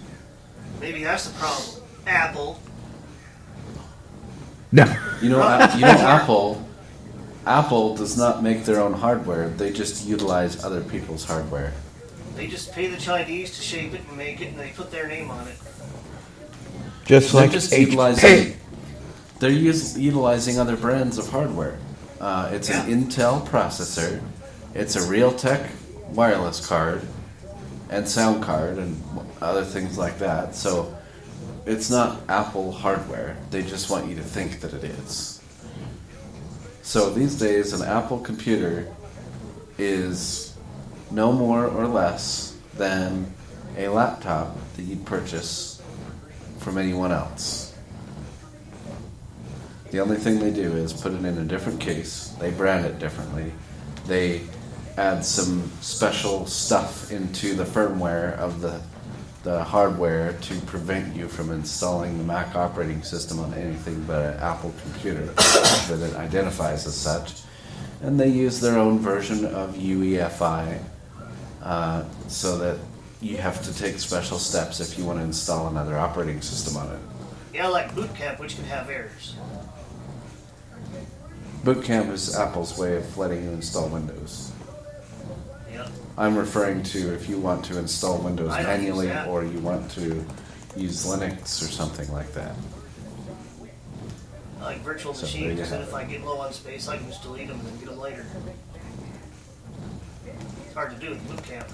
[0.81, 1.83] Maybe that's the problem.
[2.07, 2.61] Apple.
[4.73, 4.85] No.
[5.23, 6.67] You know, A- you know, Apple.
[7.47, 9.49] Apple does not make their own hardware.
[9.49, 11.73] They just utilize other people's hardware.
[12.37, 15.09] They just pay the Chinese to shape it and make it, and they put their
[15.09, 15.57] name on it.
[17.07, 17.81] Just They're like just HP.
[17.81, 18.57] utilizing.
[19.39, 21.79] They're us- utilizing other brands of hardware.
[22.21, 24.21] Uh, it's an Intel processor.
[24.75, 25.69] It's a Realtek
[26.11, 27.03] wireless card
[27.89, 29.01] and sound card and
[29.41, 30.55] other things like that.
[30.55, 30.95] So
[31.67, 33.37] it's not Apple hardware.
[33.51, 35.41] They just want you to think that it is.
[36.83, 38.87] So these days, an Apple computer
[39.79, 40.55] is
[41.11, 43.33] no more or less than
[43.77, 45.80] a laptop that you'd purchase
[46.61, 47.75] from anyone else.
[49.91, 52.29] The only thing they do is put it in a different case.
[52.39, 53.53] They brand it differently.
[54.07, 54.43] They
[54.97, 58.81] add some special stuff into the firmware of the
[59.43, 64.41] the hardware to prevent you from installing the Mac operating system on anything but an
[64.41, 65.25] Apple computer
[65.89, 67.41] that it identifies as such.
[68.03, 70.83] And they use their own version of UEFI
[71.63, 72.79] uh, so that
[73.21, 76.93] you have to take special steps if you want to install another operating system on
[76.93, 77.01] it.
[77.53, 79.37] Yeah, like Boot Camp, which can have errors.
[81.65, 84.53] Boot Camp is Apple's way of letting you install Windows.
[85.71, 85.87] Yeah.
[86.17, 90.25] I'm referring to if you want to install Windows manually or you want to
[90.77, 92.55] use Linux or something like that.
[94.61, 97.23] I like virtual So machines, and if I get low on space, I can just
[97.23, 98.25] delete them and get them later.
[100.65, 101.67] It's hard to do with Boot Camp.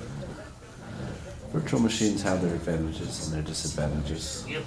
[1.57, 4.45] Virtual machines have their advantages and their disadvantages.
[4.47, 4.63] Yep.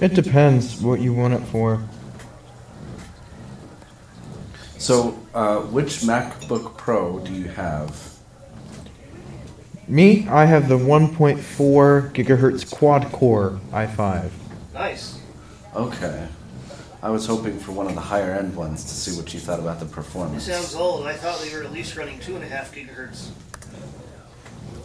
[0.00, 1.82] It depends what you want it for.
[4.78, 8.14] So, uh, which MacBook Pro do you have?
[9.88, 14.30] Me, I have the 1.4 gigahertz quad core i5.
[14.72, 15.18] Nice.
[15.74, 16.28] Okay.
[17.02, 19.58] I was hoping for one of the higher end ones to see what you thought
[19.58, 20.46] about the performance.
[20.46, 20.70] It performance.
[20.70, 21.06] sounds old.
[21.08, 23.30] I thought they were at least running two and a half gigahertz.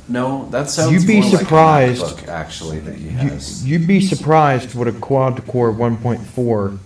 [0.09, 2.01] No, that sounds You'd be more surprised.
[2.01, 3.65] like a MacBook, actually that he You, has.
[3.65, 6.79] you'd be surprised what a quad core 1.4,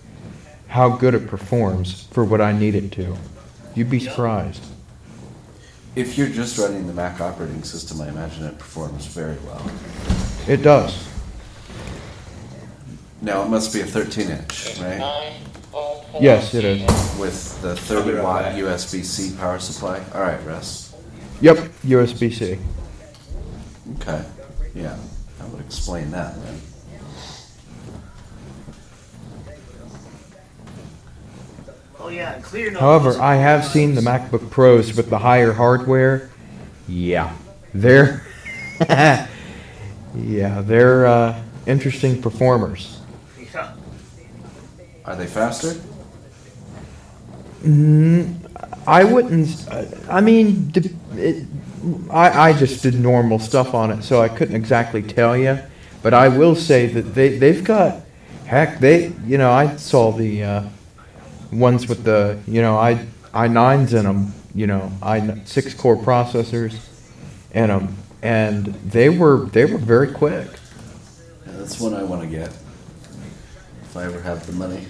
[0.68, 3.16] how good it performs for what I need it to.
[3.76, 4.64] You'd be surprised.
[5.96, 9.72] If you're just running the Mac operating system, I imagine it performs very well.
[10.48, 11.08] It does.
[13.22, 15.34] Now it must be a 13 inch, right?
[16.20, 16.82] Yes, it is.
[17.18, 20.04] With the 30 watt USB C power supply.
[20.14, 20.94] All right, Russ.
[21.42, 22.60] Yep, USB C.
[23.92, 24.24] Okay.
[24.74, 24.98] Yeah,
[25.40, 26.62] that would explain that then.
[32.00, 36.30] Oh, yeah, clear However, I have seen the MacBook Pros with the higher hardware.
[36.88, 37.34] Yeah,
[37.74, 38.26] they're
[40.16, 43.00] yeah they're uh, interesting performers.
[45.06, 45.80] Are they faster?
[47.64, 48.36] Mm,
[48.88, 49.68] I wouldn't.
[49.70, 51.46] Uh, I mean, it,
[52.10, 55.60] I I just did normal stuff on it, so I couldn't exactly tell you.
[56.02, 58.02] But I will say that they they've got
[58.46, 60.64] heck they you know I saw the uh,
[61.52, 65.98] ones with the you know i i nines in them you know i six core
[65.98, 66.76] processors
[67.54, 70.48] in them and they were they were very quick.
[71.46, 72.48] Yeah, that's one I want to get.
[73.84, 74.88] If I ever have the money.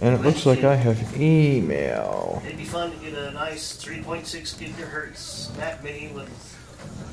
[0.00, 2.42] And it looks like I have email.
[2.44, 4.24] It'd be fun to get a nice 3.6
[4.58, 6.28] gigahertz Mac Mini with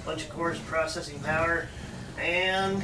[0.01, 1.67] a bunch of cores, processing power,
[2.19, 2.83] and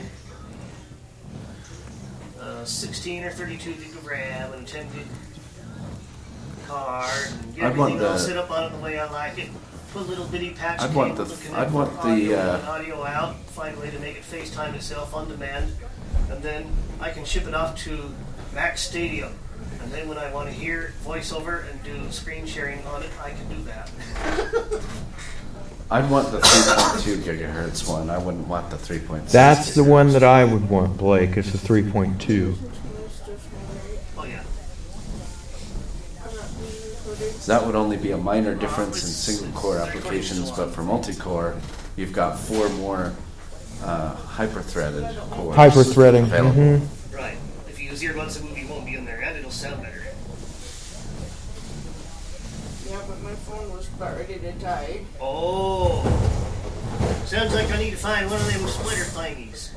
[2.39, 5.05] uh, 16 or 32 gig of RAM and a 10 gig
[6.65, 7.11] card,
[7.43, 9.37] and get I'd want everything all the- set up on it the way I like
[9.37, 9.49] it.
[9.91, 12.37] Put a little bitty patch I'd cable want the- to connect I'd want the, audio
[12.39, 13.35] uh, in, audio out.
[13.47, 15.73] Find a way to make it FaceTime itself on demand,
[16.29, 16.71] and then
[17.01, 18.13] I can ship it off to
[18.53, 19.33] Mac Stadium.
[19.81, 23.31] And then when I want to hear voiceover and do screen sharing on it, I
[23.31, 23.89] can do that.
[25.91, 28.09] I'd want the 3.2 gigahertz one.
[28.11, 29.31] I wouldn't want the 3.6.
[29.31, 31.35] That's the one that I would want, Blake.
[31.37, 32.55] It's a 3.2.
[34.17, 34.43] Oh yeah.
[37.39, 41.15] So that would only be a minor difference in single core applications, but for multi
[41.15, 41.55] core,
[41.95, 43.13] you've got four more
[43.83, 45.55] uh, hyper threaded cores.
[45.55, 46.53] Hyper-threading, available.
[46.61, 46.87] mhm.
[47.15, 47.37] Right.
[47.67, 48.78] If you use earbuds, the movie won't be in there, and it'll
[49.59, 50.01] sound better.
[52.87, 55.01] Yeah, but my phone was about ready to die.
[55.19, 56.01] Oh.
[57.25, 59.71] Sounds like I need to find one of them splitter thingies.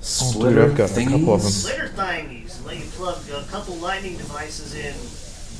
[0.00, 1.50] Splitter I've got a couple of them.
[1.50, 2.64] Splitter thingies.
[2.64, 4.94] Let you plug a couple lightning devices in,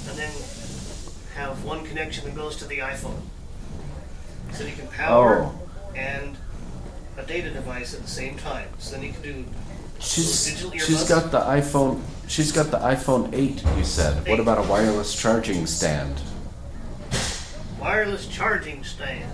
[0.08, 0.32] and then
[1.34, 3.20] have one connection that goes to the iPhone.
[4.52, 5.68] So you can power oh.
[5.94, 6.38] and
[7.18, 8.68] a data device at the same time.
[8.78, 9.44] So then you can do
[10.00, 11.08] She's, digital she's earbuds.
[11.08, 12.00] got the iPhone.
[12.28, 13.62] She's got the iPhone 8.
[13.78, 14.28] You said.
[14.28, 16.20] What about a wireless charging stand?
[17.80, 19.30] wireless charging stand.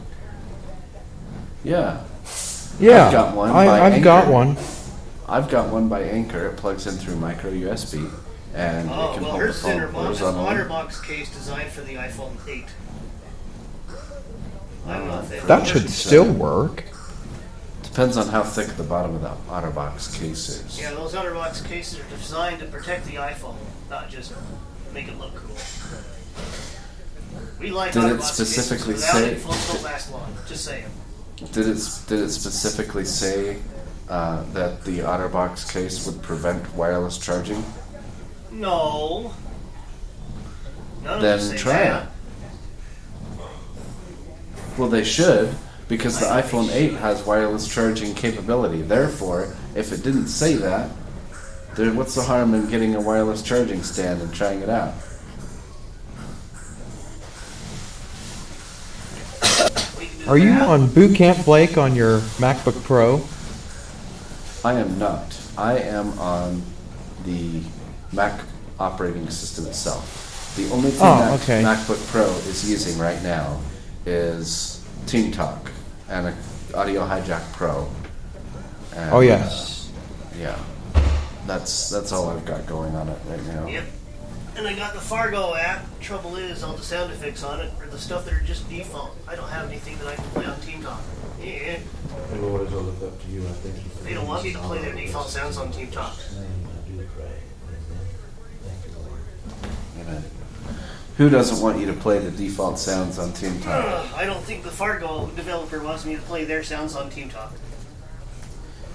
[1.65, 2.03] Yeah.
[2.79, 3.51] Yeah, I've got one.
[3.51, 4.33] I- by I've got Anker.
[4.33, 4.57] one.
[5.29, 6.47] I've got one by Anker.
[6.49, 8.11] It plugs in through micro USB,
[8.55, 10.57] and it Oh, can well, hold the hers is in her phone mom's horizontally.
[10.65, 12.65] OtterBox case designed for the iPhone 8.
[14.87, 16.85] I don't know if they That should still work.
[17.93, 20.81] Depends on how thick the bottom of the OtterBox case is.
[20.81, 23.57] Yeah, those OtterBox cases are designed to protect the iPhone,
[23.91, 24.33] not just
[24.95, 25.55] make it look cool.
[27.61, 29.07] We like Did it OtterBox specifically cases.
[29.13, 30.35] Without say- it, phones don't last long.
[30.49, 30.87] Just saying.
[31.53, 33.59] Did it did it specifically say
[34.09, 37.63] uh, that the OtterBox case would prevent wireless charging?
[38.51, 39.35] No.
[41.05, 42.03] None of Then try that.
[42.05, 42.09] it.
[44.79, 45.55] Well, they should
[45.93, 48.81] because the iPhone 8 has wireless charging capability.
[48.81, 50.91] Therefore, if it didn't say that,
[51.77, 54.95] there, what's the harm in getting a wireless charging stand and trying it out?
[60.27, 63.23] Are you on Boot Camp Blake on your MacBook Pro?
[64.65, 65.39] I am not.
[65.59, 66.63] I am on
[67.27, 67.61] the
[68.15, 68.41] Mac
[68.81, 70.55] operating system itself.
[70.57, 71.63] The only thing Oh, that okay.
[71.63, 73.61] MacBook Pro is using right now
[74.07, 75.72] is Team Talk
[76.13, 76.35] and a
[76.79, 77.89] Audio Hijack Pro.
[78.95, 79.91] And, Oh, yes.
[80.35, 80.59] uh, yeah.
[81.47, 83.67] That's that's all I've got going on it right now.
[83.67, 83.85] Yep.
[84.57, 85.85] And I got the Farrago app.
[86.01, 89.17] Trouble is, all the sound effects on it are the stuff that are just default.
[89.27, 91.01] I don't have anything that I can play on Team Talk.
[91.43, 91.79] Yeah.
[92.31, 94.45] And Lord, as I look up to you, I thank you for They don't want
[94.45, 96.15] me to play their default sounds on Team Talk.
[100.01, 100.25] Amen.
[101.23, 103.85] Who doesn't want you to play the default sounds on Team Talk?
[103.85, 107.29] Ugh, I don't think the Farrago developer wants me to play their sounds on Team
[107.29, 107.53] Talk.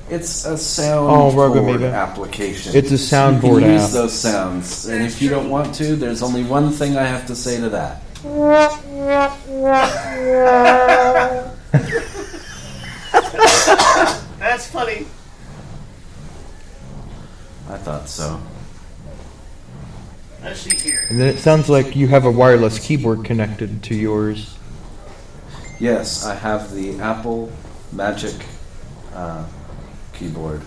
[0.10, 1.86] It's a sound Oh, Rogue board Amoeba.
[1.94, 2.76] application.
[2.76, 3.92] It's a soundboard You can use app.
[3.92, 7.36] those sounds, and if you don't want to, there's only one thing I have to
[7.36, 8.02] say to that.
[14.40, 15.06] That's funny.
[17.70, 18.42] I thought so.
[20.44, 21.06] Let's see here.
[21.10, 24.58] And then it sounds like you have a wireless keyboard connected to yours.
[25.80, 27.52] Yes, I have the Apple
[27.92, 28.34] Magic
[29.14, 29.46] uh,
[30.14, 30.62] keyboard.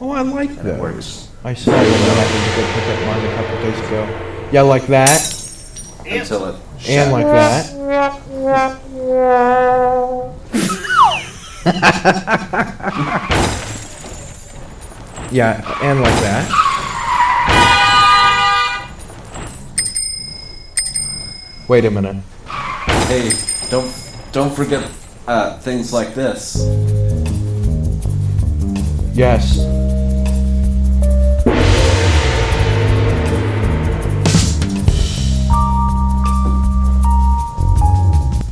[0.00, 1.28] Oh, I like And it works.
[1.44, 4.48] I saw one and I went to go pick up mine a couple days ago.
[4.52, 5.20] Yeah, like that.
[6.06, 6.56] Until it
[6.88, 7.70] And like that.
[15.32, 16.61] Yeah, and like that.
[21.72, 22.16] Wait a minute.
[23.08, 23.32] Hey,
[23.70, 23.90] don't
[24.30, 24.86] don't forget
[25.26, 26.56] uh, things like this.
[29.14, 29.56] Yes.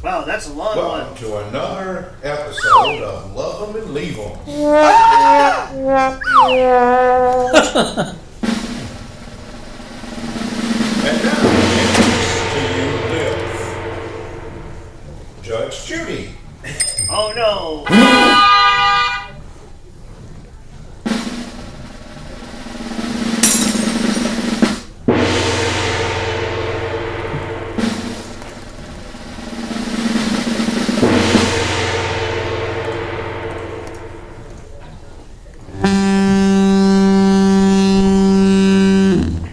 [0.03, 1.17] Wow, that's a long Welcome one.
[1.19, 4.31] to another episode of Love 'em and Leave 'em.
[17.43, 18.21] Oh no.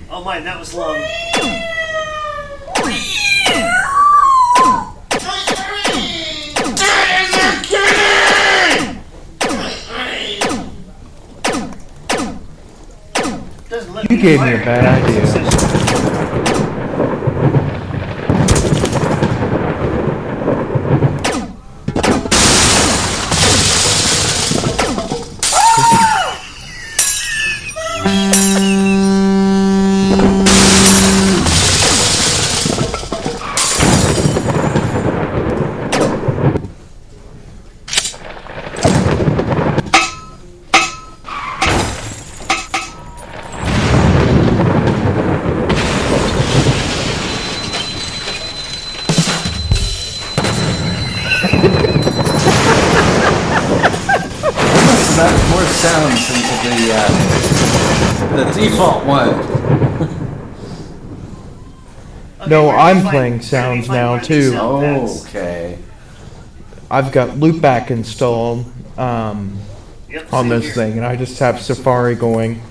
[0.09, 1.16] Oh my, that was long.
[14.17, 15.56] You gave me a bad idea.
[62.49, 64.41] No, where do I'm find- playing where sounds find now, one of too.
[64.41, 65.25] these sound pads?
[65.27, 65.77] Okay.
[66.89, 68.65] I've got loopback installed
[68.97, 69.59] um,
[70.09, 70.73] Yep, on same this here.
[70.73, 72.61] thing, and I just have Safari going.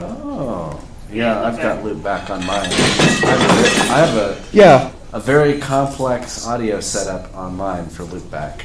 [0.00, 0.80] Oh.
[1.12, 2.68] Yeah, I've got loop back on mine.
[2.70, 4.90] I have a, I have a, Yeah.
[5.12, 8.62] a very complex audio setup on mine for loopback.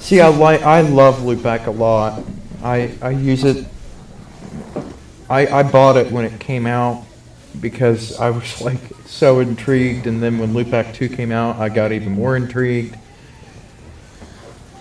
[0.00, 2.20] See, I like, I love loopback a lot.
[2.62, 3.66] I I use it.
[5.30, 7.04] I I bought it when it came out
[7.60, 11.92] because I was like so intrigued, and then when loopback two came out, I got
[11.92, 12.96] even more intrigued.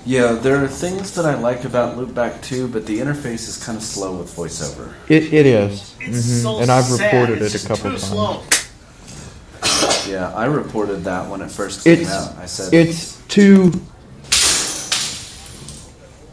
[0.06, 3.78] Yeah, there are things that I like about loopback 2, but the interface is kind
[3.78, 4.94] of slow with voiceover.
[5.08, 6.42] It it is, It's Mhm.
[6.44, 7.14] so and I've sad.
[7.14, 8.04] reported It's it a just couple too times.
[8.04, 8.44] slow.
[10.08, 12.34] Yeah, I reported that when it first came It's out.
[12.42, 13.72] I said it's too.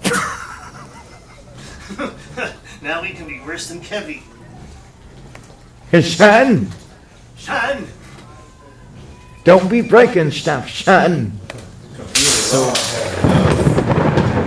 [2.83, 4.23] now we can be worse than Kevy.
[5.93, 6.69] Son,
[7.39, 7.87] Sean!
[9.45, 11.33] don't be breaking stuff, son.
[12.15, 12.65] So,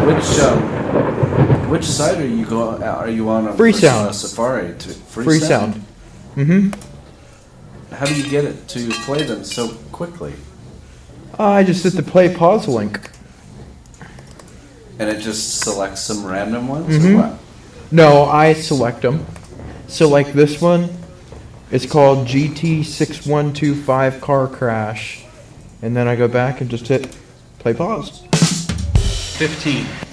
[0.06, 2.78] which um, which site are you go?
[2.84, 3.48] Are you on?
[3.48, 4.10] A, Free sound.
[4.10, 5.76] uh, Safari to free, Free sound.
[6.36, 7.96] Mm-hmm.
[7.96, 10.34] How do you get it to play them so quickly?
[11.40, 13.10] I just hit the play pause link.
[15.00, 17.14] And it just selects some random ones, Mhm.
[17.16, 17.40] or what?
[17.92, 19.26] No, I select them.
[19.88, 20.90] So like this one,
[21.72, 25.24] it's called GT6125 Car Crash.
[25.82, 27.16] And then I go back and just hit
[27.60, 28.26] play pause.
[29.38, 30.09] 15.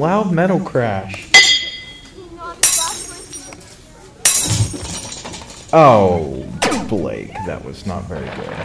[0.00, 1.28] Loud Metal Crash.
[5.74, 6.42] Oh,
[6.88, 8.56] Blake, that was not very good.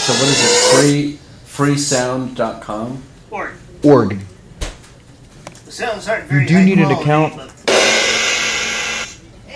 [0.00, 0.50] So what is it?
[0.74, 3.00] Free freesound.com.
[3.30, 3.52] Or
[3.84, 4.18] Org.
[5.64, 7.52] the sounds aren't very You do high need an account.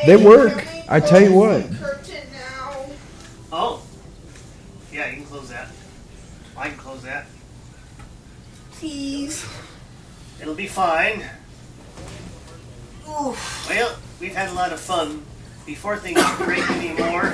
[0.06, 0.67] They work.
[0.90, 1.70] I tell you what.
[1.74, 2.86] Curtain now.
[3.52, 3.82] Oh.
[4.90, 5.68] Yeah, you can close that.
[6.56, 7.26] I can close that.
[8.72, 9.44] Please.
[10.40, 11.24] It'll be fine.
[13.06, 13.68] Oof.
[13.68, 15.24] Well, we've had a lot of fun.
[15.66, 17.32] Before things break anymore.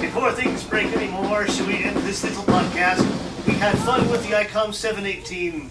[0.00, 3.04] Before things break anymore, should we end this little podcast?
[3.46, 5.70] We had fun with the ICOM 718.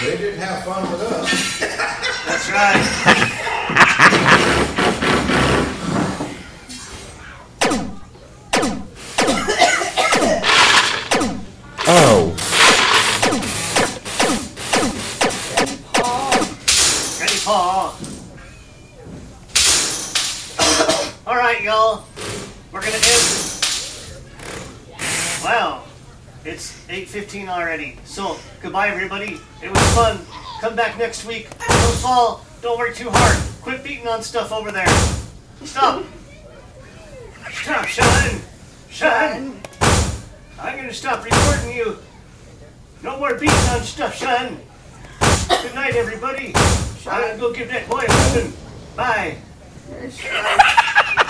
[0.00, 2.04] They didn't have fun with us.
[2.28, 2.84] That's right.
[11.90, 12.36] Oh.
[17.18, 17.96] Ready, Paul?
[21.26, 22.04] All right, y'all.
[22.70, 23.04] We're gonna end.
[25.42, 25.84] Wow,
[26.44, 27.98] it's 8:15 already.
[28.04, 29.40] So goodbye, everybody.
[29.62, 30.27] It was fun.
[30.60, 31.48] Come back next week.
[31.68, 32.44] Don't fall.
[32.62, 33.38] Don't work too hard.
[33.62, 34.88] Quit beating on stuff over there.
[35.64, 36.04] Stop.
[37.52, 38.40] Stop, Sean.
[38.90, 39.60] Sean.
[40.60, 41.98] I'm gonna stop recording you.
[43.04, 44.58] No more beating on stuff, Sean.
[45.62, 46.52] Good night, everybody.
[47.06, 48.52] I'm gonna go give that boy a weapon.
[48.96, 49.36] Bye.